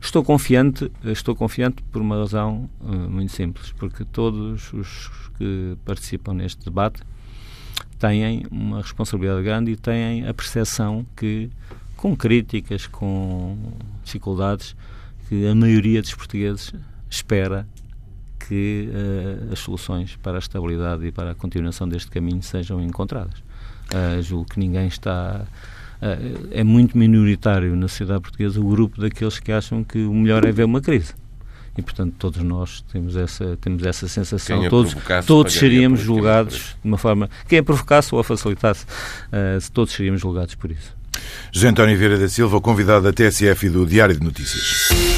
Estou 0.00 0.22
confiante, 0.22 0.92
estou 1.04 1.34
confiante 1.34 1.82
por 1.90 2.02
uma 2.02 2.16
razão 2.16 2.68
muito 2.80 3.32
simples, 3.32 3.72
porque 3.72 4.04
todos 4.04 4.72
os 4.74 5.10
que 5.38 5.76
participam 5.86 6.34
neste 6.34 6.64
debate 6.64 7.02
têm 7.98 8.46
uma 8.50 8.82
responsabilidade 8.82 9.42
grande 9.42 9.72
e 9.72 9.76
têm 9.76 10.28
a 10.28 10.34
percepção 10.34 11.06
que, 11.16 11.50
com 11.96 12.14
críticas, 12.14 12.86
com 12.86 13.56
dificuldades, 14.04 14.76
que 15.28 15.46
a 15.46 15.54
maioria 15.54 16.00
dos 16.00 16.14
portugueses 16.14 16.72
espera 17.10 17.66
que 18.38 18.88
uh, 18.90 19.52
as 19.52 19.58
soluções 19.58 20.16
para 20.16 20.36
a 20.36 20.38
estabilidade 20.38 21.04
e 21.06 21.10
para 21.10 21.32
a 21.32 21.34
continuação 21.34 21.88
deste 21.88 22.10
caminho 22.10 22.42
sejam 22.42 22.80
encontradas. 22.80 23.40
Uh, 23.90 24.22
julgo 24.22 24.50
que 24.50 24.58
ninguém 24.58 24.86
está. 24.86 25.46
Uh, 25.96 26.48
é 26.50 26.62
muito 26.62 26.96
minoritário 26.96 27.74
na 27.74 27.88
sociedade 27.88 28.20
portuguesa 28.20 28.60
o 28.60 28.68
grupo 28.68 29.00
daqueles 29.00 29.38
que 29.38 29.50
acham 29.50 29.82
que 29.82 30.04
o 30.04 30.12
melhor 30.12 30.44
é 30.44 30.52
ver 30.52 30.64
uma 30.64 30.80
crise. 30.80 31.14
E, 31.76 31.82
portanto, 31.82 32.14
todos 32.18 32.42
nós 32.42 32.82
temos 32.90 33.16
essa, 33.16 33.56
temos 33.60 33.82
essa 33.84 34.08
sensação. 34.08 34.66
Todos, 34.68 34.96
todos 35.26 35.52
seríamos 35.52 36.00
julgados 36.00 36.76
de 36.82 36.88
uma 36.88 36.96
forma. 36.96 37.28
Quem 37.46 37.58
a 37.58 37.62
provocasse 37.62 38.14
ou 38.14 38.20
a 38.20 38.24
facilitasse, 38.24 38.86
todos 39.74 39.92
seríamos 39.92 40.22
julgados 40.22 40.54
por 40.54 40.70
isso. 40.70 40.96
José 41.52 41.68
António 41.68 41.96
Vieira 41.98 42.18
da 42.18 42.28
Silva, 42.28 42.60
convidado 42.62 43.02
da 43.02 43.12
TSF 43.12 43.66
e 43.66 43.70
do 43.70 43.84
Diário 43.84 44.18
de 44.18 44.24
Notícias. 44.24 45.15